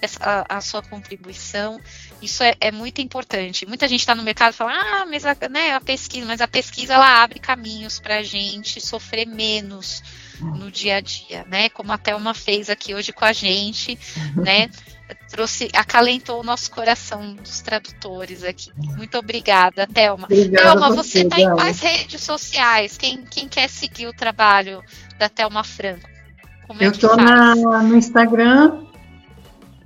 essa, 0.01 0.19
a, 0.49 0.57
a 0.59 0.61
sua 0.61 0.83
contribuição. 0.83 1.81
Isso 2.23 2.43
é, 2.43 2.55
é 2.61 2.71
muito 2.71 3.01
importante. 3.01 3.67
Muita 3.67 3.89
gente 3.89 4.01
está 4.01 4.15
no 4.15 4.23
mercado 4.23 4.53
e 4.53 4.57
fala, 4.57 4.73
ah, 4.73 5.07
mas 5.07 5.27
a, 5.27 5.37
né, 5.51 5.75
a 5.75 5.81
pesquisa, 5.81 6.25
mas 6.25 6.41
a 6.41 6.47
pesquisa 6.47 6.95
ela 6.95 7.23
abre 7.23 7.41
caminhos 7.41 7.99
para 7.99 8.19
a 8.19 8.23
gente 8.23 8.81
sofrer 8.81 9.27
menos 9.27 10.03
no 10.41 10.71
dia 10.71 10.97
a 10.97 11.01
dia, 11.01 11.45
né? 11.49 11.69
Como 11.69 11.93
a 11.93 11.99
Thelma 11.99 12.35
fez 12.35 12.69
aqui 12.71 12.95
hoje 12.95 13.13
com 13.13 13.25
a 13.25 13.33
gente, 13.33 13.99
né? 14.37 14.69
Trouxe, 15.29 15.69
acalentou 15.75 16.41
o 16.41 16.45
nosso 16.45 16.71
coração 16.71 17.35
dos 17.35 17.61
tradutores 17.61 18.43
aqui. 18.43 18.71
Muito 18.77 19.19
obrigada, 19.19 19.87
Thelma. 19.87 20.25
Obrigada 20.25 20.81
Thelma, 20.81 20.91
você 20.91 21.23
está 21.23 21.41
em 21.41 21.51
quais 21.55 21.81
redes 21.81 22.21
sociais? 22.23 22.97
Quem, 22.97 23.23
quem 23.25 23.49
quer 23.49 23.69
seguir 23.69 24.07
o 24.07 24.13
trabalho 24.13 24.83
da 25.19 25.29
Thelma 25.29 25.63
Franco? 25.63 26.09
Como 26.67 26.83
é 26.83 26.87
Eu 26.87 26.93
estou 26.93 27.17
no 27.17 27.97
Instagram, 27.97 28.87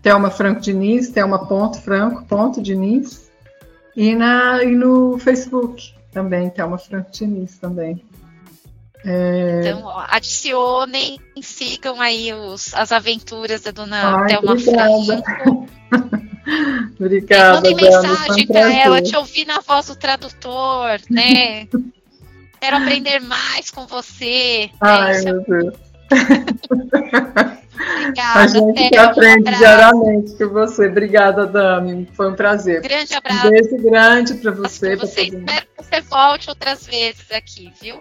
Thelma 0.06 0.30
Franco 0.30 0.60
Diniz, 0.60 1.08
Thelma 1.08 1.48
ponto 1.48 1.80
Franco 1.80 2.24
ponto 2.26 2.62
Diniz. 2.62 3.28
E, 3.96 4.14
na, 4.14 4.62
e 4.62 4.70
no 4.70 5.18
Facebook 5.18 5.92
também, 6.12 6.48
Thelma 6.48 6.78
Franco 6.78 7.10
Diniz 7.10 7.58
também. 7.58 8.00
É... 9.04 9.62
Então, 9.64 9.82
ó, 9.82 10.04
adicionem, 10.08 11.18
sigam 11.42 12.00
aí 12.00 12.32
os, 12.32 12.72
as 12.74 12.92
aventuras 12.92 13.62
da 13.62 13.72
dona 13.72 14.20
Ai, 14.20 14.28
Thelma 14.28 14.52
obrigada. 14.52 15.22
Franco. 15.24 15.68
obrigada. 17.00 17.54
Mandem 17.54 17.74
mensagem 17.74 18.46
para 18.46 18.72
ela, 18.72 19.02
te 19.02 19.16
ouvir 19.16 19.44
na 19.44 19.58
voz 19.58 19.88
do 19.88 19.96
tradutor, 19.96 21.00
né? 21.10 21.66
Quero 22.60 22.76
aprender 22.76 23.18
mais 23.18 23.72
com 23.72 23.88
você. 23.88 24.70
Ai, 24.80 25.20
né? 25.22 25.32
meu 25.32 25.42
Deus. 25.42 25.74
Obrigada, 27.76 28.40
a 28.40 28.46
gente 28.46 28.88
que 28.88 28.96
aprende 28.96 29.50
um 29.50 29.58
diariamente 29.58 30.36
com 30.36 30.48
você. 30.48 30.86
Obrigada, 30.86 31.46
Dami. 31.46 32.08
Foi 32.14 32.30
um 32.30 32.34
prazer. 32.34 32.80
Grande 32.82 33.14
abraço. 33.14 33.46
Um 33.46 33.50
beijo 33.50 33.76
grande 33.78 34.34
para 34.34 34.50
você. 34.52 34.96
Pra 34.96 35.06
você. 35.06 35.22
Espero 35.22 35.66
que 35.66 35.84
você 35.84 36.00
volte 36.02 36.48
outras 36.48 36.86
vezes 36.86 37.30
aqui, 37.30 37.72
viu? 37.80 37.96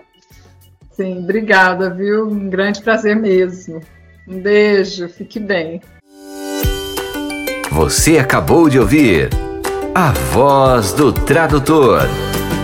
Sim, 0.91 1.19
obrigada, 1.19 1.89
viu? 1.89 2.27
Um 2.27 2.49
grande 2.49 2.81
prazer 2.81 3.15
mesmo. 3.15 3.81
Um 4.27 4.39
beijo, 4.39 5.10
fique 5.10 5.39
bem. 5.39 5.81
Você 7.72 8.18
acabou 8.18 8.69
de 8.69 8.80
ouvir 8.80 9.30
A 9.93 10.11
Voz 10.11 10.93
do 10.93 11.11
Tradutor, 11.11 12.03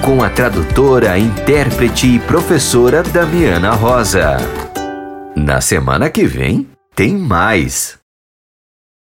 com 0.06 0.24
a 0.24 0.30
tradutora, 0.30 1.20
intérprete 1.20 2.16
e 2.16 2.20
professora 2.20 3.04
Damiana 3.04 3.72
Rosa. 3.72 4.38
Na 5.36 5.60
semana 5.60 6.10
que 6.10 6.26
vem, 6.26 6.71
tem 6.96 7.18
mais. 7.18 8.01